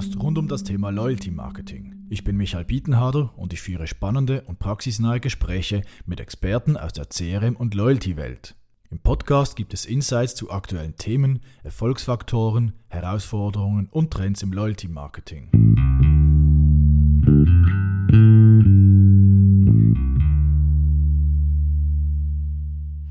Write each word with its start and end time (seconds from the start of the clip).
Podcast 0.00 0.22
rund 0.22 0.38
um 0.38 0.48
das 0.48 0.64
Thema 0.64 0.88
Loyalty 0.88 1.30
Marketing. 1.30 2.06
Ich 2.08 2.24
bin 2.24 2.38
Michael 2.38 2.64
Bietenharder 2.64 3.34
und 3.36 3.52
ich 3.52 3.60
führe 3.60 3.86
spannende 3.86 4.40
und 4.46 4.58
praxisnahe 4.58 5.20
Gespräche 5.20 5.82
mit 6.06 6.20
Experten 6.20 6.78
aus 6.78 6.94
der 6.94 7.04
CRM- 7.04 7.56
und 7.56 7.74
Loyalty-Welt. 7.74 8.54
Im 8.90 8.98
Podcast 8.98 9.56
gibt 9.56 9.74
es 9.74 9.84
Insights 9.84 10.34
zu 10.34 10.50
aktuellen 10.50 10.96
Themen, 10.96 11.40
Erfolgsfaktoren, 11.64 12.72
Herausforderungen 12.88 13.90
und 13.90 14.10
Trends 14.10 14.42
im 14.42 14.54
Loyalty 14.54 14.88
Marketing. 14.88 15.50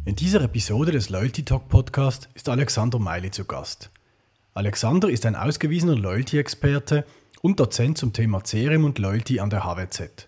In 0.05 0.15
dieser 0.15 0.41
Episode 0.41 0.91
des 0.91 1.11
Loyalty 1.11 1.45
Talk 1.45 1.69
Podcast 1.69 2.29
ist 2.33 2.49
Alexander 2.49 2.97
Meili 2.97 3.29
zu 3.29 3.45
Gast. 3.45 3.91
Alexander 4.59 5.09
ist 5.09 5.25
ein 5.25 5.37
ausgewiesener 5.37 5.95
Loyalty-Experte 5.95 7.05
und 7.41 7.61
Dozent 7.61 7.97
zum 7.97 8.11
Thema 8.11 8.41
CRM 8.41 8.83
und 8.83 8.99
Loyalty 8.99 9.39
an 9.39 9.49
der 9.49 9.63
HWZ. 9.63 10.27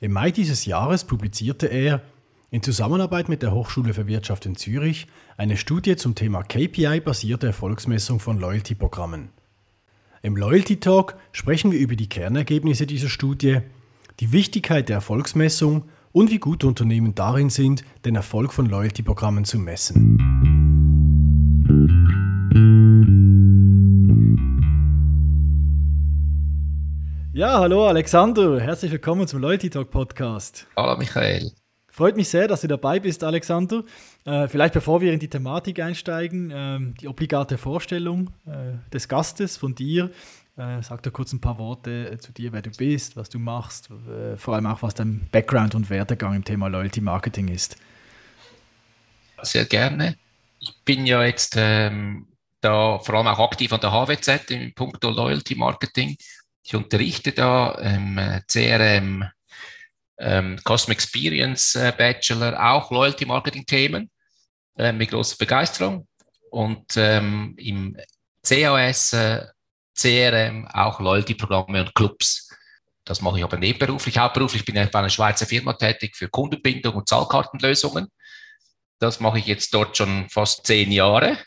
Im 0.00 0.12
Mai 0.12 0.30
dieses 0.30 0.64
Jahres 0.64 1.04
publizierte 1.04 1.66
er 1.66 2.00
in 2.50 2.62
Zusammenarbeit 2.62 3.28
mit 3.28 3.42
der 3.42 3.52
Hochschule 3.52 3.92
für 3.92 4.06
Wirtschaft 4.06 4.46
in 4.46 4.56
Zürich 4.56 5.08
eine 5.36 5.58
Studie 5.58 5.96
zum 5.96 6.14
Thema 6.14 6.42
KPI-basierte 6.42 7.48
Erfolgsmessung 7.48 8.18
von 8.18 8.40
Loyalty-Programmen. 8.40 9.28
Im 10.22 10.38
Loyalty 10.38 10.80
Talk 10.80 11.16
sprechen 11.30 11.70
wir 11.70 11.80
über 11.80 11.96
die 11.96 12.08
Kernergebnisse 12.08 12.86
dieser 12.86 13.10
Studie, 13.10 13.58
die 14.20 14.32
Wichtigkeit 14.32 14.88
der 14.88 14.96
Erfolgsmessung 14.96 15.84
und 16.12 16.30
wie 16.30 16.38
gut 16.38 16.64
Unternehmen 16.64 17.14
darin 17.14 17.50
sind, 17.50 17.84
den 18.06 18.16
Erfolg 18.16 18.54
von 18.54 18.64
Loyalty-Programmen 18.64 19.44
zu 19.44 19.58
messen. 19.58 20.49
Ja, 27.40 27.58
hallo 27.58 27.86
Alexander, 27.86 28.60
herzlich 28.60 28.92
willkommen 28.92 29.26
zum 29.26 29.40
Loyalty 29.40 29.70
Talk 29.70 29.90
Podcast. 29.90 30.66
Hallo 30.76 30.98
Michael. 30.98 31.50
Freut 31.88 32.14
mich 32.14 32.28
sehr, 32.28 32.46
dass 32.46 32.60
du 32.60 32.68
dabei 32.68 33.00
bist, 33.00 33.24
Alexander. 33.24 33.82
Äh, 34.26 34.46
vielleicht 34.46 34.74
bevor 34.74 35.00
wir 35.00 35.10
in 35.14 35.20
die 35.20 35.30
Thematik 35.30 35.80
einsteigen, 35.80 36.50
äh, 36.50 36.78
die 37.00 37.08
obligate 37.08 37.56
Vorstellung 37.56 38.28
äh, 38.44 38.76
des 38.92 39.08
Gastes 39.08 39.56
von 39.56 39.74
dir. 39.74 40.10
Äh, 40.58 40.82
sag 40.82 41.02
doch 41.02 41.14
kurz 41.14 41.32
ein 41.32 41.40
paar 41.40 41.56
Worte 41.56 42.10
äh, 42.10 42.18
zu 42.18 42.30
dir, 42.30 42.52
wer 42.52 42.60
du 42.60 42.72
bist, 42.72 43.16
was 43.16 43.30
du 43.30 43.38
machst, 43.38 43.88
äh, 43.90 44.36
vor 44.36 44.54
allem 44.54 44.66
auch 44.66 44.82
was 44.82 44.92
dein 44.92 45.26
Background 45.32 45.74
und 45.74 45.88
Werdegang 45.88 46.34
im 46.34 46.44
Thema 46.44 46.68
Loyalty 46.68 47.00
Marketing 47.00 47.48
ist. 47.48 47.78
Sehr 49.40 49.64
gerne. 49.64 50.18
Ich 50.58 50.74
bin 50.84 51.06
ja 51.06 51.24
jetzt 51.24 51.54
ähm, 51.56 52.26
da 52.60 52.98
vor 52.98 53.14
allem 53.14 53.28
auch 53.28 53.38
aktiv 53.38 53.72
an 53.72 53.80
der 53.80 53.92
HWZ 53.92 54.50
im 54.50 54.74
Punkt 54.74 55.02
Loyalty 55.02 55.54
Marketing 55.54 56.18
ich 56.62 56.74
unterrichte 56.74 57.32
da 57.32 57.72
im 57.72 58.18
äh, 58.18 58.42
CRM 58.46 59.24
ähm, 60.18 60.58
Customer 60.58 60.92
Experience 60.92 61.74
äh, 61.74 61.92
Bachelor 61.96 62.58
auch 62.62 62.90
Loyalty 62.90 63.24
Marketing 63.24 63.64
Themen 63.64 64.10
äh, 64.76 64.92
mit 64.92 65.10
großer 65.10 65.36
Begeisterung 65.38 66.06
und 66.50 66.96
ähm, 66.96 67.54
im 67.58 67.96
CAS 68.42 69.12
äh, 69.12 69.46
CRM 69.94 70.66
auch 70.68 71.00
Loyalty 71.00 71.34
Programme 71.34 71.80
und 71.80 71.94
Clubs. 71.94 72.48
Das 73.04 73.20
mache 73.22 73.38
ich 73.38 73.44
aber 73.44 73.56
nebenberuflich. 73.56 74.18
Hauptberuflich 74.18 74.64
bin 74.64 74.76
ich 74.76 74.90
bei 74.90 74.98
einer 74.98 75.08
Schweizer 75.08 75.46
Firma 75.46 75.72
tätig 75.72 76.16
für 76.16 76.28
Kundenbindung 76.28 76.94
und 76.94 77.08
Zahlkartenlösungen. 77.08 78.08
Das 78.98 79.20
mache 79.20 79.38
ich 79.38 79.46
jetzt 79.46 79.72
dort 79.74 79.96
schon 79.96 80.28
fast 80.28 80.66
zehn 80.66 80.92
Jahre. 80.92 81.38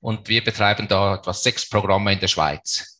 Und 0.00 0.28
wir 0.28 0.42
betreiben 0.42 0.88
da 0.88 1.14
etwa 1.14 1.32
sechs 1.32 1.68
Programme 1.68 2.12
in 2.12 2.20
der 2.20 2.28
Schweiz 2.28 2.99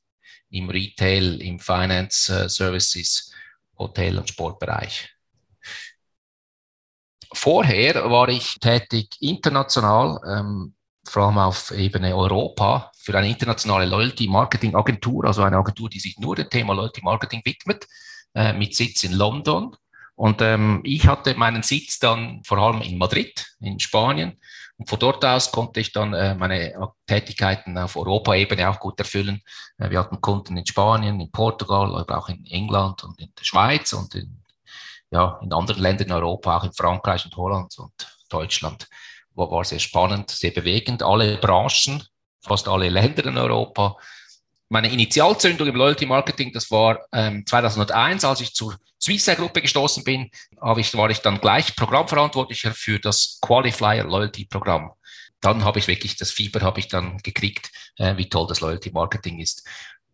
im 0.50 0.68
Retail, 0.68 1.40
im 1.40 1.58
Finance 1.58 2.44
äh, 2.44 2.48
Services, 2.48 3.32
Hotel- 3.78 4.18
und 4.18 4.28
Sportbereich. 4.28 5.08
Vorher 7.32 8.10
war 8.10 8.28
ich 8.28 8.58
tätig 8.60 9.16
international, 9.20 10.20
ähm, 10.26 10.74
vor 11.04 11.26
allem 11.26 11.38
auf 11.38 11.70
Ebene 11.70 12.14
Europa, 12.14 12.90
für 12.96 13.16
eine 13.16 13.28
internationale 13.28 13.86
Loyalty 13.86 14.26
Marketing 14.26 14.74
Agentur, 14.74 15.24
also 15.24 15.42
eine 15.42 15.56
Agentur, 15.56 15.88
die 15.88 16.00
sich 16.00 16.18
nur 16.18 16.36
dem 16.36 16.50
Thema 16.50 16.74
Loyalty 16.74 17.02
Marketing 17.02 17.40
widmet, 17.44 17.86
äh, 18.34 18.52
mit 18.52 18.74
Sitz 18.74 19.04
in 19.04 19.12
London. 19.12 19.76
Und 20.20 20.42
ähm, 20.42 20.82
ich 20.84 21.06
hatte 21.06 21.34
meinen 21.34 21.62
Sitz 21.62 21.98
dann 21.98 22.42
vor 22.44 22.58
allem 22.58 22.82
in 22.82 22.98
Madrid, 22.98 23.56
in 23.58 23.80
Spanien, 23.80 24.38
und 24.76 24.86
von 24.86 24.98
dort 24.98 25.24
aus 25.24 25.50
konnte 25.50 25.80
ich 25.80 25.92
dann 25.92 26.12
äh, 26.12 26.34
meine 26.34 26.74
Tätigkeiten 27.06 27.78
auf 27.78 27.96
Europaebene 27.96 28.68
auch 28.68 28.78
gut 28.78 28.98
erfüllen. 28.98 29.40
Äh, 29.78 29.88
wir 29.88 29.98
hatten 29.98 30.20
Kunden 30.20 30.58
in 30.58 30.66
Spanien, 30.66 31.18
in 31.20 31.32
Portugal, 31.32 31.96
aber 31.96 32.18
auch 32.18 32.28
in 32.28 32.44
England 32.44 33.02
und 33.02 33.18
in 33.18 33.32
der 33.38 33.44
Schweiz 33.44 33.94
und 33.94 34.14
in, 34.14 34.42
ja, 35.10 35.40
in 35.42 35.54
anderen 35.54 35.80
Ländern 35.80 36.08
in 36.08 36.12
Europa, 36.12 36.58
auch 36.58 36.64
in 36.64 36.74
Frankreich 36.74 37.24
und 37.24 37.34
Holland 37.38 37.78
und 37.78 37.92
Deutschland. 38.28 38.88
War, 39.34 39.50
war 39.50 39.64
sehr 39.64 39.78
spannend, 39.78 40.30
sehr 40.30 40.50
bewegend. 40.50 41.02
Alle 41.02 41.38
Branchen, 41.38 42.04
fast 42.42 42.68
alle 42.68 42.90
Länder 42.90 43.24
in 43.24 43.38
Europa 43.38 43.96
meine 44.70 44.90
Initialzündung 44.90 45.66
im 45.66 45.74
Loyalty 45.74 46.06
Marketing, 46.06 46.52
das 46.52 46.70
war 46.70 47.00
ähm, 47.12 47.44
2001, 47.44 48.24
als 48.24 48.40
ich 48.40 48.54
zur 48.54 48.78
Swissair 49.02 49.34
Gruppe 49.34 49.60
gestoßen 49.60 50.04
bin, 50.04 50.30
ich, 50.76 50.96
war 50.96 51.10
ich 51.10 51.18
dann 51.18 51.40
gleich 51.40 51.74
Programmverantwortlicher 51.74 52.72
für 52.72 53.00
das 53.00 53.38
Qualifier 53.42 54.04
Loyalty 54.04 54.44
Programm. 54.44 54.92
Dann 55.40 55.64
habe 55.64 55.80
ich 55.80 55.88
wirklich 55.88 56.16
das 56.16 56.30
Fieber 56.30 56.60
habe 56.60 56.78
ich 56.78 56.88
dann 56.88 57.18
gekriegt, 57.18 57.70
äh, 57.96 58.16
wie 58.16 58.28
toll 58.28 58.46
das 58.46 58.60
Loyalty 58.60 58.90
Marketing 58.90 59.40
ist. 59.40 59.66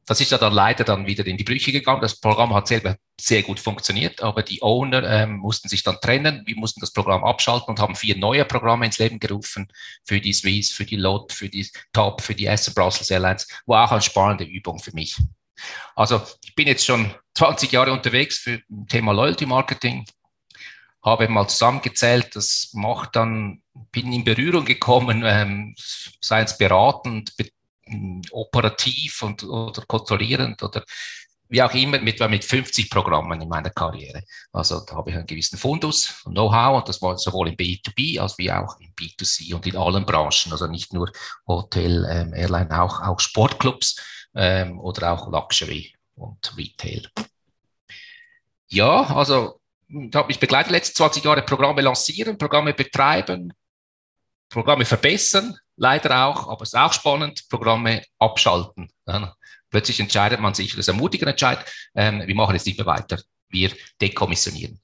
Das 0.06 0.20
ist 0.20 0.30
ja 0.30 0.38
dann 0.38 0.52
leider 0.52 0.84
dann 0.84 1.06
wieder 1.06 1.26
in 1.26 1.36
die 1.36 1.44
Brüche 1.44 1.72
gegangen. 1.72 2.00
Das 2.00 2.20
Programm 2.20 2.54
hat 2.54 2.68
selber 2.68 2.96
sehr 3.20 3.42
gut 3.42 3.58
funktioniert, 3.58 4.22
aber 4.22 4.42
die 4.42 4.62
Owner 4.62 5.02
ähm, 5.02 5.38
mussten 5.38 5.68
sich 5.68 5.82
dann 5.82 6.00
trennen. 6.00 6.42
Wir 6.46 6.56
mussten 6.56 6.80
das 6.80 6.92
Programm 6.92 7.24
abschalten 7.24 7.70
und 7.70 7.80
haben 7.80 7.96
vier 7.96 8.16
neue 8.16 8.44
Programme 8.44 8.86
ins 8.86 8.98
Leben 8.98 9.18
gerufen 9.18 9.66
für 10.04 10.20
die 10.20 10.32
Swiss, 10.32 10.70
für 10.70 10.84
die 10.84 10.96
LOT, 10.96 11.32
für 11.32 11.48
die 11.48 11.68
TOP, 11.92 12.20
für 12.20 12.34
die 12.34 12.46
Essen 12.46 12.72
Brussels 12.72 13.10
Airlines. 13.10 13.48
War 13.66 13.86
auch 13.86 13.92
eine 13.92 14.02
spannende 14.02 14.44
Übung 14.44 14.78
für 14.78 14.92
mich. 14.92 15.16
Also 15.94 16.22
ich 16.44 16.54
bin 16.54 16.68
jetzt 16.68 16.84
schon 16.84 17.12
20 17.34 17.72
Jahre 17.72 17.92
unterwegs 17.92 18.38
für 18.38 18.60
Thema 18.88 19.12
Loyalty 19.12 19.46
Marketing, 19.46 20.04
habe 21.02 21.28
mal 21.28 21.48
zusammengezählt, 21.48 22.34
das 22.34 22.70
macht 22.74 23.16
dann, 23.16 23.62
bin 23.92 24.12
in 24.12 24.24
Berührung 24.24 24.64
gekommen, 24.64 25.22
ähm, 25.24 25.74
sei 26.20 26.42
es 26.42 26.58
beratend, 26.58 27.32
operativ 28.30 29.22
und, 29.22 29.44
oder 29.44 29.82
kontrollierend 29.86 30.62
oder 30.62 30.84
wie 31.48 31.62
auch 31.62 31.72
immer, 31.74 32.00
mit, 32.00 32.18
mit 32.28 32.44
50 32.44 32.90
Programmen 32.90 33.40
in 33.40 33.48
meiner 33.48 33.70
Karriere. 33.70 34.22
Also 34.52 34.80
da 34.80 34.96
habe 34.96 35.10
ich 35.10 35.16
einen 35.16 35.26
gewissen 35.26 35.58
Fundus 35.58 36.22
und 36.24 36.32
Know-how 36.34 36.78
und 36.78 36.88
das 36.88 37.00
war 37.02 37.16
sowohl 37.18 37.48
im 37.48 37.56
B2B 37.56 38.20
als 38.20 38.36
wie 38.38 38.50
auch 38.50 38.80
im 38.80 38.92
B2C 38.94 39.54
und 39.54 39.66
in 39.66 39.76
allen 39.76 40.04
Branchen, 40.04 40.50
also 40.50 40.66
nicht 40.66 40.92
nur 40.92 41.10
Hotel, 41.46 42.04
ähm, 42.10 42.34
Airline, 42.34 42.82
auch, 42.82 43.00
auch 43.00 43.20
Sportclubs 43.20 43.96
ähm, 44.34 44.80
oder 44.80 45.12
auch 45.12 45.30
Luxury 45.30 45.94
und 46.16 46.56
Retail. 46.56 47.08
Ja, 48.68 49.02
also 49.14 49.60
ich 49.88 50.14
habe 50.14 50.28
mich 50.28 50.40
begleitet, 50.40 50.72
letzte 50.72 50.94
20 50.94 51.24
Jahre 51.24 51.42
Programme 51.42 51.80
lancieren, 51.80 52.38
Programme 52.38 52.74
betreiben, 52.74 53.52
Programme 54.48 54.84
verbessern, 54.84 55.56
leider 55.76 56.26
auch, 56.26 56.48
aber 56.48 56.62
es 56.62 56.70
ist 56.72 56.78
auch 56.78 56.92
spannend, 56.92 57.48
Programme 57.48 58.02
abschalten. 58.18 58.90
Plötzlich 59.70 60.00
entscheidet 60.00 60.40
man 60.40 60.54
sich, 60.54 60.70
das 60.70 60.80
ist 60.80 60.88
ein 60.88 60.96
mutiger 60.96 61.26
Entscheid, 61.26 61.64
ähm, 61.94 62.22
wir 62.24 62.34
machen 62.34 62.54
jetzt 62.54 62.66
nicht 62.66 62.78
mehr 62.78 62.86
weiter, 62.86 63.18
wir 63.48 63.70
dekommissionieren. 64.00 64.80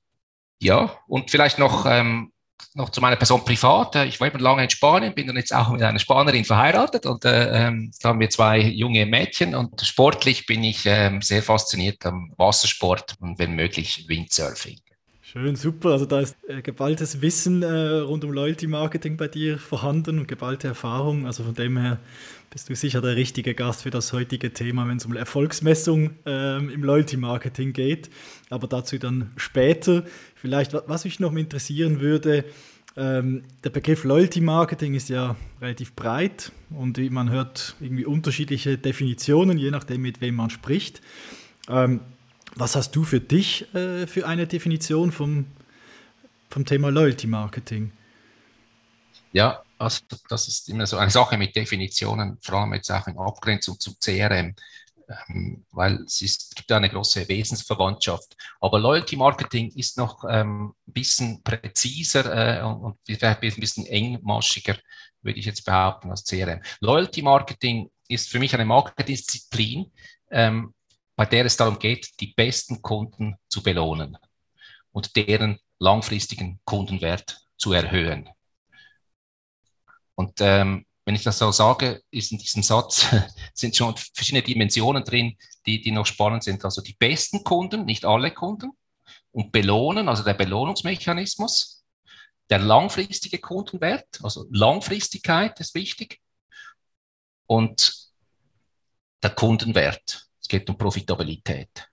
Ja, 0.61 0.99
und 1.09 1.31
vielleicht 1.31 1.59
noch, 1.59 1.87
ähm, 1.87 2.33
noch 2.75 2.91
zu 2.91 3.01
meiner 3.01 3.17
Person 3.17 3.45
privat. 3.45 3.97
Ich 3.97 4.21
war 4.21 4.29
eben 4.29 4.39
lange 4.39 4.65
in 4.65 4.71
Spanien, 4.71 5.15
bin 5.15 5.27
dann 5.27 5.37
jetzt 5.37 5.53
auch 5.55 5.71
mit 5.71 5.83
einer 5.83 5.99
Spanierin 5.99 6.45
verheiratet 6.45 7.07
und 7.07 7.25
äh, 7.25 7.67
ähm, 7.67 7.93
da 8.01 8.11
haben 8.11 8.21
wir 8.21 8.31
zwei 8.31 8.61
junge 8.61 9.07
Mädchen 9.07 9.55
und 9.55 9.81
sportlich 9.81 10.47
bin 10.47 10.63
ich 10.63 10.87
ähm, 10.87 11.23
sehr 11.23 11.43
fasziniert 11.43 12.05
am 12.07 12.33
Wassersport 12.37 13.17
und 13.21 13.39
wenn 13.39 13.55
möglich 13.55 14.05
Windsurfing. 14.09 14.81
Schön, 15.33 15.57
super. 15.57 15.93
Also 15.93 16.05
da 16.05 16.21
ist 16.21 16.37
äh, 16.47 16.61
geballtes 16.61 17.23
Wissen 17.23 17.63
äh, 17.63 18.01
rund 18.01 18.23
um 18.23 18.33
Loyalty 18.33 18.67
Marketing 18.67 19.17
bei 19.17 19.29
dir 19.29 19.57
vorhanden 19.57 20.19
und 20.19 20.29
geballte 20.29 20.69
Erfahrung. 20.69 21.25
Also 21.25 21.43
von 21.43 21.55
dem 21.55 21.79
her 21.79 22.01
bist 22.51 22.69
du 22.69 22.77
sicher 22.77 23.01
der 23.01 23.17
richtige 23.17 23.55
Gast 23.55 23.85
für 23.85 23.91
das 23.91 24.13
heutige 24.13 24.53
Thema, 24.53 24.87
wenn 24.87 24.99
es 24.99 25.07
um 25.07 25.17
Erfolgsmessung 25.17 26.11
ähm, 26.27 26.69
im 26.69 26.85
Loyalty 26.85 27.17
Marketing 27.17 27.73
geht. 27.73 28.11
Aber 28.51 28.67
dazu 28.67 28.99
dann 28.99 29.31
später. 29.39 30.05
Vielleicht, 30.35 30.75
was 30.75 31.07
mich 31.07 31.19
noch 31.19 31.35
interessieren 31.35 32.01
würde, 32.01 32.45
ähm, 32.99 33.45
der 33.65 33.71
Begriff 33.71 34.05
Loyalty 34.05 34.43
Marketing 34.43 34.93
ist 34.93 35.09
ja 35.09 35.37
relativ 35.63 35.95
breit 35.95 36.53
und 36.69 36.99
man 37.11 37.31
hört 37.31 37.75
irgendwie 37.81 38.05
unterschiedliche 38.05 38.77
Definitionen, 38.77 39.57
je 39.57 39.71
nachdem, 39.71 40.03
mit 40.03 40.21
wem 40.21 40.35
man 40.35 40.51
spricht. 40.51 41.01
Ähm, 41.71 42.01
was 42.55 42.77
hast 42.77 42.93
du 42.93 43.05
für 43.05 43.21
dich 43.21 43.73
äh, 43.75 44.07
für 44.07 44.27
eine 44.27 44.47
Definition 44.47 45.13
vom, 45.13 45.47
vom 46.51 46.65
Thema 46.65 46.91
Loyalty 46.91 47.27
Marketing? 47.27 47.93
Ja, 49.33 49.63
also 49.79 50.01
das 50.29 50.49
ist 50.49 50.69
immer 50.69 50.87
so 50.87 50.99
eine 50.99 51.11
Sache 51.11 51.39
mit 51.39 51.57
Definitionen, 51.57 52.39
vor 52.41 52.61
allem 52.61 52.75
jetzt 52.75 52.91
auch 52.91 53.07
in 53.07 53.19
Abgrenzung 53.19 53.79
zum 53.81 53.97
CRM. 53.99 54.55
ähm, 55.29 55.65
weil 55.73 56.03
es, 56.03 56.23
ist, 56.23 56.55
gibt 56.55 56.71
eine 56.73 56.89
große 56.89 57.29
Wesensverwandtschaft. 57.29 58.37
Aber 58.61 58.79
Loyalty 58.79 59.17
Marketing 59.17 59.71
ist 59.73 59.99
noch 59.99 60.25
ähm, 60.29 60.75
ein 60.87 60.93
bisschen 60.93 61.43
präziser 61.43 62.61
äh, 62.61 62.63
und, 62.63 62.81
und 62.81 63.23
ein 63.23 63.41
bisschen 63.41 63.87
engmaschiger, 63.87 64.77
würde 65.23 65.39
ich 65.39 65.47
jetzt 65.47 65.65
behaupten, 65.65 66.11
als 66.11 66.25
CRM. 66.25 66.61
Loyalty 66.81 67.23
Marketing 67.23 67.91
ist 68.09 68.29
für 68.29 68.39
mich 68.39 68.55
eine 68.55 68.65
Marketdisziplin, 68.65 69.91
ähm, 70.31 70.75
bei 71.17 71.27
der 71.27 71.47
es 71.47 71.57
darum 71.57 71.79
geht, 71.79 72.21
die 72.21 72.35
besten 72.35 72.83
Kunden 72.83 73.37
zu 73.49 73.63
belohnen 73.63 74.17
und 74.93 75.17
deren 75.17 75.59
langfristigen 75.79 76.61
Kundenwert 76.65 77.41
zu 77.57 77.73
erhöhen. 77.73 78.29
Und 80.15 80.41
ähm, 80.41 80.87
wenn 81.05 81.15
ich 81.15 81.25
das 81.25 81.39
so 81.39 81.51
sage, 81.51 82.03
ist 82.11 82.33
in 82.33 82.39
diesem 82.39 82.63
Satz 82.63 83.07
sind 83.55 83.77
schon 83.77 83.97
verschiedene 83.97 84.43
Dimensionen 84.43 85.05
drin, 85.05 85.37
die, 85.67 85.81
die 85.81 85.91
noch 85.91 86.07
spannend 86.07 86.45
sind. 86.45 86.65
Also 86.65 86.81
die 86.81 86.95
besten 86.95 87.43
Kunden, 87.45 87.85
nicht 87.85 88.05
alle 88.05 88.31
Kunden, 88.31 88.71
und 89.33 89.51
belohnen, 89.51 90.09
also 90.09 90.23
der 90.23 90.35
Belohnungsmechanismus, 90.35 91.85
der 92.51 92.59
langfristige 92.59 93.39
Kundenwert, 93.39 94.21
also 94.23 94.47
Langfristigkeit 94.51 95.59
ist 95.61 95.75
wichtig, 95.75 96.21
und 97.47 97.95
der 99.23 99.31
Kundenwert. 99.31 100.27
Geht 100.53 100.69
um 100.69 100.77
Profitabilität. 100.77 101.89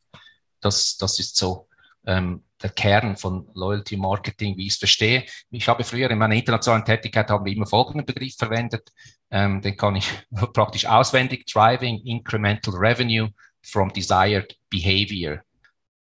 Das, 0.60 0.98
das 0.98 1.18
ist 1.18 1.38
so 1.38 1.70
ähm, 2.06 2.44
der 2.62 2.72
Kern 2.72 3.16
von 3.16 3.50
Loyalty 3.54 3.96
Marketing, 3.96 4.58
wie 4.58 4.68
ich 4.68 4.74
es 4.74 4.80
verstehe. 4.80 5.24
Ich 5.50 5.66
habe 5.70 5.86
früher 5.86 6.12
in 6.12 6.18
meiner 6.18 6.36
internationalen 6.36 6.84
Tätigkeit 6.84 7.30
haben 7.30 7.46
wir 7.46 7.54
immer 7.54 7.66
folgenden 7.66 8.06
Begriff 8.06 8.36
verwendet. 8.36 8.92
Ähm, 9.32 9.62
den 9.62 9.78
kann 9.78 9.96
ich 9.96 10.10
praktisch 10.54 10.86
auswendig. 10.86 11.46
Driving 11.46 12.06
Incremental 12.06 12.74
Revenue 12.76 13.30
from 13.64 13.94
Desired 13.94 14.54
Behavior. 14.70 15.40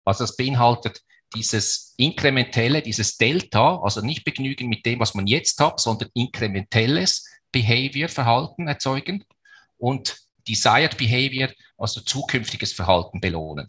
Also 0.05 0.23
das 0.23 0.37
beinhaltet 0.37 1.03
dieses 1.35 1.93
inkrementelle, 1.97 2.83
dieses 2.83 3.17
Delta, 3.17 3.81
also 3.83 4.01
nicht 4.01 4.23
begnügen 4.23 4.69
mit 4.69 4.87
dem, 4.87 5.01
was 5.01 5.15
man 5.15 5.27
jetzt 5.27 5.59
hat, 5.59 5.81
sondern 5.81 6.09
inkrementelles 6.15 7.29
Behavior, 7.51 8.09
Verhalten 8.09 8.69
erzeugen 8.69 9.25
und 9.77 10.24
Desired 10.47 10.97
Behavior, 10.97 11.49
also 11.79 12.01
zukünftiges 12.01 12.73
Verhalten 12.73 13.21
belohnen. 13.21 13.69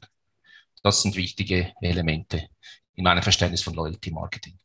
Das 0.84 1.02
sind 1.02 1.16
wichtige 1.16 1.74
Elemente 1.82 2.48
in 2.96 3.04
meinem 3.04 3.24
Verständnis 3.24 3.62
von 3.62 3.74
Loyalty 3.74 4.12
Marketing. 4.12 4.58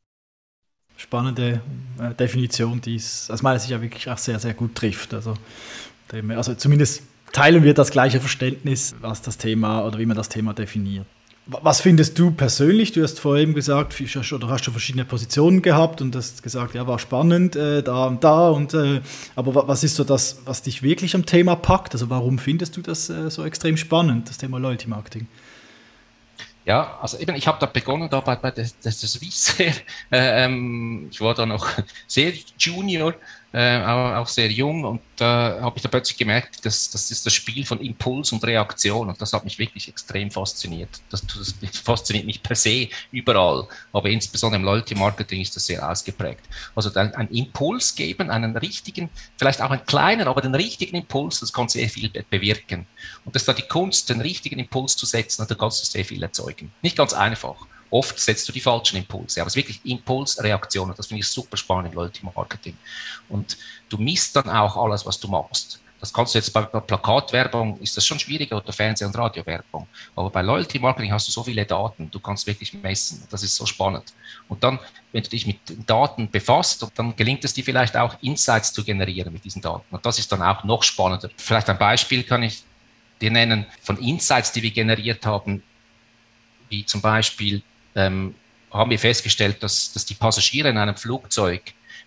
Spannende 0.96 1.62
äh, 1.98 2.14
Definition, 2.14 2.80
die 2.80 2.96
es 2.96 3.30
aus 3.30 3.42
meiner 3.42 3.58
Sicht 3.58 3.70
ja 3.70 3.80
wirklich 3.80 4.08
auch 4.10 4.18
sehr, 4.18 4.38
sehr 4.38 4.52
gut 4.52 4.74
trifft. 4.74 5.14
Also, 5.14 5.34
also 6.28 6.54
zumindest 6.54 7.02
teilen 7.32 7.64
wir 7.64 7.72
das 7.72 7.90
gleiche 7.90 8.20
Verständnis, 8.20 8.94
was 9.00 9.22
das 9.22 9.38
Thema 9.38 9.84
oder 9.86 9.98
wie 9.98 10.06
man 10.06 10.16
das 10.16 10.28
Thema 10.28 10.52
definiert. 10.52 11.06
Was 11.52 11.80
findest 11.80 12.16
du 12.16 12.30
persönlich? 12.30 12.92
Du 12.92 13.02
hast 13.02 13.18
vorher 13.18 13.42
eben 13.42 13.54
gesagt, 13.54 14.00
oder 14.32 14.48
hast 14.48 14.68
du 14.68 14.70
verschiedene 14.70 15.04
Positionen 15.04 15.62
gehabt 15.62 16.00
und 16.00 16.14
hast 16.14 16.44
gesagt, 16.44 16.76
ja, 16.76 16.86
war 16.86 17.00
spannend, 17.00 17.56
äh, 17.56 17.82
da 17.82 18.06
und 18.06 18.22
da. 18.22 18.50
Und, 18.50 18.72
äh, 18.72 19.00
aber 19.34 19.66
was 19.66 19.82
ist 19.82 19.96
so 19.96 20.04
das, 20.04 20.42
was 20.44 20.62
dich 20.62 20.84
wirklich 20.84 21.16
am 21.16 21.26
Thema 21.26 21.56
packt? 21.56 21.92
Also 21.92 22.08
warum 22.08 22.38
findest 22.38 22.76
du 22.76 22.82
das 22.82 23.10
äh, 23.10 23.30
so 23.30 23.44
extrem 23.44 23.76
spannend, 23.76 24.28
das 24.28 24.38
Thema 24.38 24.60
Loyalty 24.60 24.88
Marketing? 24.88 25.26
Ja, 26.64 26.98
also 27.02 27.18
eben, 27.18 27.34
ich 27.34 27.48
habe 27.48 27.58
da 27.58 27.66
begonnen 27.66 28.08
da 28.08 28.20
bei, 28.20 28.36
bei 28.36 28.52
der, 28.52 28.68
der 28.84 28.92
Swissair. 28.92 29.74
Äh, 30.12 30.44
ähm, 30.44 31.08
ich 31.10 31.20
war 31.20 31.34
da 31.34 31.46
noch 31.46 31.68
sehr 32.06 32.32
Junior 32.58 33.14
äh, 33.52 33.82
auch, 33.82 34.28
sehr 34.28 34.50
jung 34.50 34.84
und 34.84 35.00
da 35.16 35.58
äh, 35.58 35.60
habe 35.60 35.76
ich 35.76 35.82
da 35.82 35.88
plötzlich 35.88 36.16
gemerkt, 36.16 36.64
dass 36.64 36.90
das 36.90 37.10
ist 37.10 37.26
das 37.26 37.32
Spiel 37.32 37.66
von 37.66 37.80
Impuls 37.80 38.30
und 38.30 38.44
Reaktion 38.44 39.08
und 39.08 39.20
das 39.20 39.32
hat 39.32 39.42
mich 39.42 39.58
wirklich 39.58 39.88
extrem 39.88 40.30
fasziniert. 40.30 40.88
Das, 41.10 41.26
das 41.26 41.54
fasziniert 41.82 42.26
mich 42.26 42.42
per 42.42 42.54
se 42.54 42.88
überall, 43.10 43.66
aber 43.92 44.08
insbesondere 44.08 44.60
im 44.60 44.64
Loyalty 44.64 44.94
Marketing 44.94 45.40
ist 45.40 45.56
das 45.56 45.66
sehr 45.66 45.88
ausgeprägt. 45.88 46.44
Also 46.76 46.94
ein, 46.94 47.12
ein 47.16 47.28
Impuls 47.28 47.94
geben, 47.96 48.30
einen 48.30 48.56
richtigen, 48.56 49.10
vielleicht 49.36 49.60
auch 49.62 49.70
einen 49.70 49.84
kleinen, 49.84 50.28
aber 50.28 50.42
den 50.42 50.54
richtigen 50.54 50.96
Impuls, 50.96 51.40
das 51.40 51.52
kann 51.52 51.68
sehr 51.68 51.88
viel 51.88 52.08
bewirken. 52.30 52.86
Und 53.24 53.34
das 53.34 53.42
ist 53.42 53.48
da 53.48 53.52
die 53.52 53.62
Kunst, 53.62 54.10
den 54.10 54.20
richtigen 54.20 54.60
Impuls 54.60 54.96
zu 54.96 55.06
setzen, 55.06 55.42
und 55.42 55.50
da 55.50 55.56
kannst 55.56 55.82
du 55.82 55.86
sehr 55.86 56.04
viel 56.04 56.22
erzeugen. 56.22 56.70
Nicht 56.82 56.96
ganz 56.96 57.12
einfach. 57.12 57.56
Oft 57.90 58.18
setzt 58.18 58.48
du 58.48 58.52
die 58.52 58.60
falschen 58.60 58.96
Impulse, 58.96 59.40
aber 59.40 59.48
es 59.48 59.52
ist 59.52 59.56
wirklich 59.56 59.80
Impulsreaktionen. 59.84 60.94
Das 60.96 61.08
finde 61.08 61.20
ich 61.20 61.28
super 61.28 61.56
spannend 61.56 61.92
im 61.92 61.94
Loyalty 61.94 62.24
Marketing. 62.24 62.76
Und 63.28 63.56
du 63.88 63.98
misst 63.98 64.36
dann 64.36 64.48
auch 64.48 64.76
alles, 64.76 65.04
was 65.04 65.18
du 65.18 65.28
machst. 65.28 65.80
Das 66.00 66.12
kannst 66.12 66.34
du 66.34 66.38
jetzt 66.38 66.50
bei 66.52 66.62
Plakatwerbung, 66.62 67.78
ist 67.80 67.94
das 67.94 68.06
schon 68.06 68.18
schwieriger 68.18 68.56
oder 68.56 68.72
Fernseh- 68.72 69.04
und 69.04 69.16
Radiowerbung. 69.16 69.86
Aber 70.16 70.30
bei 70.30 70.40
Loyalty 70.40 70.78
Marketing 70.78 71.12
hast 71.12 71.28
du 71.28 71.32
so 71.32 71.42
viele 71.42 71.66
Daten, 71.66 72.10
du 72.10 72.18
kannst 72.18 72.46
wirklich 72.46 72.72
messen. 72.72 73.22
Das 73.30 73.42
ist 73.42 73.54
so 73.54 73.66
spannend. 73.66 74.14
Und 74.48 74.64
dann, 74.64 74.78
wenn 75.12 75.22
du 75.22 75.28
dich 75.28 75.46
mit 75.46 75.58
Daten 75.86 76.30
befasst, 76.30 76.86
dann 76.94 77.14
gelingt 77.16 77.44
es 77.44 77.52
dir 77.52 77.64
vielleicht 77.64 77.98
auch 77.98 78.16
Insights 78.22 78.72
zu 78.72 78.82
generieren 78.82 79.30
mit 79.30 79.44
diesen 79.44 79.60
Daten. 79.60 79.84
Und 79.94 80.06
das 80.06 80.18
ist 80.18 80.32
dann 80.32 80.42
auch 80.42 80.64
noch 80.64 80.82
spannender. 80.82 81.28
Vielleicht 81.36 81.68
ein 81.68 81.76
Beispiel 81.78 82.22
kann 82.22 82.44
ich 82.44 82.62
dir 83.20 83.30
nennen 83.30 83.66
von 83.82 83.98
Insights, 83.98 84.52
die 84.52 84.62
wir 84.62 84.70
generiert 84.70 85.26
haben, 85.26 85.62
wie 86.70 86.86
zum 86.86 87.02
Beispiel 87.02 87.62
ähm, 87.94 88.34
haben 88.70 88.90
wir 88.90 88.98
festgestellt, 88.98 89.62
dass, 89.62 89.92
dass 89.92 90.04
die 90.04 90.14
Passagiere 90.14 90.68
in 90.68 90.78
einem 90.78 90.96
Flugzeug, 90.96 91.62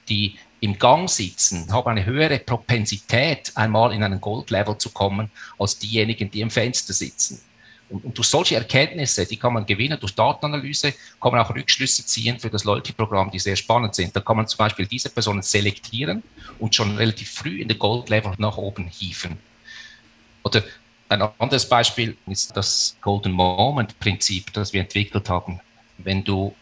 die 0.09 0.37
im 0.61 0.79
Gang 0.79 1.09
sitzen, 1.09 1.71
haben 1.73 1.89
eine 1.89 2.05
höhere 2.05 2.39
Propensität, 2.39 3.51
einmal 3.55 3.93
in 3.93 4.01
einen 4.01 4.21
Gold-Level 4.21 4.77
zu 4.77 4.91
kommen, 4.91 5.29
als 5.59 5.77
diejenigen, 5.77 6.31
die 6.31 6.39
im 6.41 6.49
Fenster 6.49 6.93
sitzen. 6.93 7.41
Und, 7.89 8.05
und, 8.05 8.17
durch 8.17 8.29
solche 8.29 8.55
Erkenntnisse, 8.55 9.25
die 9.25 9.35
kann 9.35 9.53
man 9.53 9.65
gewinnen, 9.65 9.99
durch 9.99 10.15
Datenanalyse, 10.15 10.93
kann 11.21 11.33
man 11.33 11.41
auch 11.41 11.53
Rückschlüsse 11.53 12.05
ziehen 12.05 12.39
für 12.39 12.49
das 12.49 12.63
Loyalty-Programm, 12.63 13.29
die 13.29 13.39
sehr 13.39 13.57
spannend 13.57 13.93
sind. 13.93 14.15
Da 14.15 14.21
kann 14.21 14.37
man 14.37 14.47
zum 14.47 14.57
Beispiel 14.57 14.87
diese 14.87 15.09
Personen 15.09 15.41
selektieren 15.41 16.23
und 16.59 16.73
schon 16.73 16.95
relativ 16.95 17.29
früh 17.29 17.61
in 17.61 17.67
den 17.67 17.77
Gold-Level 17.77 18.33
nach 18.37 18.55
oben 18.55 18.87
hieven. 18.87 19.37
Oder 20.43 20.63
ein 21.09 21.21
anderes 21.39 21.67
Beispiel 21.67 22.15
ist 22.25 22.55
das 22.55 22.95
Golden 23.01 23.33
Moment-Prinzip, 23.33 24.53
das 24.53 24.71
wir 24.71 24.81
entwickelt 24.81 25.29
haben 25.29 25.59
wenn 25.97 26.23
du 26.23 26.55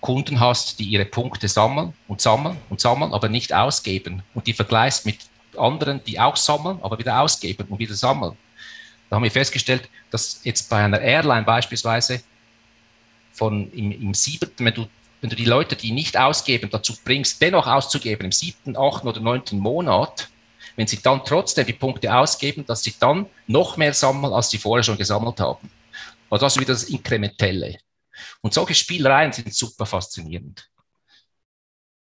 Kunden 0.00 0.40
hast, 0.40 0.80
die 0.80 0.84
ihre 0.84 1.04
Punkte 1.04 1.48
sammeln 1.48 1.94
und 2.08 2.20
sammeln 2.20 2.58
und 2.68 2.80
sammeln, 2.80 3.14
aber 3.14 3.28
nicht 3.28 3.54
ausgeben 3.54 4.22
und 4.34 4.46
die 4.46 4.52
vergleichst 4.52 5.06
mit 5.06 5.18
anderen, 5.56 6.02
die 6.04 6.18
auch 6.18 6.36
sammeln, 6.36 6.78
aber 6.82 6.98
wieder 6.98 7.20
ausgeben 7.20 7.66
und 7.68 7.78
wieder 7.78 7.94
sammeln. 7.94 8.36
Da 9.08 9.16
haben 9.16 9.22
wir 9.22 9.30
festgestellt, 9.30 9.88
dass 10.10 10.40
jetzt 10.42 10.68
bei 10.70 10.82
einer 10.82 11.00
Airline 11.00 11.44
beispielsweise 11.44 12.22
von 13.32 13.70
im, 13.72 13.92
im 13.92 14.14
siebten, 14.14 14.64
wenn 14.64 14.74
du, 14.74 14.86
wenn 15.20 15.30
du 15.30 15.36
die 15.36 15.44
Leute, 15.44 15.76
die 15.76 15.92
nicht 15.92 16.18
ausgeben, 16.18 16.70
dazu 16.70 16.94
bringst, 17.04 17.40
dennoch 17.40 17.66
auszugeben 17.66 18.24
im 18.24 18.32
siebten, 18.32 18.76
achten 18.76 19.06
oder 19.06 19.20
neunten 19.20 19.58
Monat, 19.58 20.28
wenn 20.76 20.86
sie 20.86 21.00
dann 21.00 21.24
trotzdem 21.24 21.66
die 21.66 21.74
Punkte 21.74 22.14
ausgeben, 22.14 22.64
dass 22.66 22.82
sie 22.82 22.94
dann 22.98 23.26
noch 23.46 23.76
mehr 23.76 23.94
sammeln, 23.94 24.32
als 24.32 24.50
sie 24.50 24.58
vorher 24.58 24.82
schon 24.82 24.98
gesammelt 24.98 25.38
haben. 25.38 25.70
Also 26.30 26.46
das 26.46 26.56
ist 26.56 26.60
wieder 26.60 26.72
das 26.72 26.84
Inkrementelle. 26.84 27.78
Und 28.40 28.54
solche 28.54 28.74
Spielereien 28.74 29.32
sind 29.32 29.54
super 29.54 29.86
faszinierend. 29.86 30.68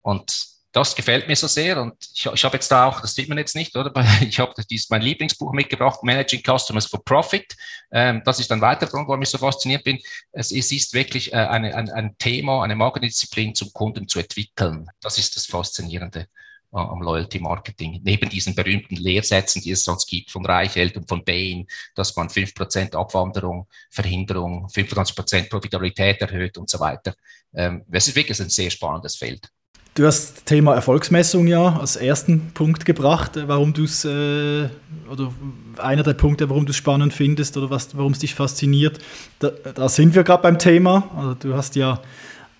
Und 0.03 0.51
das 0.73 0.95
gefällt 0.95 1.27
mir 1.27 1.35
so 1.35 1.49
sehr. 1.49 1.81
Und 1.81 1.95
ich, 2.15 2.27
ich 2.27 2.45
habe 2.45 2.57
jetzt 2.57 2.71
da 2.71 2.87
auch, 2.87 3.01
das 3.01 3.15
sieht 3.15 3.29
man 3.29 3.39
jetzt 3.39 3.57
nicht, 3.57 3.77
oder? 3.77 3.93
Ich 4.21 4.39
habe 4.39 4.55
mein 4.91 5.03
Lieblingsbuch 5.03 5.53
mitgebracht, 5.53 6.03
Managing 6.03 6.43
Customers 6.45 6.87
for 6.87 7.05
Profit. 7.05 7.57
Ähm, 7.91 8.23
das 8.25 8.39
ist 8.39 8.53
ein 8.53 8.61
weiterer 8.61 8.91
Grund, 8.91 9.09
warum 9.09 9.23
ich 9.23 9.29
so 9.31 9.39
fasziniert 9.39 9.85
bin. 9.85 9.99
Es, 10.33 10.53
es 10.53 10.71
ist 10.71 10.95
wirklich 10.95 11.33
äh, 11.33 11.37
eine, 11.37 11.75
ein, 11.75 11.91
ein 11.91 12.17
Thema, 12.19 12.63
eine 12.63 12.77
Marketdisziplin 12.77 13.55
zum 13.55 13.73
Kunden 13.73 14.07
zu 14.07 14.21
entwickeln. 14.21 14.89
Das 15.01 15.19
ist 15.19 15.35
das 15.37 15.47
Faszinierende 15.47 16.29
am 16.73 17.03
Loyalty 17.03 17.41
Marketing. 17.41 18.01
Neben 18.05 18.29
diesen 18.31 18.55
berühmten 18.55 18.97
Lehrsätzen, 18.97 19.63
die 19.63 19.73
es 19.73 19.85
sonst 19.85 20.07
gibt 20.07 20.31
von 20.31 20.45
Reichelt 20.47 20.97
und 20.97 21.09
von 21.09 21.25
Bain, 21.25 21.67
dass 21.95 22.15
man 22.17 22.29
5% 22.29 22.95
Abwanderung, 22.95 23.67
Verhinderung, 23.91 24.67
25% 24.67 25.49
Profitabilität 25.49 26.21
erhöht 26.21 26.59
und 26.59 26.71
so 26.71 26.79
weiter. 26.81 27.15
Ähm, 27.55 27.85
das 27.89 28.09
ist 28.09 28.17
wirklich 28.17 28.41
ein 28.41 28.51
sehr 28.51 28.71
spannendes 28.71 29.17
Feld. 29.17 29.51
Du 29.95 30.07
hast 30.07 30.37
das 30.37 30.45
Thema 30.45 30.75
Erfolgsmessung 30.75 31.49
ja 31.49 31.77
als 31.77 31.97
ersten 31.97 32.53
Punkt 32.55 32.85
gebracht, 32.85 33.37
äh, 33.37 33.49
warum 33.49 33.73
du 33.73 33.85
es, 33.85 34.05
äh, 34.05 34.69
oder 35.11 35.35
einer 35.79 36.05
der 36.05 36.15
Punkte, 36.15 36.49
warum 36.49 36.65
du 36.65 36.71
es 36.71 36.77
spannend 36.77 37.13
findest 37.13 37.57
oder 37.57 37.71
warum 37.71 38.13
es 38.13 38.21
dich 38.21 38.35
fasziniert. 38.37 39.01
Da, 39.41 39.51
da 39.51 39.89
sind 39.89 40.15
wir 40.15 40.23
gerade 40.23 40.43
beim 40.43 40.59
Thema. 40.61 41.11
Also 41.17 41.35
du 41.35 41.55
hast 41.57 41.75
ja 41.75 42.01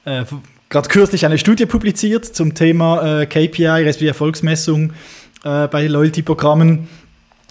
äh, 0.05 0.25
gerade 0.71 0.89
kürzlich 0.89 1.27
eine 1.27 1.37
Studie 1.37 1.67
publiziert 1.67 2.25
zum 2.25 2.55
Thema 2.55 3.21
äh, 3.21 3.27
KPI, 3.27 3.67
respektive 3.67 4.09
Erfolgsmessung 4.09 4.93
äh, 5.45 5.69
bei 5.69 5.87
Loyalty-Programmen. 5.87 6.89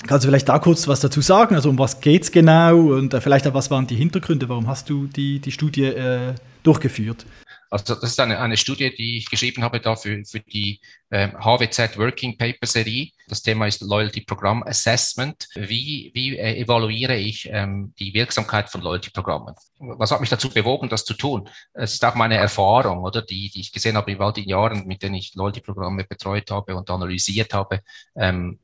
Kannst 0.07 0.23
du 0.23 0.29
vielleicht 0.29 0.47
da 0.47 0.57
kurz 0.59 0.87
was 0.87 1.01
dazu 1.01 1.19
sagen? 1.19 1.55
Also 1.55 1.69
um 1.69 1.77
was 1.77 1.99
geht 1.99 2.23
es 2.23 2.31
genau 2.31 2.77
und 2.93 3.13
äh, 3.13 3.21
vielleicht 3.21 3.45
auch 3.45 3.53
was 3.53 3.69
waren 3.69 3.85
die 3.85 3.95
Hintergründe? 3.95 4.47
Warum 4.47 4.67
hast 4.67 4.89
du 4.89 5.07
die, 5.07 5.39
die 5.39 5.51
Studie 5.51 5.85
äh, 5.85 6.33
durchgeführt? 6.63 7.25
Also 7.71 7.93
das 7.93 8.11
ist 8.11 8.19
eine, 8.19 8.39
eine 8.39 8.57
Studie, 8.57 8.93
die 8.95 9.17
ich 9.17 9.29
geschrieben 9.29 9.63
habe 9.63 9.79
da 9.79 9.95
für, 9.95 10.23
für 10.25 10.39
die 10.39 10.81
äh, 11.11 11.27
HWZ 11.27 11.97
Working 11.97 12.35
Paper 12.37 12.65
Serie. 12.65 13.11
Das 13.27 13.43
Thema 13.43 13.67
ist 13.67 13.81
Loyalty 13.81 14.21
Programm 14.21 14.63
Assessment. 14.63 15.47
Wie, 15.55 16.11
wie 16.15 16.37
äh, 16.37 16.59
evaluiere 16.61 17.15
ich 17.15 17.47
ähm, 17.51 17.93
die 17.99 18.13
Wirksamkeit 18.15 18.69
von 18.69 18.81
Loyalty 18.81 19.11
Programmen? 19.11 19.53
Was 19.77 20.11
hat 20.11 20.19
mich 20.19 20.31
dazu 20.31 20.49
bewogen, 20.49 20.89
das 20.89 21.05
zu 21.05 21.13
tun? 21.13 21.47
Es 21.73 21.93
ist 21.93 22.05
auch 22.05 22.15
meine 22.15 22.37
Erfahrung, 22.37 23.03
oder 23.03 23.21
die, 23.21 23.49
die 23.49 23.61
ich 23.61 23.71
gesehen 23.71 23.97
habe 23.97 24.11
in 24.11 24.19
all 24.19 24.33
den 24.33 24.49
Jahren, 24.49 24.87
mit 24.87 25.03
denen 25.03 25.15
ich 25.15 25.35
Loyalty 25.35 25.61
Programme 25.61 26.03
betreut 26.05 26.49
habe 26.49 26.75
und 26.75 26.89
analysiert 26.89 27.53
habe. 27.53 27.81
Ähm, 28.15 28.59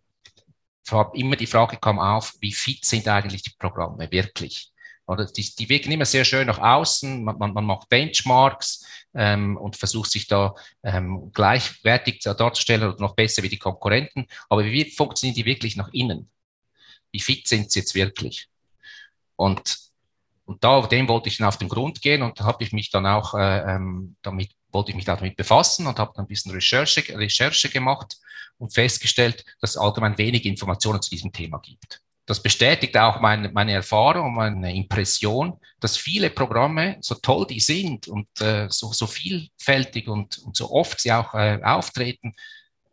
immer 1.13 1.35
die 1.35 1.47
Frage 1.47 1.77
kam 1.77 1.99
auf, 1.99 2.33
wie 2.41 2.53
fit 2.53 2.85
sind 2.85 3.07
eigentlich 3.07 3.43
die 3.43 3.53
Programme 3.57 4.09
wirklich? 4.11 4.71
Oder 5.07 5.25
die, 5.25 5.55
die 5.55 5.69
wirken 5.69 5.91
immer 5.91 6.05
sehr 6.05 6.25
schön 6.25 6.47
nach 6.47 6.57
außen, 6.57 7.23
man, 7.23 7.37
man, 7.37 7.53
man 7.53 7.65
macht 7.65 7.89
Benchmarks 7.89 8.85
ähm, 9.13 9.55
und 9.57 9.75
versucht 9.75 10.11
sich 10.11 10.27
da 10.27 10.55
ähm, 10.83 11.31
gleichwertig 11.33 12.21
darzustellen 12.21 12.83
oder 12.83 12.99
noch 12.99 13.15
besser 13.15 13.43
wie 13.43 13.49
die 13.49 13.59
Konkurrenten. 13.59 14.27
Aber 14.49 14.65
wie 14.65 14.89
funktionieren 14.89 15.35
die 15.35 15.45
wirklich 15.45 15.75
nach 15.75 15.89
innen? 15.93 16.29
Wie 17.11 17.19
fit 17.19 17.47
sind 17.47 17.71
sie 17.71 17.79
jetzt 17.79 17.93
wirklich? 17.93 18.49
Und, 19.35 19.77
und 20.45 20.63
da, 20.63 20.81
dem 20.81 21.07
wollte 21.07 21.29
ich 21.29 21.37
dann 21.37 21.47
auf 21.47 21.57
den 21.57 21.69
Grund 21.69 22.01
gehen 22.01 22.23
und 22.23 22.39
da 22.39 22.45
habe 22.45 22.63
ich 22.63 22.71
mich 22.71 22.89
dann 22.89 23.05
auch 23.05 23.35
äh, 23.35 23.75
ähm, 23.75 24.15
damit, 24.23 24.51
wollte 24.71 24.89
ich 24.89 24.95
mich 24.95 25.05
damit 25.05 25.35
befassen 25.35 25.85
und 25.85 25.99
habe 25.99 26.13
dann 26.15 26.25
ein 26.25 26.27
bisschen 26.27 26.51
Recherche, 26.51 27.03
Recherche 27.15 27.69
gemacht 27.69 28.17
und 28.57 28.73
festgestellt, 28.73 29.45
dass 29.61 29.71
es 29.71 29.77
allgemein 29.77 30.17
wenig 30.17 30.45
Informationen 30.45 31.01
zu 31.01 31.11
diesem 31.11 31.31
Thema 31.31 31.59
gibt 31.59 32.01
das 32.25 32.41
bestätigt 32.41 32.97
auch 32.97 33.19
meine, 33.19 33.49
meine 33.49 33.73
Erfahrung, 33.73 34.33
meine 34.33 34.75
Impression, 34.75 35.59
dass 35.79 35.97
viele 35.97 36.29
Programme, 36.29 36.97
so 37.01 37.15
toll 37.15 37.45
die 37.47 37.59
sind 37.59 38.07
und 38.07 38.27
äh, 38.41 38.67
so, 38.69 38.91
so 38.93 39.05
vielfältig 39.05 40.07
und, 40.07 40.39
und 40.39 40.55
so 40.55 40.71
oft 40.71 40.99
sie 40.99 41.11
auch 41.11 41.33
äh, 41.35 41.59
auftreten, 41.63 42.33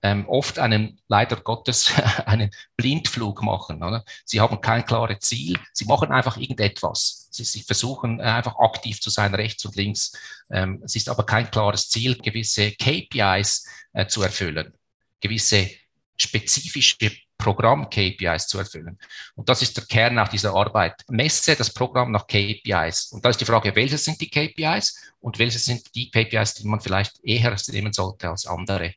ähm, 0.03 0.29
oft 0.29 0.59
einen, 0.59 1.01
leider 1.09 1.37
Gottes, 1.37 1.93
einen 2.27 2.51
Blindflug 2.77 3.43
machen. 3.43 3.83
Oder? 3.83 4.05
Sie 4.25 4.41
haben 4.41 4.61
kein 4.61 4.85
klares 4.85 5.21
Ziel, 5.21 5.59
sie 5.73 5.85
machen 5.85 6.11
einfach 6.11 6.37
irgendetwas. 6.37 7.29
Sie, 7.31 7.45
sie 7.45 7.63
versuchen 7.63 8.21
einfach 8.21 8.57
aktiv 8.59 9.01
zu 9.01 9.11
sein, 9.11 9.35
rechts 9.35 9.65
und 9.65 9.77
links. 9.77 10.13
Ähm, 10.51 10.83
es 10.85 10.97
ist 10.97 11.09
aber 11.09 11.25
kein 11.25 11.51
klares 11.51 11.89
Ziel, 11.89 12.19
gewisse 12.19 12.73
KPIs 12.73 13.67
äh, 13.93 14.07
zu 14.07 14.23
erfüllen, 14.23 14.75
gewisse 15.21 15.71
spezifische 16.17 16.97
Programm-KPIs 17.43 18.47
zu 18.47 18.59
erfüllen. 18.59 18.99
Und 19.35 19.49
das 19.49 19.63
ist 19.63 19.77
der 19.77 19.85
Kern 19.85 20.19
auch 20.19 20.29
dieser 20.29 20.55
Arbeit. 20.55 21.03
Messe 21.09 21.57
das 21.57 21.73
Programm 21.73 22.13
nach 22.13 22.27
KPIs. 22.27 23.13
Und 23.13 23.25
da 23.25 23.31
ist 23.31 23.41
die 23.41 23.45
Frage, 23.45 23.75
welche 23.75 23.99
sind 23.99 24.21
die 24.21 24.31
KPIs 24.31 25.13
und 25.21 25.39
welche 25.39 25.59
sind 25.59 25.95
die 25.95 26.11
KPIs, 26.11 26.55
die 26.55 26.69
man 26.69 26.81
vielleicht 26.81 27.23
eher 27.25 27.57
nehmen 27.69 27.93
sollte 27.93 28.31
als 28.31 28.47
andere. 28.47 28.95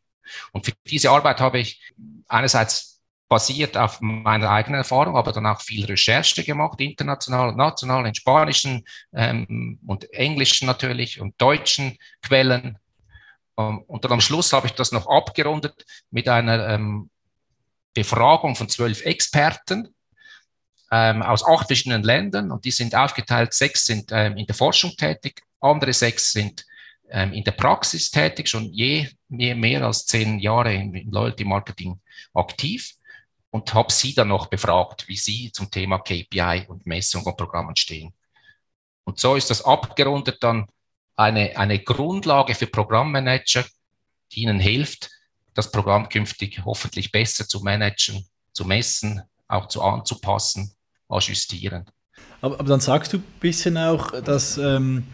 Und 0.52 0.66
für 0.66 0.74
diese 0.88 1.10
Arbeit 1.10 1.40
habe 1.40 1.60
ich 1.60 1.94
einerseits 2.28 2.96
basiert 3.28 3.76
auf 3.76 4.02
meiner 4.02 4.52
eigenen 4.52 4.80
Erfahrung, 4.80 5.18
aber 5.18 5.32
dann 5.32 5.48
auch 5.48 5.62
viel 5.62 5.86
Recherche 5.86 6.44
gemacht, 6.44 6.80
international 6.80 7.50
und 7.50 7.58
national, 7.58 8.06
in 8.06 8.14
spanischen 8.14 8.86
ähm, 9.14 9.80
und 9.86 10.12
englischen 10.14 10.68
natürlich 10.68 11.20
und 11.20 11.40
deutschen 11.42 11.98
Quellen. 12.22 12.78
Um, 13.58 13.84
und 13.84 14.04
dann 14.04 14.12
am 14.12 14.22
Schluss 14.22 14.52
habe 14.52 14.68
ich 14.68 14.74
das 14.74 14.92
noch 14.92 15.08
abgerundet 15.08 15.86
mit 16.12 16.28
einer 16.28 16.68
ähm, 16.68 17.10
Befragung 17.96 18.56
von 18.56 18.70
zwölf 18.70 19.04
Experten 19.04 19.96
ähm, 20.92 21.24
aus 21.24 21.44
acht 21.44 21.68
verschiedenen 21.68 22.04
Ländern 22.04 22.52
und 22.52 22.66
die 22.66 22.72
sind 22.72 22.94
aufgeteilt. 22.94 23.54
Sechs 23.54 23.86
sind 23.86 24.12
ähm, 24.12 24.38
in 24.38 24.46
der 24.46 24.54
Forschung 24.54 24.92
tätig, 24.96 25.42
andere 25.60 25.94
sechs 25.94 26.32
sind 26.32 26.64
ähm, 27.10 27.34
in 27.34 27.44
der 27.44 27.54
Praxis 27.54 28.12
tätig, 28.12 28.48
schon 28.48 28.72
je 28.72 29.10
mehr, 29.30 29.56
mehr 29.56 29.84
als 29.84 30.06
zehn 30.06 30.40
Jahre 30.40 30.76
im, 30.76 30.94
Loyalty 31.10 31.46
Marketing 31.46 32.00
aktiv 32.34 32.92
und 33.50 33.74
habe 33.74 33.92
sie 33.92 34.14
dann 34.14 34.28
noch 34.28 34.48
befragt, 34.48 35.08
wie 35.08 35.18
sie 35.18 35.52
zum 35.52 35.72
Thema 35.72 36.00
KPI 36.00 36.66
und 36.68 36.86
Messung 36.86 37.24
von 37.24 37.38
Programmen 37.38 37.76
stehen. 37.76 38.14
Und 39.06 39.20
so 39.20 39.36
ist 39.36 39.50
das 39.50 39.64
abgerundet 39.64 40.44
dann 40.44 40.68
eine, 41.16 41.58
eine 41.58 41.80
Grundlage 41.80 42.56
für 42.56 42.68
Programmmanager, 42.68 43.64
die 44.32 44.42
ihnen 44.42 44.60
hilft, 44.60 45.10
das 45.56 45.72
Programm 45.72 46.10
künftig 46.10 46.62
hoffentlich 46.64 47.12
besser 47.12 47.48
zu 47.48 47.62
managen, 47.62 48.24
zu 48.54 48.66
messen, 48.66 49.22
auch 49.48 49.68
zu 49.68 49.82
anzupassen, 49.82 50.72
ajustieren. 51.10 51.86
Aber, 52.42 52.60
aber 52.60 52.70
dann 52.70 52.82
sagst 52.82 53.14
du 53.14 53.18
ein 53.18 53.24
bisschen 53.40 53.78
auch, 53.78 54.22
dass 54.22 54.58
ähm, 54.58 55.08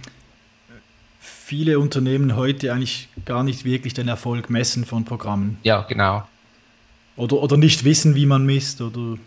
viele 1.19 1.79
Unternehmen 1.79 2.35
heute 2.35 2.73
eigentlich 2.73 3.07
gar 3.23 3.43
nicht 3.43 3.63
wirklich 3.63 3.93
den 3.93 4.07
Erfolg 4.07 4.49
messen 4.49 4.85
von 4.85 5.05
Programmen. 5.05 5.59
Ja, 5.63 5.81
genau. 5.81 6.27
Oder, 7.15 7.37
oder 7.37 7.57
nicht 7.57 7.83
wissen, 7.83 8.15
wie 8.15 8.25
man 8.25 8.45
misst, 8.45 8.81
oder? 8.81 9.17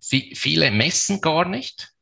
Viele 0.00 0.70
messen 0.70 1.20
gar 1.20 1.46
nicht. 1.46 1.92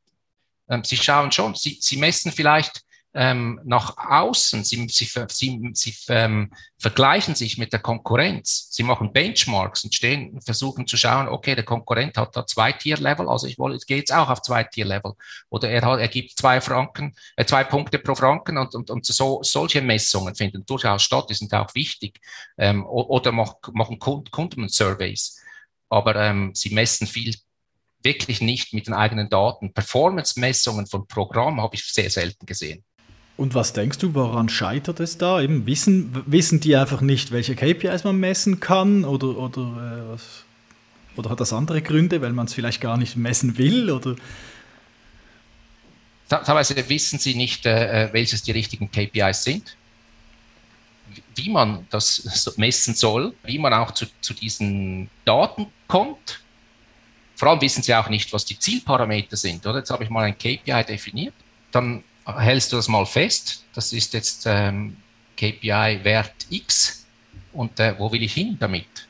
Ähm, 0.68 0.84
sie 0.84 0.96
schauen 0.96 1.32
schon, 1.32 1.56
sie, 1.56 1.78
sie 1.80 1.96
messen 1.96 2.30
vielleicht 2.30 2.85
ähm, 3.16 3.58
nach 3.64 3.96
außen, 3.96 4.62
sie, 4.62 4.86
sie, 4.88 5.08
sie, 5.28 5.70
sie 5.72 5.94
ähm, 6.08 6.52
vergleichen 6.78 7.34
sich 7.34 7.56
mit 7.56 7.72
der 7.72 7.80
Konkurrenz, 7.80 8.68
sie 8.70 8.82
machen 8.82 9.14
Benchmarks 9.14 9.84
und 9.84 9.94
stehen, 9.94 10.38
versuchen 10.42 10.86
zu 10.86 10.98
schauen, 10.98 11.26
okay, 11.26 11.54
der 11.54 11.64
Konkurrent 11.64 12.18
hat 12.18 12.36
da 12.36 12.46
zwei 12.46 12.72
Tier-Level, 12.72 13.26
also 13.26 13.46
ich 13.46 13.58
wollte, 13.58 13.84
gehe 13.86 13.96
jetzt 13.96 14.12
auch 14.12 14.28
auf 14.28 14.42
zwei 14.42 14.64
Tier-Level. 14.64 15.14
Oder 15.48 15.70
er, 15.70 15.82
hat, 15.82 15.98
er 15.98 16.08
gibt 16.08 16.38
zwei 16.38 16.60
Franken, 16.60 17.16
äh, 17.36 17.46
zwei 17.46 17.64
Punkte 17.64 17.98
pro 17.98 18.14
Franken 18.14 18.58
und, 18.58 18.74
und, 18.74 18.90
und 18.90 19.06
so, 19.06 19.42
solche 19.42 19.80
Messungen 19.80 20.34
finden 20.34 20.66
durchaus 20.66 21.02
statt, 21.02 21.30
die 21.30 21.34
sind 21.34 21.54
auch 21.54 21.74
wichtig. 21.74 22.20
Ähm, 22.58 22.84
oder 22.86 23.32
machen, 23.32 23.56
machen 23.72 23.98
Kundensurveys. 23.98 25.40
Aber 25.88 26.16
ähm, 26.16 26.50
sie 26.54 26.70
messen 26.70 27.06
viel 27.06 27.34
wirklich 28.02 28.42
nicht 28.42 28.74
mit 28.74 28.86
den 28.86 28.94
eigenen 28.94 29.30
Daten. 29.30 29.72
Performance-Messungen 29.72 30.86
von 30.86 31.06
Programmen 31.06 31.62
habe 31.62 31.76
ich 31.76 31.84
sehr 31.84 32.10
selten 32.10 32.44
gesehen. 32.44 32.84
Und 33.36 33.54
was 33.54 33.74
denkst 33.74 33.98
du, 33.98 34.14
woran 34.14 34.48
scheitert 34.48 34.98
es 35.00 35.18
da? 35.18 35.42
Eben 35.42 35.66
wissen, 35.66 36.22
wissen 36.26 36.60
die 36.60 36.74
einfach 36.74 37.02
nicht, 37.02 37.32
welche 37.32 37.54
KPIs 37.54 38.04
man 38.04 38.16
messen 38.16 38.60
kann 38.60 39.04
oder, 39.04 39.36
oder, 39.36 40.16
äh, 40.16 41.18
oder 41.18 41.30
hat 41.30 41.40
das 41.40 41.52
andere 41.52 41.82
Gründe, 41.82 42.22
weil 42.22 42.32
man 42.32 42.46
es 42.46 42.54
vielleicht 42.54 42.80
gar 42.80 42.96
nicht 42.96 43.16
messen 43.16 43.58
will? 43.58 43.90
Oder? 43.90 44.16
Teilweise 46.28 46.88
wissen 46.88 47.18
sie 47.18 47.34
nicht, 47.34 47.66
äh, 47.66 48.06
äh 48.06 48.12
welches 48.12 48.42
die 48.42 48.52
richtigen 48.52 48.90
KPIs 48.90 49.44
sind, 49.44 49.76
wie 51.34 51.50
man 51.50 51.86
das 51.90 52.54
messen 52.56 52.94
soll, 52.94 53.34
wie 53.44 53.58
man 53.58 53.74
auch 53.74 53.90
zu, 53.90 54.06
zu 54.22 54.32
diesen 54.32 55.10
Daten 55.26 55.66
kommt. 55.88 56.40
Vor 57.36 57.50
allem 57.50 57.60
wissen 57.60 57.82
sie 57.82 57.94
auch 57.94 58.08
nicht, 58.08 58.32
was 58.32 58.46
die 58.46 58.58
Zielparameter 58.58 59.36
sind. 59.36 59.66
Oder? 59.66 59.80
Jetzt 59.80 59.90
habe 59.90 60.04
ich 60.04 60.10
mal 60.10 60.24
ein 60.24 60.38
KPI 60.38 60.84
definiert, 60.84 61.34
dann 61.70 62.02
hältst 62.26 62.72
du 62.72 62.76
das 62.76 62.88
mal 62.88 63.06
fest. 63.06 63.64
Das 63.74 63.92
ist 63.92 64.14
jetzt 64.14 64.44
ähm, 64.46 64.96
KPI-Wert 65.36 66.46
X 66.50 67.06
und 67.52 67.78
äh, 67.80 67.94
wo 67.98 68.10
will 68.10 68.22
ich 68.22 68.34
hin 68.34 68.56
damit? 68.58 69.08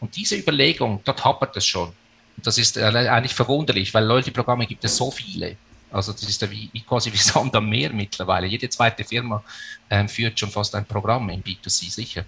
Und 0.00 0.16
diese 0.16 0.36
Überlegung, 0.36 1.00
dort 1.04 1.24
hapert 1.24 1.56
es 1.56 1.66
schon. 1.66 1.88
Und 2.36 2.46
das 2.46 2.58
ist 2.58 2.76
äh, 2.76 2.82
eigentlich 2.82 3.34
verwunderlich, 3.34 3.92
weil 3.94 4.04
Loyalty-Programme 4.04 4.66
gibt 4.66 4.84
es 4.84 4.96
so 4.96 5.10
viele. 5.10 5.56
Also 5.90 6.12
das 6.12 6.24
ist 6.24 6.50
wie, 6.50 6.68
wie 6.72 6.80
quasi 6.80 7.12
wie 7.12 7.16
Sand 7.30 7.54
am 7.54 7.68
Meer 7.68 7.92
mittlerweile. 7.92 8.46
Jede 8.46 8.68
zweite 8.68 9.04
Firma 9.04 9.42
ähm, 9.90 10.08
führt 10.08 10.38
schon 10.38 10.50
fast 10.50 10.74
ein 10.74 10.84
Programm 10.84 11.30
im 11.30 11.42
B2C 11.42 11.90
sicher. 11.90 12.24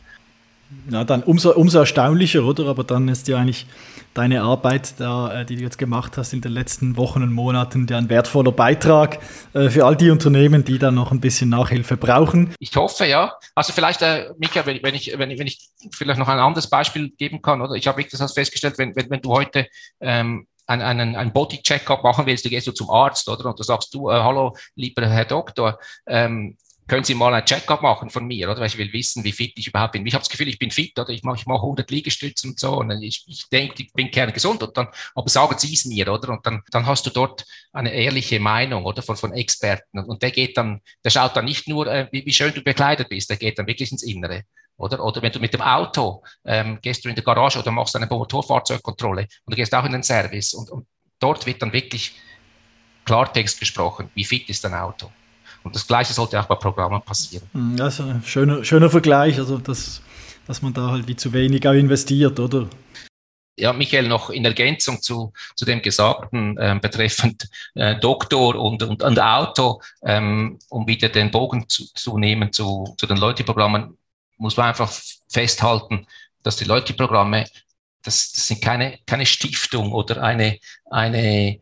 Ja, 0.90 1.04
dann 1.04 1.22
umso, 1.22 1.52
umso 1.52 1.78
erstaunlicher, 1.78 2.44
oder? 2.44 2.66
Aber 2.66 2.84
dann 2.84 3.08
ist 3.08 3.28
ja 3.28 3.38
eigentlich 3.38 3.66
deine 4.14 4.42
Arbeit, 4.42 4.98
da, 4.98 5.40
äh, 5.40 5.44
die 5.44 5.56
du 5.56 5.62
jetzt 5.62 5.78
gemacht 5.78 6.16
hast 6.16 6.32
in 6.32 6.40
den 6.40 6.52
letzten 6.52 6.96
Wochen 6.96 7.22
und 7.22 7.32
Monaten, 7.32 7.86
ja 7.88 7.98
ein 7.98 8.08
wertvoller 8.08 8.52
Beitrag 8.52 9.18
äh, 9.52 9.68
für 9.68 9.84
all 9.84 9.96
die 9.96 10.10
Unternehmen, 10.10 10.64
die 10.64 10.78
dann 10.78 10.94
noch 10.94 11.12
ein 11.12 11.20
bisschen 11.20 11.50
Nachhilfe 11.50 11.96
brauchen. 11.96 12.54
Ich 12.58 12.74
hoffe, 12.74 13.06
ja. 13.06 13.34
Also 13.54 13.72
vielleicht, 13.72 14.02
äh, 14.02 14.30
Micha, 14.38 14.66
wenn, 14.66 14.82
wenn, 14.82 14.94
ich, 14.94 15.16
wenn, 15.16 15.30
ich, 15.30 15.38
wenn 15.38 15.46
ich 15.46 15.68
vielleicht 15.92 16.18
noch 16.18 16.28
ein 16.28 16.38
anderes 16.38 16.68
Beispiel 16.68 17.10
geben 17.10 17.42
kann, 17.42 17.60
oder 17.60 17.74
ich 17.74 17.86
habe 17.86 17.98
wirklich 17.98 18.18
das 18.18 18.32
festgestellt, 18.32 18.78
wenn, 18.78 18.96
wenn, 18.96 19.10
wenn 19.10 19.20
du 19.20 19.30
heute 19.30 19.66
ähm, 20.00 20.46
einen, 20.66 20.82
einen, 20.82 21.16
einen 21.16 21.32
Body-Checkup 21.32 22.02
machen 22.02 22.26
willst, 22.26 22.44
du 22.44 22.48
gehst 22.48 22.66
du 22.66 22.72
zum 22.72 22.90
Arzt, 22.90 23.28
oder? 23.28 23.46
Und 23.46 23.58
du 23.58 23.62
sagst 23.62 23.94
du, 23.94 24.10
äh, 24.10 24.14
hallo, 24.14 24.56
lieber 24.74 25.06
Herr 25.06 25.26
Doktor, 25.26 25.78
ähm, 26.06 26.56
können 26.88 27.04
Sie 27.04 27.14
mal 27.14 27.34
ein 27.34 27.44
Check-up 27.44 27.82
machen 27.82 28.10
von 28.10 28.26
mir, 28.26 28.48
oder? 28.48 28.60
Weil 28.60 28.68
ich 28.68 28.78
will 28.78 28.92
wissen, 28.92 29.24
wie 29.24 29.32
fit 29.32 29.52
ich 29.56 29.66
überhaupt 29.66 29.92
bin. 29.92 30.06
Ich 30.06 30.14
habe 30.14 30.22
das 30.22 30.28
Gefühl, 30.28 30.48
ich 30.48 30.58
bin 30.58 30.70
fit, 30.70 30.98
oder? 30.98 31.10
Ich 31.10 31.22
mache 31.24 31.36
ich 31.36 31.46
mach 31.46 31.62
100 31.62 31.90
Liegestütze 31.90 32.46
und 32.46 32.60
so. 32.60 32.78
Und 32.78 32.90
ich, 33.02 33.24
ich 33.26 33.48
denke, 33.48 33.82
ich 33.82 33.92
bin 33.92 34.10
kerngesund. 34.10 34.62
Und 34.62 34.76
dann, 34.76 34.88
aber 35.14 35.28
sagen 35.28 35.58
Sie 35.58 35.74
es 35.74 35.84
mir, 35.84 36.12
oder? 36.12 36.30
Und 36.30 36.46
dann, 36.46 36.62
dann 36.70 36.86
hast 36.86 37.04
du 37.06 37.10
dort 37.10 37.44
eine 37.72 37.92
ehrliche 37.92 38.38
Meinung, 38.38 38.84
oder? 38.84 39.02
Von, 39.02 39.16
von 39.16 39.32
Experten. 39.32 39.98
Und 39.98 40.22
der 40.22 40.30
geht 40.30 40.56
dann, 40.56 40.80
der 41.04 41.10
schaut 41.10 41.36
dann 41.36 41.44
nicht 41.44 41.68
nur, 41.68 41.86
äh, 41.88 42.08
wie, 42.12 42.24
wie 42.24 42.32
schön 42.32 42.54
du 42.54 42.62
bekleidet 42.62 43.08
bist, 43.08 43.30
der 43.30 43.36
geht 43.36 43.58
dann 43.58 43.66
wirklich 43.66 43.90
ins 43.90 44.02
Innere. 44.02 44.44
Oder, 44.76 45.02
oder 45.02 45.22
wenn 45.22 45.32
du 45.32 45.40
mit 45.40 45.54
dem 45.54 45.62
Auto 45.62 46.22
ähm, 46.44 46.78
gehst 46.82 47.04
du 47.04 47.08
in 47.08 47.14
die 47.14 47.22
Garage 47.22 47.58
oder 47.58 47.70
machst 47.70 47.96
eine 47.96 48.06
Motorfahrzeugkontrolle 48.06 49.22
und 49.22 49.52
du 49.52 49.56
gehst 49.56 49.74
auch 49.74 49.86
in 49.86 49.92
den 49.92 50.02
Service 50.02 50.52
und, 50.52 50.70
und 50.70 50.86
dort 51.18 51.46
wird 51.46 51.62
dann 51.62 51.72
wirklich 51.72 52.14
Klartext 53.06 53.58
gesprochen, 53.58 54.10
wie 54.14 54.24
fit 54.24 54.48
ist 54.50 54.64
dein 54.64 54.74
Auto. 54.74 55.10
Und 55.66 55.74
das 55.74 55.84
Gleiche 55.84 56.12
sollte 56.12 56.38
auch 56.38 56.46
bei 56.46 56.54
Programmen 56.54 57.02
passieren. 57.02 57.44
Hm, 57.52 57.76
das 57.76 57.94
ist 57.94 58.06
ein 58.06 58.22
schöner, 58.24 58.64
schöner 58.64 58.88
Vergleich, 58.88 59.36
also 59.36 59.58
das, 59.58 60.00
dass 60.46 60.62
man 60.62 60.72
da 60.72 60.92
halt 60.92 61.08
wie 61.08 61.16
zu 61.16 61.32
wenig 61.32 61.66
auch 61.66 61.72
investiert, 61.72 62.38
oder? 62.38 62.68
Ja, 63.56 63.72
Michael, 63.72 64.06
noch 64.06 64.30
in 64.30 64.44
Ergänzung 64.44 65.02
zu, 65.02 65.32
zu 65.56 65.64
dem 65.64 65.82
Gesagten 65.82 66.56
äh, 66.56 66.78
betreffend 66.80 67.48
äh, 67.74 67.98
Doktor 67.98 68.54
und, 68.54 68.84
und, 68.84 69.02
und 69.02 69.18
Auto, 69.18 69.82
ähm, 70.04 70.60
um 70.68 70.86
wieder 70.86 71.08
den 71.08 71.32
Bogen 71.32 71.68
zu, 71.68 71.92
zu 71.94 72.16
nehmen 72.16 72.52
zu, 72.52 72.94
zu 72.96 73.06
den 73.08 73.16
Leute-Programmen, 73.16 73.98
muss 74.36 74.56
man 74.56 74.68
einfach 74.68 74.92
festhalten, 75.28 76.06
dass 76.44 76.54
die 76.54 76.64
Leute-Programme, 76.64 77.44
das, 78.04 78.30
das 78.30 78.46
sind 78.46 78.62
keine, 78.62 79.00
keine 79.04 79.26
Stiftung 79.26 79.90
oder 79.90 80.22
eine, 80.22 80.60
eine, 80.92 81.58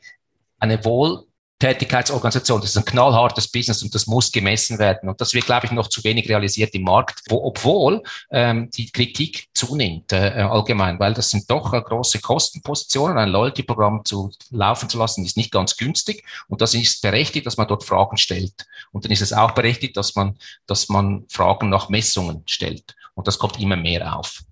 eine 0.59 0.85
wohl 0.85 1.25
Tätigkeitsorganisation. 1.59 2.61
Das 2.61 2.71
ist 2.71 2.77
ein 2.77 2.85
knallhartes 2.85 3.49
Business 3.49 3.83
und 3.83 3.95
das 3.95 4.07
muss 4.07 4.33
gemessen 4.33 4.79
werden. 4.79 5.09
Und 5.09 5.21
das 5.21 5.35
wird, 5.35 5.47
glaube 5.47 5.67
ich, 5.67 5.73
noch 5.73 5.89
zu 5.89 6.03
wenig 6.03 6.29
realisiert 6.29 6.75
im 6.75 6.83
Markt, 6.83 7.23
wo, 7.29 7.45
obwohl 7.45 8.03
ähm, 8.31 8.71
die 8.71 8.91
Kritik 8.91 9.47
zunimmt 9.55 10.13
äh, 10.13 10.47
allgemein, 10.51 10.99
weil 10.99 11.15
das 11.15 11.31
sind 11.31 11.49
doch 11.49 11.73
äh, 11.73 11.81
große 11.81 12.21
Kostenpositionen. 12.21 13.19
Ein 13.19 13.31
Loyalty-Programm 13.31 14.05
zu 14.05 14.33
laufen 14.51 14.89
zu 14.89 14.99
lassen, 14.99 15.25
ist 15.25 15.37
nicht 15.37 15.53
ganz 15.53 15.77
günstig 15.77 16.25
und 16.49 16.61
das 16.61 16.75
ist 16.75 17.03
berechtigt, 17.03 17.47
dass 17.47 17.57
man 17.57 17.69
dort 17.69 17.85
Fragen 17.85 18.17
stellt. 18.17 18.67
Und 18.91 19.05
dann 19.05 19.13
ist 19.13 19.23
es 19.23 19.33
auch 19.33 19.53
berechtigt, 19.53 19.97
dass 19.97 20.17
man, 20.17 20.37
dass 20.67 20.89
man 20.89 21.25
Fragen 21.29 21.71
nach 21.71 21.89
Messungen 21.89 22.43
stellt. 22.47 22.97
Und 23.15 23.29
das 23.29 23.39
kommt 23.39 23.61
immer 23.61 23.77
mehr 23.77 24.17
auf. 24.19 24.43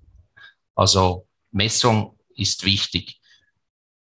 Also 0.77 1.27
Messung 1.51 2.17
ist 2.37 2.65
wichtig. 2.65 3.21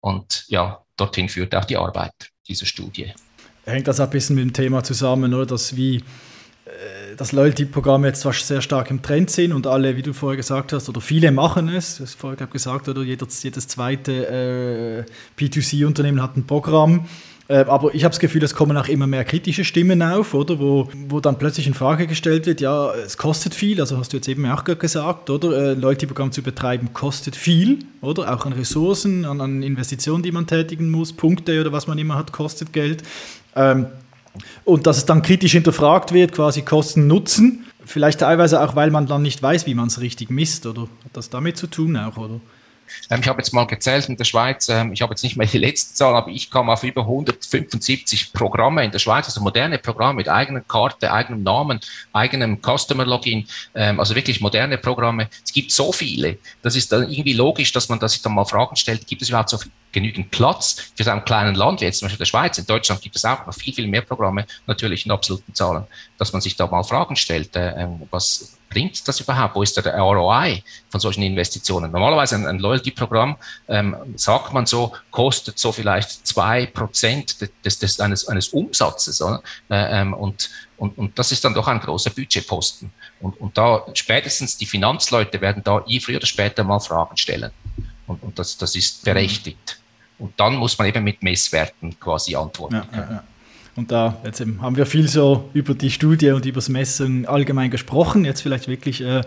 Und 0.00 0.45
ja, 0.49 0.83
dorthin 0.97 1.29
führt 1.29 1.55
auch 1.55 1.65
die 1.65 1.76
Arbeit 1.76 2.33
dieser 2.49 2.67
Studie. 2.67 3.12
Hängt 3.65 3.88
das 3.88 4.00
ein 4.00 4.11
bisschen 4.11 4.37
mit 4.37 4.45
dem 4.45 4.53
Thema 4.53 4.85
zusammen, 4.85 5.35
oder? 5.35 5.47
Dass 5.47 5.76
wie 5.76 5.97
äh, 5.97 7.17
das 7.17 7.33
Loyalty-Programm 7.33 8.05
jetzt 8.05 8.21
zwar 8.21 8.33
sehr 8.33 8.61
stark 8.61 8.91
im 8.91 9.03
Trend 9.03 9.31
sind 9.31 9.53
und 9.53 9.67
alle, 9.67 9.97
wie 9.97 10.03
du 10.03 10.12
vorher 10.12 10.37
gesagt 10.37 10.73
hast, 10.73 10.88
oder 10.88 11.00
viele 11.00 11.33
machen 11.33 11.69
es, 11.69 11.97
du 11.97 12.05
hast 12.05 12.15
vorher 12.15 12.47
gesagt, 12.47 12.88
oder 12.88 13.03
jedes, 13.03 13.43
jedes 13.43 13.67
zweite 13.67 15.07
äh, 15.38 15.41
P2C-Unternehmen 15.41 16.23
hat 16.23 16.37
ein 16.37 16.47
Programm 16.47 17.07
aber 17.49 17.95
ich 17.95 18.03
habe 18.03 18.11
das 18.11 18.19
Gefühl, 18.19 18.43
es 18.43 18.55
kommen 18.55 18.76
auch 18.76 18.88
immer 18.88 19.07
mehr 19.07 19.25
kritische 19.25 19.65
Stimmen 19.65 20.03
auf, 20.03 20.35
oder? 20.35 20.59
Wo, 20.59 20.88
wo 21.09 21.21
dann 21.21 21.38
plötzlich 21.38 21.69
in 21.69 21.75
Frage 21.75 22.09
gestellt 22.09 22.47
wird, 22.47 22.61
ja, 22.61 22.93
es 22.95 23.17
kostet 23.17 23.55
viel, 23.55 23.81
also 23.81 23.99
hast 23.99 24.12
du 24.12 24.17
jetzt 24.17 24.29
eben 24.29 24.45
auch 24.47 24.65
gesagt, 24.65 25.31
oder? 25.31 25.53
Äh, 25.53 25.75
Loyalty-Programm 25.75 26.33
zu 26.33 26.43
betreiben 26.43 26.93
kostet 26.93 27.37
viel, 27.37 27.81
oder? 28.00 28.35
Auch 28.35 28.47
an 28.47 28.53
Ressourcen, 28.53 29.25
an, 29.25 29.41
an, 29.41 29.62
Investitionen, 29.62 30.25
die 30.25 30.33
man 30.33 30.49
tätigen 30.49 30.91
muss, 30.91 31.12
Punkte 31.12 31.61
oder 31.61 31.71
was 31.71 31.87
man 31.87 31.99
immer 31.99 32.17
hat, 32.17 32.33
kostet 32.33 32.73
Geld. 32.73 33.05
Ähm, 33.55 33.87
und 34.65 34.87
dass 34.87 34.99
es 34.99 35.07
dann 35.07 35.23
kritisch 35.23 35.53
hinterfragt 35.53 36.12
wird, 36.12 36.33
quasi 36.33 36.62
Kosten 36.62 37.07
Nutzen, 37.07 37.65
vielleicht 37.85 38.21
teilweise 38.21 38.61
auch, 38.61 38.75
weil 38.75 38.91
man 38.91 39.07
dann 39.07 39.23
nicht 39.23 39.41
weiß, 39.41 39.67
wie 39.67 39.75
man 39.75 39.87
es 39.87 40.00
richtig 40.00 40.31
misst, 40.31 40.67
oder? 40.67 40.83
Hat 40.83 41.12
das 41.12 41.31
damit 41.31 41.57
zu 41.57 41.69
tun 41.69 41.97
auch, 41.97 42.17
oder? 42.17 42.41
Ähm, 43.11 43.21
ich 43.21 43.28
habe 43.28 43.38
jetzt 43.38 43.52
mal 43.52 43.66
gezählt 43.66 44.09
in 44.09 44.16
der 44.16 44.25
Schweiz, 44.25 44.69
ähm, 44.69 44.93
ich 44.93 45.02
habe 45.02 45.12
jetzt 45.12 45.23
nicht 45.23 45.37
mehr 45.37 45.47
die 45.47 45.59
letzte 45.59 45.95
Zahl, 45.95 46.14
aber 46.14 46.31
ich 46.31 46.50
komme 46.50 46.73
auf 46.73 46.83
über 46.83 47.02
175 47.02 48.33
Programme 48.33 48.85
in 48.85 48.90
der 48.90 48.99
Schweiz, 48.99 49.26
also 49.26 49.40
moderne 49.40 49.78
Programme 49.78 50.14
mit 50.14 50.28
eigener 50.28 50.61
Karte, 50.61 51.12
eigenem 51.12 51.43
Namen, 51.43 51.81
eigenem 52.12 52.61
Customer-Login, 52.61 53.47
ähm, 53.75 54.00
also 54.00 54.14
wirklich 54.14 54.40
moderne 54.40 54.78
Programme. 54.78 55.28
Es 55.45 55.52
gibt 55.52 55.73
so 55.73 55.93
viele, 55.93 56.38
das 56.62 56.76
ist 56.76 56.93
dann 56.93 57.11
irgendwie 57.11 57.33
logisch, 57.33 57.73
dass 57.73 57.88
man 57.88 58.00
sich 58.07 58.23
dann 58.23 58.35
mal 58.35 58.45
Fragen 58.45 58.76
stellt, 58.76 59.07
gibt 59.07 59.23
es 59.23 59.28
überhaupt 59.28 59.50
so 59.50 59.59
genügend 59.93 60.31
Platz 60.31 60.93
für 60.95 61.05
so 61.05 61.11
einen 61.11 61.25
kleinen 61.25 61.55
Land, 61.55 61.81
wie 61.81 61.87
jetzt 61.87 62.00
zum 62.00 62.07
Beispiel 62.07 62.19
der 62.19 62.26
Schweiz. 62.26 62.59
In 62.59 62.66
Deutschland 62.66 63.00
gibt 63.00 63.16
es 63.16 63.25
auch 63.25 63.47
noch 63.47 63.55
viel, 63.55 63.73
viel 63.73 63.87
mehr 63.87 64.02
Programme, 64.02 64.47
natürlich 64.66 65.07
in 65.07 65.12
absoluten 65.12 65.55
Zahlen, 65.55 65.87
dass 66.19 66.33
man 66.33 66.43
sich 66.43 66.55
da 66.55 66.66
mal 66.66 66.83
Fragen 66.83 67.16
stellt, 67.16 67.57
äh, 67.57 67.87
was 68.11 68.56
bringt 68.76 69.09
das 69.09 69.21
überhaupt? 69.21 69.54
Wo 69.54 69.62
ist 69.62 69.75
der 69.75 69.99
ROI 69.99 70.62
von 70.91 71.00
solchen 71.00 71.23
Investitionen? 71.23 71.91
Normalerweise 71.91 72.34
ein, 72.34 72.47
ein 72.47 72.58
Loyalty-Programm, 72.58 73.36
ähm, 73.69 73.97
sagt 74.17 74.52
man 74.52 74.67
so, 74.67 74.93
kostet 75.10 75.58
so 75.58 75.73
vielleicht 75.73 76.26
zwei 76.26 76.67
Prozent 76.67 77.36
des, 77.65 77.78
des, 77.78 78.00
eines, 78.00 78.28
eines 78.28 78.49
Umsatzes. 78.49 79.23
Oder? 79.23 79.43
Äh, 79.71 80.00
ähm, 80.02 80.12
und, 80.12 80.50
und, 80.76 80.99
und 80.99 81.19
das 81.19 81.32
ist 81.32 81.43
dann 81.43 81.54
doch 81.54 81.67
ein 81.69 81.80
großer 81.80 82.10
Budgetposten. 82.10 82.93
Und, 83.21 83.41
und 83.41 83.56
da 83.56 83.86
spätestens 83.95 84.58
die 84.58 84.67
Finanzleute 84.67 85.41
werden 85.41 85.62
da 85.65 85.82
früher 86.02 86.19
oder 86.19 86.26
später 86.26 86.62
mal 86.62 86.78
Fragen 86.78 87.17
stellen. 87.17 87.52
Und, 88.06 88.23
und 88.23 88.39
das, 88.39 88.58
das 88.58 88.76
ist 88.76 89.02
berechtigt. 89.04 89.80
Und 90.19 90.39
dann 90.39 90.54
muss 90.56 90.76
man 90.76 90.86
eben 90.86 91.02
mit 91.02 91.23
Messwerten 91.23 91.99
quasi 91.99 92.36
antworten. 92.36 92.75
Ja, 92.75 92.86
ja, 92.93 93.10
ja. 93.10 93.25
Und 93.76 93.93
da 93.93 94.19
jetzt 94.25 94.41
haben 94.41 94.76
wir 94.76 94.86
viel 94.86 95.06
so 95.06 95.50
über 95.52 95.75
die 95.75 95.91
Studie 95.91 96.30
und 96.30 96.47
über 96.47 96.56
das 96.56 96.71
Messen 96.71 97.26
allgemein 97.26 97.71
gesprochen. 97.71 98.25
Jetzt 98.25 98.41
vielleicht 98.41 98.69
wirklich 98.69 99.02
äh, 99.02 99.21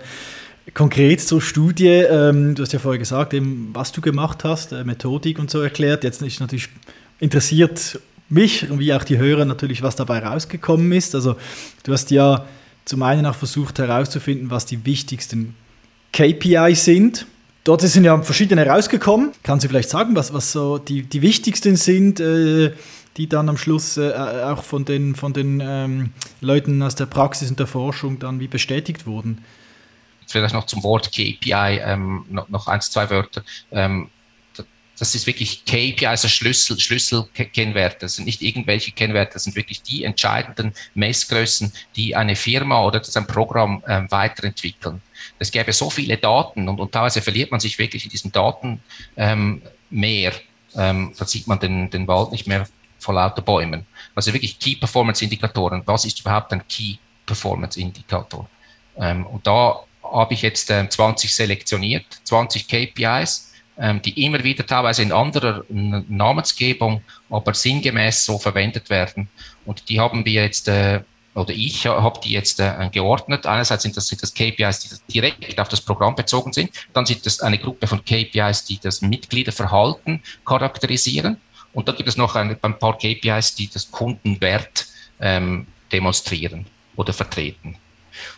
konkret 0.73 1.21
zur 1.21 1.39
Studie. 1.39 1.87
Ähm, 1.87 2.55
du 2.55 2.63
hast 2.63 2.73
ja 2.73 2.79
vorher 2.79 2.97
gesagt, 2.97 3.35
eben, 3.35 3.69
was 3.73 3.91
du 3.91 4.01
gemacht 4.01 4.43
hast, 4.43 4.71
äh, 4.71 4.83
Methodik 4.83 5.37
und 5.37 5.51
so 5.51 5.61
erklärt. 5.61 6.03
Jetzt 6.03 6.21
ist 6.23 6.39
natürlich 6.39 6.69
interessiert 7.19 7.99
mich 8.27 8.65
wie 8.69 8.93
auch 8.93 9.03
die 9.03 9.17
Hörer 9.17 9.45
natürlich, 9.45 9.83
was 9.83 9.95
dabei 9.95 10.19
rausgekommen 10.19 10.91
ist. 10.93 11.13
Also 11.13 11.35
du 11.83 11.93
hast 11.93 12.09
ja 12.09 12.45
zum 12.85 13.03
einen 13.03 13.25
auch 13.27 13.35
versucht 13.35 13.77
herauszufinden, 13.77 14.49
was 14.49 14.65
die 14.65 14.83
wichtigsten 14.85 15.55
KPIs 16.11 16.85
sind. 16.85 17.27
Dort 17.63 17.81
sind 17.81 18.03
ja 18.03 18.19
verschiedene 18.21 18.65
rausgekommen. 18.65 19.31
Kannst 19.43 19.63
du 19.63 19.69
vielleicht 19.69 19.89
sagen, 19.89 20.15
was, 20.15 20.33
was 20.33 20.51
so 20.51 20.79
die, 20.79 21.03
die 21.03 21.21
wichtigsten 21.21 21.75
sind? 21.75 22.19
Äh, 22.19 22.71
die 23.19 23.27
dann 23.27 23.49
am 23.49 23.57
Schluss 23.57 23.97
äh, 23.97 24.13
auch 24.13 24.63
von 24.63 24.85
den, 24.85 25.13
von 25.13 25.33
den 25.33 25.61
ähm, 25.61 26.13
Leuten 26.39 26.81
aus 26.81 26.95
der 26.95 27.05
Praxis 27.05 27.49
und 27.49 27.59
der 27.59 27.67
Forschung 27.67 28.17
dann 28.17 28.39
wie 28.39 28.47
bestätigt 28.47 29.05
wurden. 29.05 29.43
Vielleicht 30.25 30.53
noch 30.53 30.65
zum 30.65 30.83
Wort 30.83 31.11
KPI, 31.11 31.81
ähm, 31.83 32.25
noch, 32.29 32.47
noch 32.47 32.67
eins, 32.67 32.89
zwei 32.91 33.09
Wörter. 33.09 33.43
Ähm, 33.71 34.09
das 34.97 35.15
ist 35.15 35.27
wirklich 35.27 35.65
KPI, 35.65 36.05
also 36.05 36.29
Schlüssel, 36.29 36.79
Schlüsselkennwerte. 36.79 37.97
Das 38.01 38.15
sind 38.15 38.25
nicht 38.25 38.41
irgendwelche 38.41 38.91
Kennwerte, 38.91 39.33
das 39.33 39.43
sind 39.43 39.55
wirklich 39.57 39.81
die 39.81 40.05
entscheidenden 40.05 40.73
Messgrößen, 40.93 41.73
die 41.97 42.15
eine 42.15 42.37
Firma 42.37 42.83
oder 42.85 42.99
das 42.99 43.17
ein 43.17 43.27
Programm 43.27 43.83
ähm, 43.85 44.09
weiterentwickeln. 44.11 45.01
Es 45.39 45.51
gäbe 45.51 45.73
so 45.73 45.89
viele 45.89 46.15
Daten 46.15 46.69
und, 46.69 46.79
und 46.79 46.93
teilweise 46.93 47.21
verliert 47.21 47.51
man 47.51 47.59
sich 47.59 47.79
wirklich 47.79 48.05
in 48.05 48.11
diesen 48.11 48.31
Daten 48.31 48.81
ähm. 49.17 49.61
Ähm, 50.75 51.13
da 51.17 51.25
sieht 51.25 51.47
man 51.47 51.59
den, 51.59 51.89
den 51.89 52.07
Wald 52.07 52.31
nicht 52.31 52.45
mehr 52.45 52.67
vor 52.99 53.15
lauter 53.15 53.41
Bäumen. 53.41 53.85
Also 54.15 54.33
wirklich 54.33 54.59
Key 54.59 54.75
Performance 54.75 55.23
Indikatoren. 55.23 55.81
Was 55.85 56.05
ist 56.05 56.19
überhaupt 56.19 56.51
ein 56.53 56.67
Key 56.67 56.95
Performance 57.25 57.79
Indikator? 57.79 58.47
Ähm, 58.97 59.25
und 59.25 59.45
da 59.47 59.79
habe 60.03 60.33
ich 60.33 60.41
jetzt 60.41 60.69
ähm, 60.71 60.89
20 60.89 61.33
selektioniert, 61.33 62.05
20 62.23 62.67
KPIs, 62.67 63.53
ähm, 63.77 64.01
die 64.01 64.25
immer 64.25 64.43
wieder 64.43 64.65
teilweise 64.65 65.03
in 65.03 65.11
anderer 65.11 65.63
Namensgebung, 65.69 67.01
aber 67.29 67.53
sinngemäß 67.53 68.25
so 68.25 68.37
verwendet 68.37 68.89
werden. 68.89 69.29
Und 69.65 69.89
die 69.89 69.99
haben 69.99 70.25
wir 70.25 70.43
jetzt 70.43 70.67
äh, 70.67 71.01
oder 71.35 71.53
ich 71.53 71.85
habe 71.85 72.19
die 72.23 72.31
jetzt 72.31 72.59
äh, 72.59 72.89
geordnet. 72.91 73.45
Einerseits 73.45 73.83
sind 73.83 73.95
das, 73.95 74.07
sind 74.07 74.21
das 74.21 74.33
KPIs, 74.33 75.01
die 75.07 75.13
direkt 75.13 75.59
auf 75.59 75.69
das 75.69 75.81
Programm 75.81 76.15
bezogen 76.15 76.51
sind. 76.53 76.71
Dann 76.93 77.05
sind 77.05 77.25
das 77.25 77.39
eine 77.39 77.57
Gruppe 77.57 77.87
von 77.87 78.03
KPIs, 78.03 78.65
die 78.65 78.79
das 78.79 79.01
Mitgliederverhalten 79.01 80.21
charakterisieren. 80.45 81.39
Und 81.73 81.87
dann 81.87 81.95
gibt 81.95 82.09
es 82.09 82.17
noch 82.17 82.35
ein, 82.35 82.57
ein 82.61 82.79
paar 82.79 82.97
KPIs, 82.97 83.55
die 83.55 83.69
das 83.69 83.91
Kundenwert 83.91 84.87
ähm, 85.19 85.67
demonstrieren 85.91 86.65
oder 86.95 87.13
vertreten. 87.13 87.77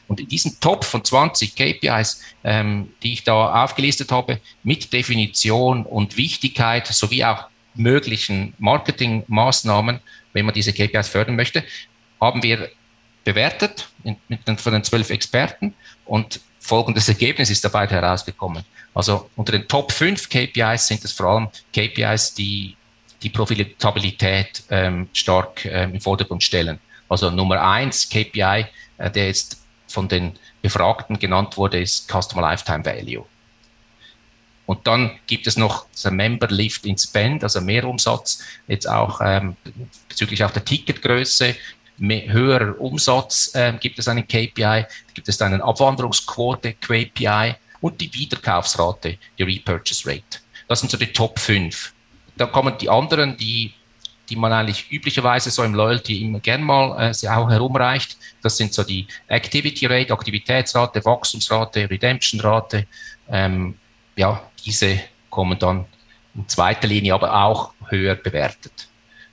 Und 0.07 0.19
in 0.19 0.27
diesem 0.27 0.59
Top 0.59 0.83
von 0.83 1.03
20 1.03 1.55
KPIs, 1.55 2.21
ähm, 2.43 2.91
die 3.01 3.13
ich 3.13 3.23
da 3.23 3.63
aufgelistet 3.63 4.11
habe, 4.11 4.39
mit 4.63 4.93
Definition 4.93 5.85
und 5.85 6.17
Wichtigkeit 6.17 6.87
sowie 6.87 7.23
auch 7.23 7.45
möglichen 7.73 8.53
Marketingmaßnahmen, 8.57 9.99
wenn 10.33 10.45
man 10.45 10.53
diese 10.53 10.73
KPIs 10.73 11.07
fördern 11.07 11.35
möchte, 11.35 11.63
haben 12.19 12.43
wir 12.43 12.69
bewertet 13.23 13.89
mit 14.27 14.47
den, 14.47 14.57
von 14.57 14.73
den 14.73 14.83
zwölf 14.83 15.09
Experten 15.09 15.73
und 16.05 16.41
folgendes 16.59 17.07
Ergebnis 17.07 17.49
ist 17.49 17.63
dabei 17.63 17.87
herausgekommen. 17.87 18.63
Also 18.93 19.29
unter 19.35 19.51
den 19.51 19.67
Top 19.67 19.91
5 19.91 20.29
KPIs 20.29 20.87
sind 20.87 21.03
es 21.03 21.13
vor 21.13 21.27
allem 21.27 21.49
KPIs, 21.73 22.33
die 22.33 22.75
die 23.23 23.29
Profitabilität 23.29 24.63
ähm, 24.69 25.07
stark 25.13 25.65
ähm, 25.65 25.95
im 25.95 26.01
Vordergrund 26.01 26.43
stellen. 26.43 26.79
Also 27.07 27.29
Nummer 27.29 27.61
eins 27.61 28.09
KPI, 28.09 28.65
äh, 28.97 29.11
der 29.11 29.27
jetzt 29.27 29.61
von 29.87 30.07
den 30.07 30.33
Befragten 30.61 31.19
genannt 31.19 31.57
wurde, 31.57 31.79
ist 31.79 32.09
Customer 32.09 32.41
Lifetime 32.41 32.85
Value. 32.85 33.25
Und 34.65 34.87
dann 34.87 35.19
gibt 35.27 35.47
es 35.47 35.57
noch 35.57 35.85
das 35.91 36.09
Member 36.11 36.47
Lift 36.47 36.85
in 36.85 36.97
Spend, 36.97 37.43
also 37.43 37.59
Mehrumsatz, 37.59 38.41
jetzt 38.67 38.87
auch 38.87 39.19
ähm, 39.21 39.57
bezüglich 40.07 40.43
auch 40.43 40.51
der 40.51 40.63
Ticketgröße, 40.63 41.55
mehr, 41.97 42.31
höherer 42.31 42.79
Umsatz 42.79 43.53
äh, 43.53 43.73
gibt 43.79 43.99
es 43.99 44.07
einen 44.07 44.27
KPI, 44.27 44.85
gibt 45.13 45.27
es 45.27 45.41
einen 45.41 45.61
Abwanderungsquote 45.61 46.73
KPI 46.73 47.55
und 47.81 47.99
die 47.99 48.13
Wiederkaufsrate, 48.13 49.17
die 49.37 49.43
Repurchase 49.43 50.09
Rate. 50.09 50.39
Das 50.67 50.79
sind 50.79 50.89
so 50.89 50.97
die 50.97 51.11
Top 51.11 51.37
5 51.39 51.93
dann 52.37 52.51
kommen 52.51 52.77
die 52.79 52.89
anderen, 52.89 53.37
die, 53.37 53.73
die 54.29 54.35
man 54.35 54.53
eigentlich 54.53 54.91
üblicherweise 54.91 55.51
so 55.51 55.63
im 55.63 55.75
Loyalty 55.75 56.21
immer 56.21 56.39
gern 56.39 56.63
mal 56.63 57.11
äh, 57.11 57.27
auch 57.27 57.49
herumreicht. 57.49 58.17
Das 58.41 58.57
sind 58.57 58.73
so 58.73 58.83
die 58.83 59.07
Activity 59.27 59.85
Rate, 59.85 60.13
Aktivitätsrate, 60.13 61.03
Wachstumsrate, 61.03 61.89
Redemption-Rate. 61.89 62.85
Ähm, 63.29 63.75
ja, 64.15 64.41
diese 64.65 64.99
kommen 65.29 65.57
dann 65.59 65.85
in 66.35 66.47
zweiter 66.47 66.87
Linie 66.87 67.13
aber 67.13 67.33
auch 67.33 67.73
höher 67.87 68.15
bewertet. 68.15 68.87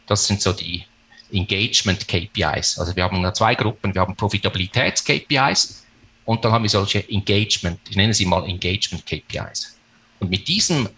Das 0.07 0.27
sind 0.27 0.41
so 0.41 0.53
die 0.53 0.85
Engagement 1.33 2.09
KPIs. 2.09 2.79
Also 2.79 2.97
wir 2.97 3.05
haben 3.05 3.35
zwei 3.35 3.55
Gruppen. 3.55 3.95
Wir 3.95 4.01
haben 4.01 4.17
Profitabilitäts 4.17 5.05
KPIs 5.05 5.87
und 6.25 6.45
dann 6.45 6.53
haben 6.53 6.63
wir 6.63 6.71
solche 6.71 7.09
Engagement, 7.09 7.81
ich 7.89 7.97
nenne 7.97 8.15
sie 8.15 8.27
mal 8.27 8.45
Engagement 8.49 9.05
KPIs. 9.07 9.78
Und 10.21 10.31
mit 10.31 10.49
diesem, 10.49 10.89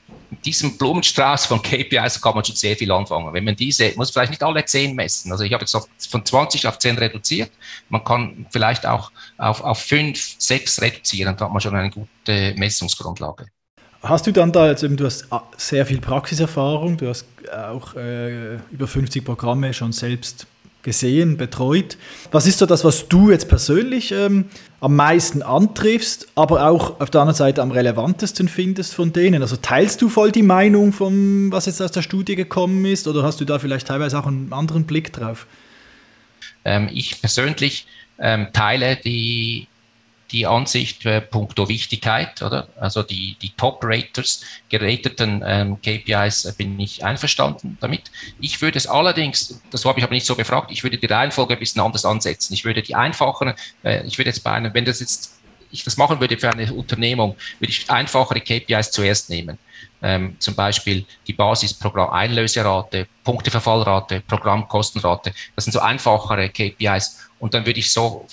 diesem 0.45 0.77
Blumenstrauß 0.77 1.47
von 1.47 1.63
KPIs 1.63 2.21
kann 2.21 2.35
man 2.35 2.45
schon 2.45 2.57
sehr 2.57 2.77
viel 2.77 2.91
anfangen. 2.91 3.33
Wenn 3.33 3.45
man 3.45 3.57
diese, 3.57 3.93
muss 3.97 4.11
vielleicht 4.11 4.31
nicht 4.31 4.43
alle 4.43 4.65
zehn 4.65 4.95
messen. 4.95 5.31
Also 5.33 5.45
ich 5.45 5.53
habe 5.53 5.65
jetzt 5.65 6.09
von 6.11 6.25
20 6.25 6.67
auf 6.67 6.79
10 6.79 6.99
reduziert. 6.99 7.51
Man 7.89 8.05
kann 8.05 8.47
vielleicht 8.51 8.87
auch 8.87 9.11
auf, 9.39 9.63
auf 9.63 9.79
5, 9.79 10.37
6 10.39 10.83
reduzieren. 10.83 11.37
Da 11.37 11.47
hat 11.47 11.53
man 11.53 11.61
schon 11.61 11.75
eine 11.75 11.91
gute 11.91 12.55
Messungsgrundlage. 12.57 13.47
Hast 14.03 14.27
du 14.27 14.33
dann 14.33 14.51
da, 14.51 14.63
also 14.63 14.89
du 14.89 15.05
hast 15.05 15.31
ah, 15.31 15.43
sehr 15.59 15.85
viel 15.85 16.01
Praxiserfahrung, 16.01 16.97
du 16.97 17.09
hast 17.09 17.27
auch 17.53 17.95
äh, 17.97 18.55
über 18.71 18.87
50 18.87 19.23
Programme 19.23 19.75
schon 19.75 19.93
selbst 19.93 20.47
gesehen, 20.83 21.37
betreut. 21.37 21.97
Was 22.31 22.47
ist 22.47 22.59
so 22.59 22.67
das, 22.67 22.85
was 22.85 23.09
du 23.09 23.31
jetzt 23.31 23.49
persönlich 23.49 24.13
ähm, 24.13 24.47
am 24.81 24.97
meisten 24.97 25.43
antriffst, 25.43 26.29
aber 26.35 26.69
auch 26.69 27.01
auf 27.01 27.11
der 27.11 27.21
anderen 27.21 27.37
Seite 27.37 27.63
am 27.63 27.71
relevantesten 27.71 28.49
findest 28.49 28.95
von 28.95 29.13
denen? 29.13 29.43
Also 29.43 29.57
teilst 29.57 30.01
du 30.03 30.09
voll 30.09 30.33
die 30.33 30.43
Meinung 30.43 30.93
von 30.93 31.53
was 31.53 31.67
jetzt 31.67 31.83
aus 31.83 31.93
der 31.93 32.03
Studie 32.03 32.35
gekommen 32.35 32.85
ist 32.85 33.07
oder 33.09 33.23
hast 33.23 33.41
du 33.41 33.45
da 33.45 33.59
vielleicht 33.59 33.87
teilweise 33.87 34.19
auch 34.19 34.27
einen 34.27 34.53
anderen 34.53 34.85
Blick 34.85 35.13
drauf? 35.13 35.47
Ähm, 36.65 36.89
ich 36.93 37.21
persönlich 37.21 37.87
ähm, 38.19 38.49
teile 38.53 38.97
die 38.97 39.67
die 40.33 40.47
Ansicht 40.47 41.05
äh, 41.07 41.21
punkto 41.21 41.69
Wichtigkeit, 41.69 42.41
oder? 42.43 42.69
Also 42.79 43.03
die, 43.03 43.37
die 43.41 43.51
Top-Raters, 43.51 44.43
gerateten 44.69 45.43
ähm, 45.45 45.81
KPIs 45.81 46.45
äh, 46.45 46.55
bin 46.57 46.79
ich 46.79 47.05
einverstanden 47.05 47.79
damit. 47.81 48.11
Ich 48.41 48.61
würde 48.63 48.79
es 48.79 48.87
allerdings, 48.87 49.61
das 49.71 49.85
habe 49.85 49.99
ich 49.99 50.05
aber 50.05 50.15
nicht 50.15 50.27
so 50.27 50.35
befragt, 50.35 50.71
ich 50.71 50.83
würde 50.83 50.99
die 50.99 51.07
Reihenfolge 51.07 51.55
ein 51.55 51.59
bisschen 51.59 51.83
anders 51.83 52.05
ansetzen. 52.05 52.55
Ich 52.55 52.65
würde 52.65 52.83
die 52.83 52.95
einfacheren, 52.95 53.55
äh, 53.83 54.07
ich 54.07 54.19
würde 54.19 54.31
jetzt 54.31 54.45
bei 54.45 54.53
einem, 54.53 54.73
wenn 54.75 54.85
das 54.85 55.01
jetzt 55.01 55.41
ich 55.73 55.85
das 55.85 55.97
machen 55.97 56.21
würde 56.21 56.37
für 56.37 56.51
eine 56.51 56.73
Unternehmung, 56.73 57.37
würde 57.59 57.71
ich 57.71 57.89
einfachere 57.89 58.41
KPIs 58.41 58.91
zuerst 58.91 59.31
nehmen. 59.31 59.59
Ähm, 60.03 60.37
zum 60.39 60.55
Beispiel 60.55 61.05
die 61.27 61.33
Basisprogramm 61.33 62.11
Einlöserate, 62.11 63.07
Punkteverfallrate, 63.23 64.23
Programmkostenrate. 64.27 65.33
Das 65.55 65.65
sind 65.65 65.73
so 65.73 65.81
einfachere 65.81 66.49
KPIs. 66.49 67.19
Und 67.39 67.55
dann 67.55 67.65
würde 67.65 67.81
ich 67.81 67.91
so 67.91 68.27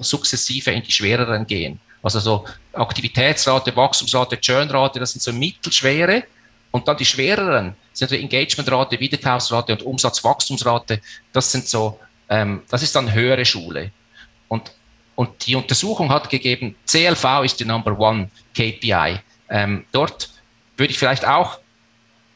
sukzessive 0.00 0.70
in 0.70 0.82
die 0.82 0.92
schwereren 0.92 1.46
gehen. 1.46 1.80
Also 2.02 2.20
so 2.20 2.44
Aktivitätsrate, 2.72 3.74
Wachstumsrate, 3.76 4.38
Churnrate, 4.38 4.98
das 4.98 5.12
sind 5.12 5.22
so 5.22 5.32
mittelschwere. 5.32 6.24
Und 6.70 6.86
dann 6.86 6.96
die 6.96 7.04
schwereren 7.04 7.74
sind 7.92 8.10
so 8.10 8.16
Engagementrate, 8.16 8.98
Wiederkaufsrate 8.98 9.72
und 9.72 9.82
Umsatzwachstumsrate. 9.82 11.00
Das 11.32 11.50
sind 11.50 11.68
so, 11.68 11.98
ähm, 12.28 12.62
das 12.68 12.82
ist 12.82 12.94
dann 12.94 13.12
höhere 13.12 13.44
Schule. 13.44 13.90
Und, 14.48 14.72
und 15.16 15.46
die 15.46 15.56
Untersuchung 15.56 16.10
hat 16.10 16.30
gegeben, 16.30 16.76
CLV 16.86 17.44
ist 17.44 17.60
die 17.60 17.64
Number 17.64 17.98
One 17.98 18.30
KPI. 18.54 19.18
Ähm, 19.48 19.84
dort 19.92 20.30
würde 20.76 20.92
ich 20.92 20.98
vielleicht 20.98 21.26
auch 21.26 21.58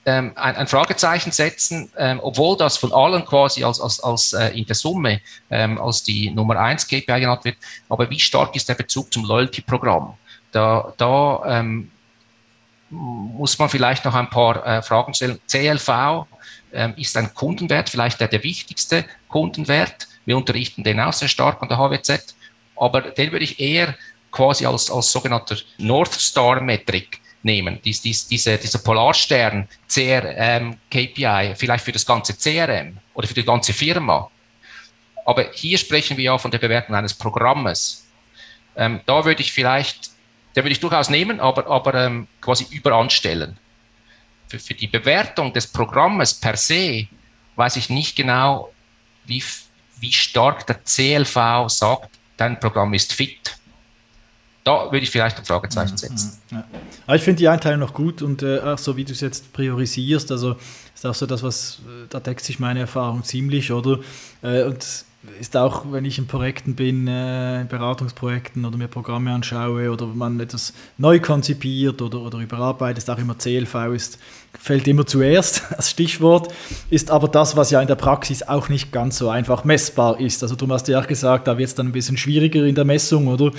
ähm, 0.06 0.32
ein, 0.34 0.56
ein, 0.56 0.66
Fragezeichen 0.66 1.32
setzen, 1.32 1.90
ähm, 1.96 2.20
obwohl 2.22 2.56
das 2.56 2.76
von 2.76 2.92
allen 2.92 3.24
quasi 3.24 3.64
als, 3.64 3.80
als, 3.80 4.00
als 4.00 4.32
äh, 4.32 4.48
in 4.48 4.66
der 4.66 4.74
Summe 4.74 5.20
ähm, 5.50 5.80
als 5.80 6.02
die 6.02 6.30
Nummer 6.30 6.58
1 6.58 6.86
KPI 6.86 7.20
genannt 7.20 7.44
wird. 7.44 7.56
Aber 7.88 8.08
wie 8.10 8.20
stark 8.20 8.54
ist 8.54 8.68
der 8.68 8.74
Bezug 8.74 9.12
zum 9.12 9.24
Loyalty-Programm? 9.24 10.14
Da, 10.52 10.92
da 10.96 11.42
ähm, 11.46 11.90
muss 12.90 13.58
man 13.58 13.68
vielleicht 13.68 14.04
noch 14.04 14.14
ein 14.14 14.30
paar 14.30 14.64
äh, 14.66 14.82
Fragen 14.82 15.14
stellen. 15.14 15.40
CLV 15.48 16.26
ähm, 16.72 16.94
ist 16.96 17.16
ein 17.16 17.32
Kundenwert, 17.34 17.88
vielleicht 17.88 18.20
der, 18.20 18.28
der 18.28 18.42
wichtigste 18.42 19.04
Kundenwert. 19.28 20.08
Wir 20.24 20.36
unterrichten 20.36 20.84
den 20.84 21.00
auch 21.00 21.12
sehr 21.12 21.28
stark 21.28 21.62
an 21.62 21.68
der 21.68 21.78
HWZ, 21.78 22.34
aber 22.76 23.00
den 23.02 23.32
würde 23.32 23.44
ich 23.44 23.60
eher 23.60 23.94
quasi 24.30 24.66
als, 24.66 24.90
als 24.90 25.10
sogenannter 25.10 25.56
North 25.78 26.12
Star 26.12 26.60
Metrik 26.60 27.20
nehmen. 27.44 27.80
Dies, 27.84 28.00
dies, 28.00 28.26
diese, 28.26 28.58
dieser 28.58 28.78
Polarstern 28.78 29.68
CRM 29.88 30.76
KPI, 30.90 31.54
vielleicht 31.56 31.84
für 31.84 31.92
das 31.92 32.06
ganze 32.06 32.34
CRM 32.34 32.98
oder 33.14 33.28
für 33.28 33.34
die 33.34 33.44
ganze 33.44 33.72
Firma. 33.72 34.30
Aber 35.24 35.50
hier 35.52 35.78
sprechen 35.78 36.16
wir 36.16 36.24
ja 36.24 36.38
von 36.38 36.50
der 36.50 36.58
Bewertung 36.58 36.94
eines 36.94 37.14
Programmes. 37.14 38.06
Ähm, 38.76 39.00
da 39.06 39.24
würde 39.24 39.42
ich 39.42 39.52
vielleicht, 39.52 40.10
der 40.54 40.64
würde 40.64 40.72
ich 40.72 40.80
durchaus 40.80 41.08
nehmen, 41.08 41.40
aber, 41.40 41.66
aber 41.66 41.94
ähm, 41.94 42.26
quasi 42.40 42.66
überanstellen. 42.70 43.56
Für, 44.48 44.58
für 44.58 44.74
die 44.74 44.88
Bewertung 44.88 45.52
des 45.52 45.66
Programmes 45.66 46.34
per 46.34 46.56
se 46.56 47.06
weiß 47.56 47.76
ich 47.76 47.88
nicht 47.88 48.16
genau, 48.16 48.72
wie, 49.24 49.42
wie 50.00 50.12
stark 50.12 50.66
der 50.66 50.82
CLV 50.82 51.68
sagt, 51.68 52.10
dein 52.36 52.58
Programm 52.58 52.92
ist 52.94 53.12
fit 53.12 53.56
da 54.64 54.86
würde 54.86 54.98
ich 54.98 55.10
vielleicht 55.10 55.38
ein 55.38 55.44
Fragezeichen 55.44 55.96
setzen. 55.96 56.40
Ja. 56.50 56.64
Aber 57.06 57.16
ich 57.16 57.22
finde 57.22 57.38
die 57.38 57.48
Einteilung 57.48 57.80
noch 57.80 57.92
gut 57.92 58.22
und 58.22 58.42
äh, 58.42 58.60
auch 58.60 58.78
so 58.78 58.96
wie 58.96 59.04
du 59.04 59.12
es 59.12 59.20
jetzt 59.20 59.52
priorisierst, 59.52 60.32
also 60.32 60.56
ist 60.94 61.06
auch 61.06 61.14
so 61.14 61.26
das, 61.26 61.42
was, 61.42 61.80
äh, 61.86 62.06
da 62.08 62.18
deckt 62.18 62.42
sich 62.42 62.58
meine 62.58 62.80
Erfahrung 62.80 63.22
ziemlich, 63.24 63.70
oder? 63.72 64.00
Äh, 64.42 64.64
und 64.64 65.04
ist 65.40 65.56
auch, 65.56 65.86
wenn 65.90 66.04
ich 66.04 66.18
in 66.18 66.26
Projekten 66.26 66.74
bin, 66.74 67.08
äh, 67.08 67.62
in 67.62 67.68
Beratungsprojekten 67.68 68.64
oder 68.64 68.76
mir 68.76 68.88
Programme 68.88 69.32
anschaue 69.32 69.90
oder 69.90 70.06
man 70.06 70.38
etwas 70.40 70.74
neu 70.98 71.18
konzipiert 71.20 72.02
oder, 72.02 72.20
oder 72.20 72.38
überarbeitet, 72.38 72.98
ist 72.98 73.10
auch 73.10 73.18
immer 73.18 73.36
CLV 73.38 73.74
ist, 73.94 74.18
fällt 74.58 74.86
immer 74.86 75.06
zuerst 75.06 75.62
als 75.76 75.90
Stichwort, 75.90 76.52
ist 76.90 77.10
aber 77.10 77.28
das, 77.28 77.56
was 77.56 77.70
ja 77.70 77.80
in 77.80 77.88
der 77.88 77.94
Praxis 77.94 78.42
auch 78.42 78.68
nicht 78.68 78.92
ganz 78.92 79.18
so 79.18 79.30
einfach 79.30 79.64
messbar 79.64 80.20
ist. 80.20 80.42
Also 80.42 80.56
du 80.56 80.68
hast 80.68 80.88
ja 80.88 81.00
auch 81.00 81.06
gesagt, 81.06 81.46
da 81.46 81.58
wird 81.58 81.68
es 81.68 81.74
dann 81.74 81.88
ein 81.88 81.92
bisschen 81.92 82.16
schwieriger 82.16 82.64
in 82.64 82.74
der 82.74 82.84
Messung, 82.84 83.28
oder? 83.28 83.50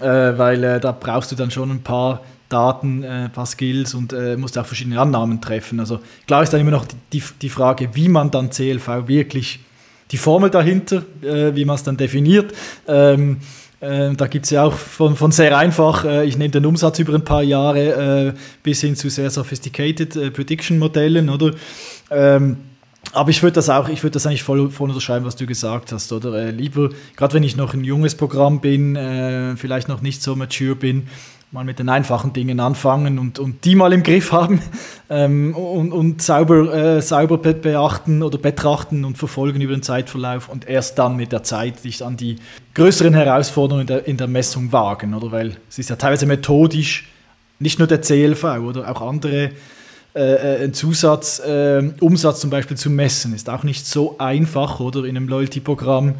Äh, 0.00 0.38
weil 0.38 0.62
äh, 0.62 0.80
da 0.80 0.92
brauchst 0.92 1.32
du 1.32 1.36
dann 1.36 1.50
schon 1.50 1.70
ein 1.70 1.82
paar 1.82 2.22
Daten, 2.48 3.02
äh, 3.02 3.24
ein 3.24 3.32
paar 3.32 3.46
Skills 3.46 3.94
und 3.94 4.14
musst 4.38 4.56
auch 4.56 4.66
verschiedene 4.66 5.00
Annahmen 5.00 5.40
treffen. 5.40 5.80
Also 5.80 6.00
klar 6.26 6.42
ist 6.42 6.52
dann 6.52 6.60
immer 6.60 6.70
noch 6.70 6.86
die, 7.12 7.22
die 7.42 7.48
Frage, 7.48 7.90
wie 7.94 8.08
man 8.08 8.30
dann 8.30 8.50
CLV 8.50 9.06
wirklich 9.06 9.60
die 10.10 10.16
Formel 10.16 10.48
dahinter, 10.48 11.02
wie 11.20 11.66
man 11.66 11.76
es 11.76 11.82
dann 11.82 11.98
definiert. 11.98 12.54
Ähm, 12.86 13.38
äh, 13.80 14.14
da 14.14 14.26
gibt 14.26 14.46
es 14.46 14.50
ja 14.50 14.64
auch 14.64 14.72
von, 14.72 15.16
von 15.16 15.30
sehr 15.30 15.56
einfach, 15.56 16.04
äh, 16.04 16.24
ich 16.24 16.36
nehme 16.36 16.50
den 16.50 16.66
Umsatz 16.66 16.98
über 16.98 17.14
ein 17.14 17.24
paar 17.24 17.42
Jahre 17.42 18.28
äh, 18.28 18.38
bis 18.62 18.80
hin 18.80 18.96
zu 18.96 19.08
sehr 19.08 19.30
sophisticated 19.30 20.32
Prediction-Modellen, 20.32 21.28
oder? 21.28 21.52
Ähm, 22.10 22.56
aber 23.12 23.30
ich 23.30 23.42
würde 23.42 23.54
das 23.54 23.70
auch, 23.70 23.88
ich 23.88 24.02
würde 24.02 24.14
das 24.14 24.26
eigentlich 24.26 24.42
voll, 24.42 24.70
voll 24.70 24.88
unterschreiben, 24.88 25.24
was 25.24 25.36
du 25.36 25.46
gesagt 25.46 25.92
hast, 25.92 26.12
oder? 26.12 26.34
Äh, 26.34 26.50
lieber, 26.50 26.90
gerade 27.16 27.34
wenn 27.34 27.42
ich 27.42 27.56
noch 27.56 27.74
ein 27.74 27.84
junges 27.84 28.14
Programm 28.14 28.60
bin, 28.60 28.96
vielleicht 29.56 29.88
noch 29.88 30.00
nicht 30.00 30.22
so 30.22 30.36
mature 30.36 30.74
bin, 30.74 31.08
mal 31.50 31.64
mit 31.64 31.78
den 31.78 31.88
einfachen 31.88 32.32
Dingen 32.34 32.60
anfangen 32.60 33.18
und, 33.18 33.38
und 33.38 33.64
die 33.64 33.74
mal 33.74 33.92
im 33.92 34.02
Griff 34.02 34.32
haben 34.32 34.60
ähm, 35.10 35.54
und, 35.54 35.92
und 35.92 36.20
sauber, 36.20 36.74
äh, 36.74 37.02
sauber 37.02 37.38
beachten 37.38 38.22
oder 38.22 38.36
betrachten 38.36 39.04
und 39.04 39.16
verfolgen 39.16 39.60
über 39.62 39.74
den 39.74 39.82
Zeitverlauf 39.82 40.48
und 40.48 40.68
erst 40.68 40.98
dann 40.98 41.16
mit 41.16 41.32
der 41.32 41.42
Zeit 41.42 41.80
sich 41.80 42.04
an 42.04 42.16
die 42.16 42.36
größeren 42.74 43.14
Herausforderungen 43.14 43.82
in 43.82 43.86
der, 43.86 44.06
in 44.06 44.16
der 44.18 44.28
Messung 44.28 44.72
wagen, 44.72 45.14
oder? 45.14 45.32
Weil 45.32 45.56
es 45.70 45.78
ist 45.78 45.88
ja 45.88 45.96
teilweise 45.96 46.26
methodisch, 46.26 47.08
nicht 47.58 47.78
nur 47.78 47.88
der 47.88 48.02
CLV 48.02 48.44
oder 48.44 48.90
auch 48.90 49.00
andere 49.00 49.50
äh, 50.18 50.62
äh, 50.62 50.64
ein 50.64 50.74
Zusatz, 50.74 51.38
äh, 51.38 51.92
Umsatz 52.00 52.40
zum 52.40 52.50
Beispiel 52.50 52.76
zu 52.76 52.90
messen, 52.90 53.34
ist 53.34 53.48
auch 53.48 53.62
nicht 53.62 53.86
so 53.86 54.18
einfach, 54.18 54.80
oder 54.80 55.04
in 55.04 55.16
einem 55.16 55.28
Loyalty-Programm 55.28 56.14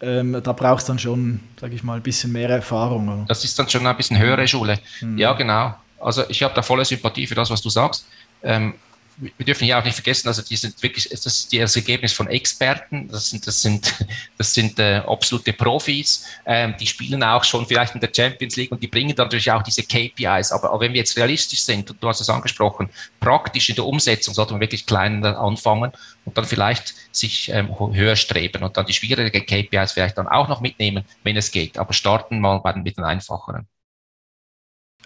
ähm, 0.00 0.40
da 0.42 0.52
brauchst 0.52 0.88
du 0.88 0.92
dann 0.92 0.98
schon, 0.98 1.40
sage 1.60 1.74
ich 1.74 1.82
mal, 1.82 1.96
ein 1.96 2.02
bisschen 2.02 2.32
mehr 2.32 2.48
Erfahrung. 2.48 3.08
Oder? 3.08 3.24
Das 3.26 3.42
ist 3.44 3.58
dann 3.58 3.68
schon 3.68 3.86
ein 3.86 3.96
bisschen 3.96 4.18
höhere 4.18 4.46
Schule. 4.46 4.78
Mhm. 5.00 5.18
Ja, 5.18 5.32
genau. 5.32 5.74
Also 5.98 6.22
ich 6.28 6.42
habe 6.42 6.54
da 6.54 6.62
volle 6.62 6.84
Sympathie 6.84 7.26
für 7.26 7.34
das, 7.34 7.50
was 7.50 7.60
du 7.60 7.68
sagst. 7.68 8.06
Ähm, 8.42 8.74
wir 9.20 9.46
dürfen 9.46 9.64
hier 9.64 9.78
auch 9.78 9.84
nicht 9.84 9.94
vergessen, 9.94 10.28
also 10.28 10.42
die 10.42 10.56
sind 10.56 10.80
wirklich, 10.82 11.08
das 11.08 11.26
ist 11.26 11.52
das 11.52 11.76
Ergebnis 11.76 12.12
von 12.12 12.28
Experten, 12.28 13.08
das 13.08 13.30
sind, 13.30 13.46
das 13.46 13.60
sind, 13.60 13.94
das 14.38 14.54
sind 14.54 14.78
äh, 14.78 15.02
absolute 15.06 15.52
Profis, 15.52 16.24
ähm, 16.46 16.74
die 16.78 16.86
spielen 16.86 17.22
auch 17.22 17.42
schon 17.42 17.66
vielleicht 17.66 17.94
in 17.94 18.00
der 18.00 18.10
Champions 18.14 18.56
League 18.56 18.70
und 18.70 18.82
die 18.82 18.86
bringen 18.86 19.14
dann 19.14 19.26
natürlich 19.26 19.50
auch 19.50 19.62
diese 19.62 19.82
KPIs. 19.82 20.52
Aber, 20.52 20.70
aber 20.70 20.80
wenn 20.80 20.92
wir 20.92 21.00
jetzt 21.00 21.16
realistisch 21.16 21.62
sind, 21.62 21.90
und 21.90 22.02
du 22.02 22.08
hast 22.08 22.20
es 22.20 22.30
angesprochen, 22.30 22.90
praktisch 23.18 23.68
in 23.68 23.74
der 23.74 23.86
Umsetzung 23.86 24.34
sollte 24.34 24.52
man 24.52 24.60
wirklich 24.60 24.86
kleiner 24.86 25.38
anfangen 25.38 25.92
und 26.24 26.38
dann 26.38 26.44
vielleicht 26.44 26.94
sich 27.10 27.48
ähm, 27.48 27.74
höher 27.78 28.16
streben 28.16 28.62
und 28.62 28.76
dann 28.76 28.86
die 28.86 28.92
schwierigen 28.92 29.44
KPIs 29.44 29.92
vielleicht 29.92 30.18
dann 30.18 30.28
auch 30.28 30.48
noch 30.48 30.60
mitnehmen, 30.60 31.04
wenn 31.24 31.36
es 31.36 31.50
geht. 31.50 31.78
Aber 31.78 31.92
starten 31.92 32.40
mal 32.40 32.58
bei 32.58 32.74
mit 32.74 32.96
den 32.96 33.04
einfacheren. 33.04 33.66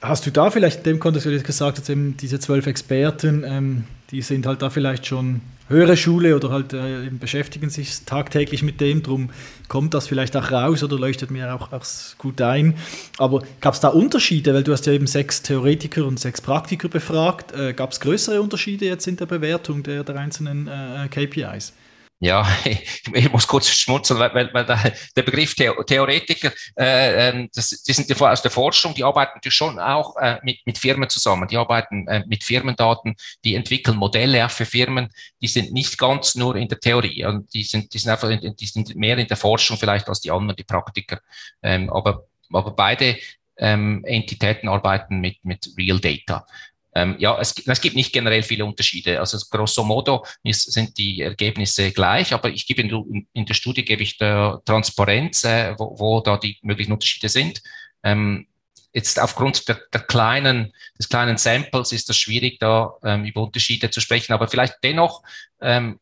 Hast 0.02 0.26
du 0.26 0.32
da 0.32 0.50
vielleicht 0.50 0.78
in 0.78 0.84
dem 0.84 0.98
Kontext, 0.98 1.28
wie 1.28 1.36
du 1.36 1.42
gesagt 1.42 1.78
hast, 1.78 1.88
eben 1.88 2.16
diese 2.16 2.40
zwölf 2.40 2.66
Experten, 2.66 3.44
ähm, 3.46 3.84
die 4.10 4.20
sind 4.20 4.46
halt 4.46 4.60
da 4.60 4.68
vielleicht 4.68 5.06
schon 5.06 5.40
höhere 5.68 5.96
Schule 5.96 6.34
oder 6.34 6.50
halt 6.50 6.72
äh, 6.72 7.08
beschäftigen 7.12 7.70
sich 7.70 8.04
tagtäglich 8.04 8.64
mit 8.64 8.80
dem, 8.80 9.04
drum 9.04 9.30
kommt 9.68 9.94
das 9.94 10.08
vielleicht 10.08 10.36
auch 10.36 10.50
raus 10.50 10.82
oder 10.82 10.98
leuchtet 10.98 11.30
mir 11.30 11.54
auch, 11.54 11.72
auch 11.72 11.84
gut 12.18 12.40
ein. 12.40 12.74
Aber 13.18 13.44
gab 13.60 13.74
es 13.74 13.80
da 13.80 13.88
Unterschiede, 13.88 14.52
weil 14.54 14.64
du 14.64 14.72
hast 14.72 14.86
ja 14.86 14.92
eben 14.92 15.06
sechs 15.06 15.40
Theoretiker 15.42 16.04
und 16.04 16.18
sechs 16.18 16.40
Praktiker 16.40 16.88
befragt, 16.88 17.52
äh, 17.52 17.72
gab 17.72 17.92
es 17.92 18.00
größere 18.00 18.42
Unterschiede 18.42 18.86
jetzt 18.86 19.06
in 19.06 19.16
der 19.16 19.26
Bewertung 19.26 19.84
der, 19.84 20.02
der 20.02 20.16
einzelnen 20.16 20.66
äh, 20.66 21.08
KPIs? 21.08 21.74
Ja, 22.22 22.46
ich 23.14 23.32
muss 23.32 23.48
kurz 23.48 23.68
schmunzeln, 23.68 24.20
weil, 24.20 24.32
weil, 24.32 24.54
weil 24.54 24.94
der 25.16 25.22
Begriff 25.24 25.56
Theoretiker, 25.56 26.52
äh, 26.78 27.30
ähm, 27.30 27.50
das, 27.52 27.70
die 27.82 27.92
sind 27.92 28.22
aus 28.22 28.42
der 28.42 28.50
Forschung, 28.52 28.94
die 28.94 29.02
arbeiten 29.02 29.32
natürlich 29.34 29.56
schon 29.56 29.80
auch 29.80 30.16
äh, 30.18 30.38
mit, 30.44 30.64
mit 30.64 30.78
Firmen 30.78 31.08
zusammen, 31.08 31.48
die 31.48 31.56
arbeiten 31.56 32.06
äh, 32.06 32.22
mit 32.28 32.44
Firmendaten, 32.44 33.16
die 33.44 33.56
entwickeln 33.56 33.96
Modelle 33.96 34.46
auch 34.46 34.52
für 34.52 34.66
Firmen, 34.66 35.08
die 35.40 35.48
sind 35.48 35.72
nicht 35.72 35.98
ganz 35.98 36.36
nur 36.36 36.54
in 36.54 36.68
der 36.68 36.78
Theorie, 36.78 37.24
und 37.24 37.52
die 37.52 37.64
sind, 37.64 37.92
die 37.92 37.98
sind 37.98 38.12
einfach, 38.12 38.30
in, 38.30 38.54
die 38.54 38.66
sind 38.66 38.94
mehr 38.94 39.18
in 39.18 39.26
der 39.26 39.36
Forschung 39.36 39.76
vielleicht 39.76 40.08
als 40.08 40.20
die 40.20 40.30
anderen, 40.30 40.54
die 40.54 40.62
Praktiker, 40.62 41.18
ähm, 41.60 41.90
aber, 41.90 42.28
aber 42.52 42.70
beide 42.70 43.18
ähm, 43.56 44.04
Entitäten 44.04 44.68
arbeiten 44.68 45.18
mit, 45.18 45.44
mit 45.44 45.68
Real 45.76 45.98
Data. 45.98 46.46
Ähm, 46.94 47.16
ja, 47.18 47.38
es, 47.40 47.54
es, 47.66 47.80
gibt 47.80 47.96
nicht 47.96 48.12
generell 48.12 48.42
viele 48.42 48.64
Unterschiede. 48.64 49.18
Also 49.18 49.38
grosso 49.50 49.82
modo 49.82 50.24
ist, 50.42 50.70
sind 50.70 50.98
die 50.98 51.22
Ergebnisse 51.22 51.90
gleich, 51.90 52.34
aber 52.34 52.50
ich 52.50 52.66
gebe 52.66 52.82
in, 52.82 53.26
in 53.32 53.46
der 53.46 53.54
Studie 53.54 53.84
gebe 53.84 54.02
ich 54.02 54.18
der 54.18 54.60
Transparenz, 54.64 55.44
äh, 55.44 55.74
wo, 55.78 55.98
wo, 55.98 56.20
da 56.20 56.36
die 56.36 56.58
möglichen 56.62 56.92
Unterschiede 56.92 57.28
sind. 57.28 57.62
Ähm, 58.02 58.46
jetzt 58.92 59.18
aufgrund 59.18 59.68
der, 59.68 59.80
der, 59.92 60.02
kleinen, 60.02 60.72
des 60.98 61.08
kleinen 61.08 61.38
Samples 61.38 61.92
ist 61.92 62.10
es 62.10 62.18
schwierig, 62.18 62.58
da 62.58 62.92
ähm, 63.04 63.24
über 63.24 63.42
Unterschiede 63.42 63.90
zu 63.90 64.00
sprechen. 64.00 64.34
Aber 64.34 64.48
vielleicht 64.48 64.74
dennoch 64.82 65.22
ähm, 65.60 65.98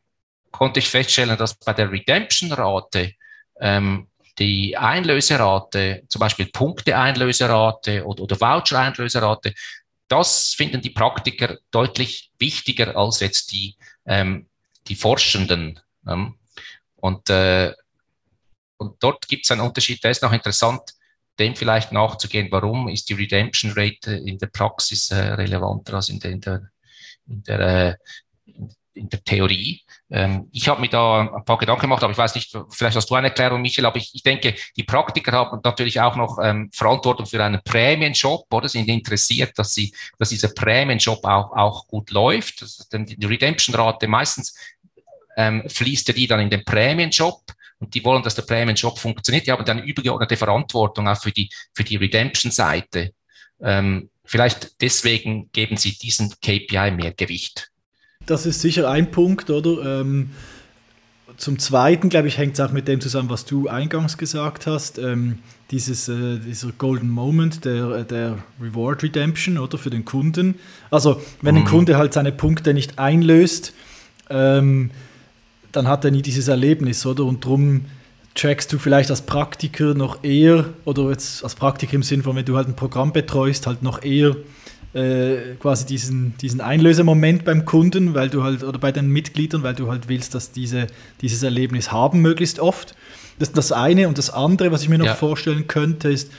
konnte 0.51 0.79
ich 0.79 0.89
feststellen, 0.89 1.37
dass 1.37 1.55
bei 1.55 1.73
der 1.73 1.89
Redemption-Rate 1.89 3.13
ähm, 3.61 4.07
die 4.39 4.77
Einlöserate, 4.77 6.03
zum 6.07 6.19
Beispiel 6.19 6.47
Punkte-Einlöserate 6.47 8.05
oder, 8.05 8.23
oder 8.23 8.39
Voucher-Einlöserate, 8.39 9.53
das 10.11 10.53
finden 10.53 10.81
die 10.81 10.89
Praktiker 10.89 11.57
deutlich 11.71 12.31
wichtiger 12.37 12.97
als 12.97 13.21
jetzt 13.21 13.51
die, 13.53 13.77
ähm, 14.05 14.47
die 14.87 14.95
Forschenden. 14.95 15.79
Ähm, 16.05 16.35
und, 16.97 17.29
äh, 17.29 17.73
und 18.77 19.01
dort 19.01 19.27
gibt 19.29 19.45
es 19.45 19.51
einen 19.51 19.61
Unterschied, 19.61 20.03
der 20.03 20.11
ist 20.11 20.21
noch 20.21 20.33
interessant, 20.33 20.81
dem 21.39 21.55
vielleicht 21.55 21.93
nachzugehen, 21.93 22.51
warum 22.51 22.89
ist 22.89 23.09
die 23.09 23.13
Redemption 23.13 23.71
Rate 23.71 24.13
in 24.13 24.37
der 24.37 24.47
Praxis 24.47 25.09
äh, 25.11 25.15
relevanter 25.15 25.93
als 25.93 26.09
in 26.09 26.19
der, 26.19 26.31
in 26.31 26.41
der, 26.41 26.69
in 27.27 27.43
der, 27.43 27.59
äh, 27.59 27.95
in 28.93 29.09
der 29.09 29.23
Theorie. 29.23 29.81
Ähm, 30.09 30.47
ich 30.51 30.67
habe 30.67 30.81
mir 30.81 30.89
da 30.89 31.21
ein 31.21 31.45
paar 31.45 31.57
Gedanken 31.57 31.83
gemacht, 31.83 32.03
aber 32.03 32.11
ich 32.11 32.17
weiß 32.17 32.35
nicht, 32.35 32.55
vielleicht 32.69 32.95
hast 32.95 33.09
du 33.09 33.15
eine 33.15 33.27
Erklärung, 33.27 33.61
Michael, 33.61 33.85
aber 33.85 33.97
ich, 33.97 34.11
ich 34.13 34.23
denke, 34.23 34.55
die 34.75 34.83
Praktiker 34.83 35.31
haben 35.31 35.59
natürlich 35.63 35.99
auch 35.99 36.15
noch 36.15 36.39
ähm, 36.41 36.69
Verantwortung 36.73 37.25
für 37.25 37.43
einen 37.43 37.61
Prämienjob, 37.63 38.51
oder? 38.53 38.67
Sind 38.67 38.87
interessiert, 38.87 39.57
dass 39.57 39.73
sie, 39.73 39.93
dass 40.17 40.29
dieser 40.29 40.49
Prämienjob 40.49 41.23
auch, 41.25 41.51
auch 41.55 41.87
gut 41.87 42.11
läuft. 42.11 42.65
Denn 42.91 43.05
die 43.05 43.25
Redemption-Rate 43.25 44.07
meistens 44.07 44.55
ähm, 45.37 45.63
fließt 45.67 46.09
ja 46.09 46.13
die 46.13 46.27
dann 46.27 46.41
in 46.41 46.49
den 46.49 46.65
Prämienjob 46.65 47.41
und 47.79 47.95
die 47.95 48.03
wollen, 48.05 48.21
dass 48.21 48.35
der 48.35 48.43
Prämienjob 48.43 48.99
funktioniert. 48.99 49.47
Die 49.47 49.51
haben 49.51 49.65
dann 49.65 49.83
übergeordnete 49.83 50.37
Verantwortung 50.37 51.07
auch 51.07 51.19
für 51.19 51.31
die, 51.31 51.49
für 51.73 51.83
die 51.83 51.95
Redemption-Seite. 51.95 53.13
Ähm, 53.59 54.09
vielleicht 54.23 54.81
deswegen 54.81 55.51
geben 55.51 55.77
sie 55.77 55.97
diesen 55.97 56.29
KPI 56.41 56.91
mehr 56.91 57.13
Gewicht. 57.13 57.70
Das 58.25 58.45
ist 58.45 58.61
sicher 58.61 58.89
ein 58.89 59.11
Punkt, 59.11 59.49
oder? 59.49 60.01
Ähm, 60.01 60.31
zum 61.37 61.57
Zweiten, 61.57 62.09
glaube 62.09 62.27
ich, 62.27 62.37
hängt 62.37 62.53
es 62.53 62.59
auch 62.59 62.71
mit 62.71 62.87
dem 62.87 63.01
zusammen, 63.01 63.29
was 63.29 63.45
du 63.45 63.67
eingangs 63.67 64.17
gesagt 64.17 64.67
hast. 64.67 64.99
Ähm, 64.99 65.39
dieses, 65.71 66.07
äh, 66.07 66.37
dieser 66.37 66.71
Golden 66.77 67.09
Moment 67.09 67.65
der, 67.65 68.03
der 68.03 68.37
Reward 68.61 69.03
Redemption, 69.03 69.57
oder? 69.57 69.77
Für 69.77 69.89
den 69.89 70.05
Kunden. 70.05 70.55
Also, 70.91 71.21
wenn 71.41 71.55
mhm. 71.55 71.61
ein 71.61 71.65
Kunde 71.65 71.97
halt 71.97 72.13
seine 72.13 72.31
Punkte 72.31 72.73
nicht 72.73 72.99
einlöst, 72.99 73.73
ähm, 74.29 74.91
dann 75.71 75.87
hat 75.87 76.05
er 76.05 76.11
nie 76.11 76.21
dieses 76.21 76.47
Erlebnis, 76.47 77.05
oder? 77.05 77.25
Und 77.25 77.43
darum 77.43 77.85
trackst 78.35 78.71
du 78.71 78.77
vielleicht 78.77 79.09
als 79.09 79.21
Praktiker 79.21 79.93
noch 79.93 80.23
eher, 80.23 80.65
oder 80.85 81.09
jetzt 81.09 81.43
als 81.43 81.55
Praktiker 81.55 81.93
im 81.93 82.03
Sinne 82.03 82.23
von, 82.23 82.35
wenn 82.35 82.45
du 82.45 82.55
halt 82.55 82.67
ein 82.67 82.75
Programm 82.75 83.13
betreust, 83.13 83.67
halt 83.67 83.83
noch 83.83 84.03
eher 84.03 84.35
äh, 84.93 85.55
quasi 85.59 85.85
diesen, 85.85 86.35
diesen 86.37 86.59
Einlösemoment 86.59 87.45
beim 87.45 87.65
Kunden, 87.65 88.13
weil 88.13 88.29
du 88.29 88.43
halt, 88.43 88.63
oder 88.63 88.77
bei 88.77 88.91
den 88.91 89.07
Mitgliedern, 89.07 89.63
weil 89.63 89.73
du 89.73 89.89
halt 89.89 90.09
willst, 90.09 90.35
dass 90.35 90.51
diese 90.51 90.87
dieses 91.21 91.43
Erlebnis 91.43 91.91
haben, 91.91 92.21
möglichst 92.21 92.59
oft. 92.59 92.95
Das 93.39 93.49
ist 93.49 93.57
das 93.57 93.71
eine. 93.71 94.07
Und 94.07 94.17
das 94.17 94.29
andere, 94.29 94.71
was 94.71 94.83
ich 94.83 94.89
mir 94.89 94.97
noch 94.97 95.05
ja. 95.05 95.15
vorstellen 95.15 95.67
könnte, 95.67 96.09
ist, 96.09 96.31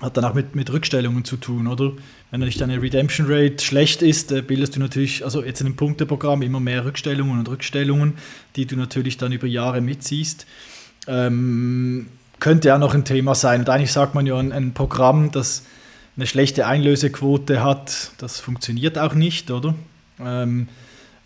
hat 0.00 0.16
dann 0.16 0.24
auch 0.24 0.34
mit, 0.34 0.54
mit 0.54 0.72
Rückstellungen 0.72 1.24
zu 1.24 1.36
tun, 1.36 1.66
oder? 1.66 1.92
Wenn 2.30 2.40
natürlich 2.40 2.58
deine 2.58 2.80
Redemption 2.80 3.26
Rate 3.28 3.62
schlecht 3.62 4.00
ist, 4.00 4.32
äh, 4.32 4.42
bildest 4.42 4.76
du 4.76 4.80
natürlich, 4.80 5.24
also 5.24 5.44
jetzt 5.44 5.60
in 5.60 5.66
dem 5.66 5.76
Punkteprogramm 5.76 6.42
immer 6.42 6.60
mehr 6.60 6.84
Rückstellungen 6.84 7.38
und 7.38 7.48
Rückstellungen, 7.48 8.14
die 8.56 8.66
du 8.66 8.76
natürlich 8.76 9.18
dann 9.18 9.32
über 9.32 9.46
Jahre 9.46 9.80
mitziehst. 9.80 10.46
Ähm, 11.06 12.06
könnte 12.40 12.68
ja 12.68 12.78
noch 12.78 12.94
ein 12.94 13.04
Thema 13.04 13.34
sein. 13.34 13.60
Und 13.60 13.68
eigentlich 13.68 13.92
sagt 13.92 14.14
man 14.14 14.26
ja, 14.26 14.36
ein, 14.36 14.52
ein 14.52 14.72
Programm, 14.72 15.30
das 15.30 15.64
eine 16.16 16.26
schlechte 16.26 16.66
Einlösequote 16.66 17.62
hat, 17.62 18.12
das 18.18 18.40
funktioniert 18.40 18.98
auch 18.98 19.14
nicht, 19.14 19.50
oder? 19.50 19.74
Ähm, 20.20 20.68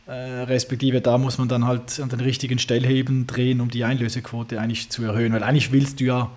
äh, 0.06 0.12
respektive 0.12 1.00
da 1.00 1.18
muss 1.18 1.38
man 1.38 1.48
dann 1.48 1.66
halt 1.66 1.98
an 1.98 2.08
den 2.08 2.20
richtigen 2.20 2.58
Stellheben 2.58 3.26
drehen, 3.26 3.60
um 3.60 3.70
die 3.70 3.84
Einlösequote 3.84 4.60
eigentlich 4.60 4.88
zu 4.88 5.02
erhöhen, 5.02 5.32
weil 5.32 5.42
eigentlich 5.42 5.72
willst 5.72 5.98
du 6.00 6.04
ja 6.04 6.30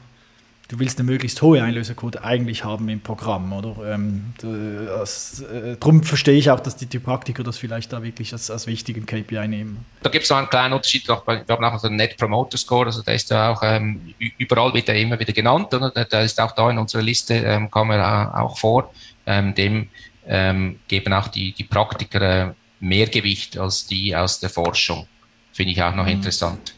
du 0.69 0.77
willst 0.77 0.99
eine 0.99 1.09
möglichst 1.09 1.41
hohe 1.41 1.61
Einlösequote 1.61 2.23
eigentlich 2.23 2.63
haben 2.63 2.87
im 2.89 3.01
Programm, 3.01 3.51
oder? 3.51 3.75
Ähm, 3.93 4.33
das, 4.39 5.41
äh, 5.41 5.75
drum 5.77 6.03
verstehe 6.03 6.37
ich 6.37 6.49
auch, 6.51 6.59
dass 6.59 6.77
die, 6.77 6.85
die 6.85 6.99
Praktiker 6.99 7.43
das 7.43 7.57
vielleicht 7.57 7.91
da 7.91 8.01
wirklich 8.03 8.31
als, 8.31 8.49
als 8.49 8.67
wichtigen 8.67 9.05
KPI 9.05 9.47
nehmen. 9.47 9.83
Da 10.03 10.09
gibt 10.09 10.23
es 10.23 10.29
noch 10.29 10.37
einen 10.37 10.49
kleinen 10.49 10.73
Unterschied, 10.73 11.09
auch 11.09 11.23
bei, 11.23 11.43
wir 11.45 11.55
haben 11.55 11.65
auch 11.65 11.81
den 11.81 11.95
Net 11.95 12.15
Promoter 12.17 12.57
Score, 12.57 12.85
also 12.85 13.01
der 13.01 13.15
ist 13.15 13.29
ja 13.31 13.51
auch 13.51 13.61
ähm, 13.63 14.13
überall 14.37 14.73
wieder 14.73 14.95
immer 14.95 15.19
wieder 15.19 15.33
genannt, 15.33 15.73
oder? 15.73 15.89
Der, 15.89 16.21
ist 16.21 16.39
auch 16.39 16.51
da 16.51 16.69
in 16.69 16.77
unserer 16.77 17.01
Liste, 17.01 17.33
ähm, 17.33 17.69
kam 17.71 17.89
er 17.91 18.39
auch 18.39 18.57
vor. 18.57 18.93
Ähm, 19.25 19.55
dem 19.55 19.89
ähm, 20.27 20.79
geben 20.87 21.13
auch 21.13 21.27
die, 21.27 21.51
die 21.51 21.63
Praktiker 21.63 22.49
äh, 22.49 22.53
mehr 22.79 23.07
Gewicht 23.07 23.57
als 23.57 23.87
die 23.87 24.15
aus 24.15 24.39
der 24.39 24.49
Forschung. 24.49 25.07
Finde 25.51 25.71
ich 25.71 25.81
auch 25.81 25.95
noch 25.95 26.05
mhm. 26.05 26.11
interessant. 26.11 26.75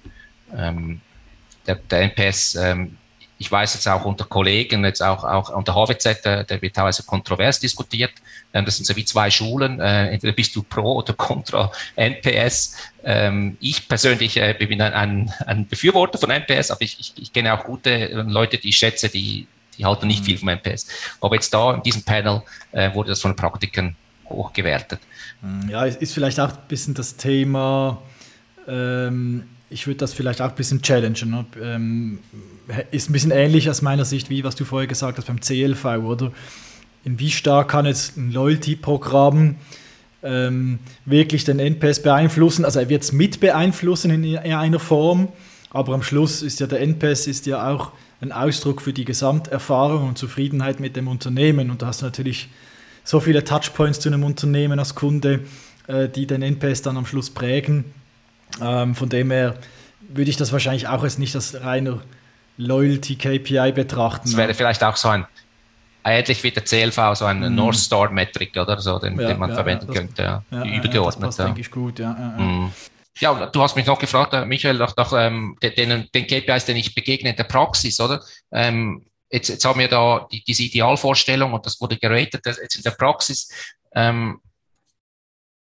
Ähm, 0.55 1.01
der, 1.67 1.75
der 1.75 2.01
NPS 2.01 2.55
ähm, 2.55 2.97
ich 3.41 3.51
weiß 3.51 3.73
jetzt 3.73 3.87
auch 3.87 4.05
unter 4.05 4.25
Kollegen, 4.25 4.85
jetzt 4.85 5.01
auch, 5.01 5.23
auch 5.23 5.49
unter 5.49 5.73
HWZ, 5.73 6.23
der, 6.23 6.43
der 6.43 6.61
wird 6.61 6.75
teilweise 6.75 7.01
kontrovers 7.01 7.59
diskutiert. 7.59 8.11
Ähm, 8.53 8.65
das 8.65 8.77
sind 8.77 8.85
so 8.85 8.95
wie 8.95 9.03
zwei 9.03 9.31
Schulen. 9.31 9.79
Äh, 9.79 10.11
entweder 10.11 10.33
bist 10.33 10.55
du 10.55 10.61
pro 10.61 10.97
oder 10.97 11.13
contra 11.13 11.71
NPS. 11.95 12.77
Ähm, 13.03 13.57
ich 13.59 13.87
persönlich 13.87 14.37
äh, 14.37 14.55
bin 14.59 14.79
ein, 14.79 15.33
ein 15.47 15.67
Befürworter 15.67 16.19
von 16.19 16.29
NPS, 16.29 16.69
aber 16.69 16.83
ich, 16.83 16.99
ich, 16.99 17.13
ich 17.15 17.33
kenne 17.33 17.51
auch 17.55 17.63
gute 17.63 18.21
Leute, 18.27 18.59
die 18.59 18.69
ich 18.69 18.77
schätze, 18.77 19.09
die, 19.09 19.47
die 19.75 19.85
halten 19.85 20.05
nicht 20.05 20.21
mhm. 20.21 20.25
viel 20.25 20.37
vom 20.37 20.49
NPS. 20.49 20.87
Aber 21.19 21.33
jetzt 21.33 21.51
da 21.51 21.73
in 21.73 21.81
diesem 21.81 22.03
Panel 22.03 22.43
äh, 22.73 22.93
wurde 22.93 23.09
das 23.09 23.21
von 23.21 23.35
Praktikern 23.35 23.95
hochgewertet. 24.29 24.99
Mhm. 25.41 25.67
Ja, 25.67 25.85
ist 25.85 26.13
vielleicht 26.13 26.39
auch 26.39 26.51
ein 26.51 26.67
bisschen 26.67 26.93
das 26.93 27.17
Thema, 27.17 27.99
ähm, 28.67 29.49
ich 29.71 29.87
würde 29.87 29.97
das 29.97 30.13
vielleicht 30.13 30.41
auch 30.41 30.49
ein 30.49 30.55
bisschen 30.55 30.81
challengen. 30.81 31.31
Ne? 31.31 32.19
Ist 32.91 33.09
ein 33.09 33.13
bisschen 33.13 33.31
ähnlich 33.31 33.69
aus 33.69 33.81
meiner 33.81 34.05
Sicht, 34.05 34.29
wie 34.29 34.43
was 34.43 34.55
du 34.55 34.65
vorher 34.65 34.87
gesagt 34.87 35.17
hast 35.17 35.27
beim 35.27 35.39
CLV, 35.39 35.85
oder? 36.03 36.31
In 37.03 37.17
wie 37.19 37.31
stark 37.31 37.69
kann 37.69 37.85
jetzt 37.85 38.17
ein 38.17 38.31
Loyalty-Programm 38.31 39.55
ähm, 40.23 40.79
wirklich 41.05 41.45
den 41.45 41.59
NPS 41.59 42.03
beeinflussen? 42.03 42.65
Also 42.65 42.79
er 42.79 42.89
wird 42.89 43.03
es 43.03 43.11
mit 43.11 43.39
beeinflussen 43.39 44.11
in, 44.11 44.23
in 44.23 44.53
einer 44.53 44.79
Form, 44.79 45.29
aber 45.71 45.93
am 45.93 46.03
Schluss 46.03 46.43
ist 46.43 46.59
ja 46.59 46.67
der 46.67 46.81
NPS 46.81 47.27
ist 47.27 47.47
ja 47.47 47.67
auch 47.69 47.91
ein 48.19 48.31
Ausdruck 48.31 48.81
für 48.81 48.93
die 48.93 49.05
Gesamterfahrung 49.05 50.09
und 50.09 50.17
Zufriedenheit 50.17 50.79
mit 50.79 50.95
dem 50.95 51.07
Unternehmen. 51.07 51.71
Und 51.71 51.81
da 51.81 51.87
hast 51.87 52.01
du 52.01 52.05
natürlich 52.05 52.49
so 53.03 53.19
viele 53.19 53.43
Touchpoints 53.43 53.99
zu 53.99 54.09
einem 54.09 54.23
Unternehmen 54.23 54.77
als 54.77 54.93
Kunde, 54.93 55.39
äh, 55.87 56.07
die 56.07 56.27
den 56.27 56.43
NPS 56.43 56.83
dann 56.83 56.97
am 56.97 57.07
Schluss 57.07 57.31
prägen. 57.31 57.85
Ähm, 58.59 58.95
von 58.95 59.09
dem 59.09 59.31
her 59.31 59.55
würde 59.99 60.29
ich 60.29 60.37
das 60.37 60.51
wahrscheinlich 60.51 60.87
auch 60.87 61.03
als 61.03 61.17
nicht 61.17 61.35
als 61.35 61.61
reiner 61.63 62.01
Loyalty 62.57 63.15
KPI 63.15 63.71
betrachten. 63.71 64.23
Das 64.25 64.37
wäre 64.37 64.53
vielleicht 64.53 64.83
auch 64.83 64.95
so 64.95 65.09
ein, 65.09 65.25
ähnlich 66.03 66.43
wie 66.43 66.51
der 66.51 66.63
CLV, 66.63 67.15
so 67.15 67.25
ein 67.25 67.39
mm. 67.39 67.55
North 67.55 67.77
Star 67.77 68.09
Metrik 68.11 68.55
oder 68.57 68.79
so, 68.79 68.99
den, 68.99 69.19
ja, 69.19 69.27
den 69.27 69.39
man 69.39 69.49
ja, 69.49 69.55
verwenden 69.55 69.87
das, 69.87 69.95
könnte. 69.95 70.21
Ja, 70.23 70.43
ja, 70.51 70.65
übergeordnet. 70.65 71.27
das 71.27 71.37
passt, 71.37 71.47
denke 71.47 71.61
ich, 71.61 71.71
gut. 71.71 71.99
Ja, 71.99 72.13
mm. 72.13 72.71
ja, 73.19 73.45
du 73.47 73.61
hast 73.61 73.75
mich 73.75 73.85
noch 73.85 73.99
gefragt, 73.99 74.33
äh, 74.33 74.45
Michael, 74.45 74.77
nach, 74.77 74.95
nach 74.95 75.13
ähm, 75.15 75.57
den, 75.61 76.07
den 76.13 76.27
KPIs, 76.27 76.65
den 76.65 76.77
ich 76.77 76.93
begegne 76.93 77.29
in 77.29 77.35
der 77.35 77.45
Praxis, 77.45 77.99
oder? 77.99 78.21
Ähm, 78.51 79.05
jetzt, 79.29 79.49
jetzt 79.49 79.65
haben 79.65 79.79
wir 79.79 79.87
da 79.87 80.27
die, 80.31 80.43
diese 80.43 80.63
Idealvorstellung 80.63 81.53
und 81.53 81.65
das 81.65 81.79
wurde 81.79 81.97
geratet, 81.97 82.45
jetzt 82.45 82.75
in 82.75 82.83
der 82.83 82.91
Praxis 82.91 83.49
ähm, 83.95 84.39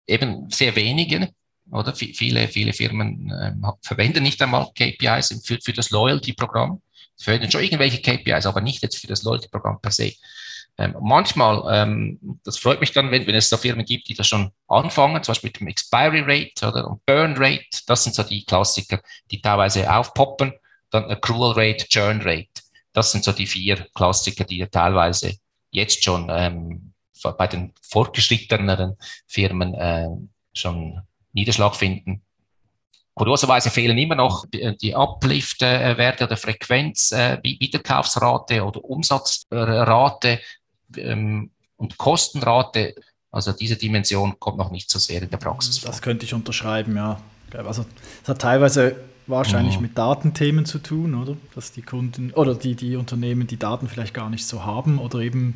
eben 0.08 0.50
sehr 0.50 0.76
wenige, 0.76 1.30
oder? 1.72 1.94
Viele, 1.96 2.48
viele 2.48 2.74
Firmen 2.74 3.32
ähm, 3.42 3.66
verwenden 3.82 4.24
nicht 4.24 4.42
einmal 4.42 4.68
KPIs 4.74 5.42
für, 5.46 5.60
für 5.62 5.74
das 5.74 5.90
Loyalty-Programm. 5.90 6.82
Sie 7.16 7.24
verwenden 7.24 7.52
schon 7.52 7.62
irgendwelche 7.62 8.02
KPIs, 8.02 8.46
aber 8.46 8.62
nicht 8.62 8.82
jetzt 8.82 8.98
für 8.98 9.08
das 9.08 9.24
Loyalty-Programm 9.24 9.82
per 9.82 9.92
se. 9.92 10.14
Ähm, 10.78 10.96
manchmal, 11.02 11.64
ähm, 11.70 12.40
das 12.46 12.58
freut 12.58 12.80
mich 12.80 12.94
dann, 12.94 13.12
wenn, 13.12 13.28
wenn 13.28 13.36
es 13.36 13.50
so 13.50 13.58
Firmen 13.58 13.86
gibt, 13.86 14.08
die 14.08 14.14
das 14.14 14.28
schon 14.28 14.52
anfangen, 14.70 15.22
zum 15.22 15.34
Beispiel 15.34 15.50
mit 15.50 15.60
dem 15.60 15.68
Expiry 15.68 16.22
Rate 16.22 16.66
oder 16.66 16.88
und 16.88 17.06
Burn 17.06 17.36
Rate. 17.38 17.66
Das 17.86 18.06
sind 18.06 18.16
so 18.16 18.24
die 18.24 18.46
Klassiker, 18.46 19.02
die 19.30 19.42
teilweise 19.42 19.94
aufpoppen. 19.94 20.54
Dann 20.90 21.04
Accrual 21.12 21.52
Rate, 21.52 21.86
Churn 21.90 22.22
Rate. 22.22 22.48
Das 22.94 23.12
sind 23.12 23.26
so 23.26 23.34
die 23.34 23.46
vier 23.46 23.88
Klassiker, 23.94 24.46
die 24.46 24.66
teilweise 24.68 25.38
jetzt 25.72 26.02
schon 26.02 26.30
ähm, 26.32 26.94
bei 27.38 27.48
den 27.48 27.74
fortgeschritteneren 27.82 28.96
Firmen 29.28 29.74
äh, 29.74 30.08
schon 30.54 31.02
Niederschlag 31.34 31.76
finden. 31.76 32.22
Kurioserweise 33.14 33.70
fehlen 33.70 33.98
immer 33.98 34.16
noch 34.16 34.46
die 34.52 34.96
Uplift-Werte 34.96 36.24
oder 36.24 36.38
Frequenz, 36.38 37.12
äh, 37.12 37.38
Wiederkaufsrate 37.44 38.64
oder 38.64 38.84
Umsatzrate 38.84 40.40
ähm, 40.96 41.52
und 41.76 41.98
Kostenrate. 41.98 42.96
Also 43.30 43.52
diese 43.52 43.76
Dimension 43.76 44.40
kommt 44.40 44.58
noch 44.58 44.72
nicht 44.72 44.90
so 44.90 45.00
sehr 45.00 45.22
in 45.22 45.30
der 45.30 45.38
Praxis 45.38 45.80
vor. 45.80 45.90
Das 45.90 46.02
könnte 46.02 46.26
ich 46.26 46.34
unterschreiben, 46.34 46.96
ja. 46.96 47.20
Also 47.54 47.86
es 48.24 48.30
hat 48.30 48.40
teilweise 48.40 48.96
wahrscheinlich 49.28 49.76
mhm. 49.76 49.84
mit 49.84 49.98
Datenthemen 49.98 50.66
zu 50.66 50.80
tun, 50.80 51.16
oder? 51.16 51.36
Dass 51.56 51.72
die 51.72 51.82
Kunden 51.82 52.32
oder 52.32 52.56
die, 52.56 52.76
die 52.76 52.96
Unternehmen 52.96 53.48
die 53.48 53.58
Daten 53.58 53.88
vielleicht 53.88 54.14
gar 54.14 54.30
nicht 54.30 54.46
so 54.46 54.66
haben 54.66 55.00
oder 55.00 55.20
eben 55.20 55.56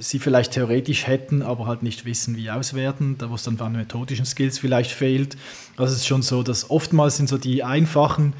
sie 0.00 0.18
vielleicht 0.18 0.52
theoretisch 0.52 1.06
hätten, 1.06 1.42
aber 1.42 1.66
halt 1.66 1.82
nicht 1.82 2.04
wissen, 2.04 2.36
wie 2.36 2.50
auswerten, 2.50 3.16
da 3.18 3.30
wo 3.30 3.34
es 3.34 3.42
dann 3.42 3.56
bei 3.56 3.68
methodischen 3.68 4.24
Skills 4.24 4.58
vielleicht 4.58 4.90
fehlt. 4.90 5.36
Also 5.76 5.92
es 5.92 6.00
ist 6.00 6.06
schon 6.06 6.22
so, 6.22 6.42
dass 6.42 6.70
oftmals 6.70 7.18
sind 7.18 7.28
so 7.28 7.38
die 7.38 7.62
einfachen, 7.62 8.32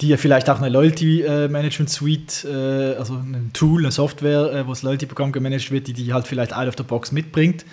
die 0.00 0.08
ja 0.08 0.16
vielleicht 0.16 0.48
auch 0.48 0.58
eine 0.58 0.68
Loyalty 0.68 1.22
äh, 1.22 1.48
Management 1.48 1.90
Suite, 1.90 2.44
äh, 2.44 2.94
also 2.96 3.14
ein 3.14 3.50
Tool, 3.52 3.82
eine 3.82 3.92
Software, 3.92 4.52
äh, 4.52 4.66
wo 4.66 4.70
das 4.70 4.82
Loyalty-Programm 4.82 5.32
gemanagt 5.32 5.70
wird, 5.70 5.88
die 5.88 5.92
die 5.92 6.12
halt 6.12 6.26
vielleicht 6.26 6.54
out 6.54 6.68
of 6.68 6.74
the 6.78 6.84
box 6.84 7.12
mitbringt, 7.12 7.64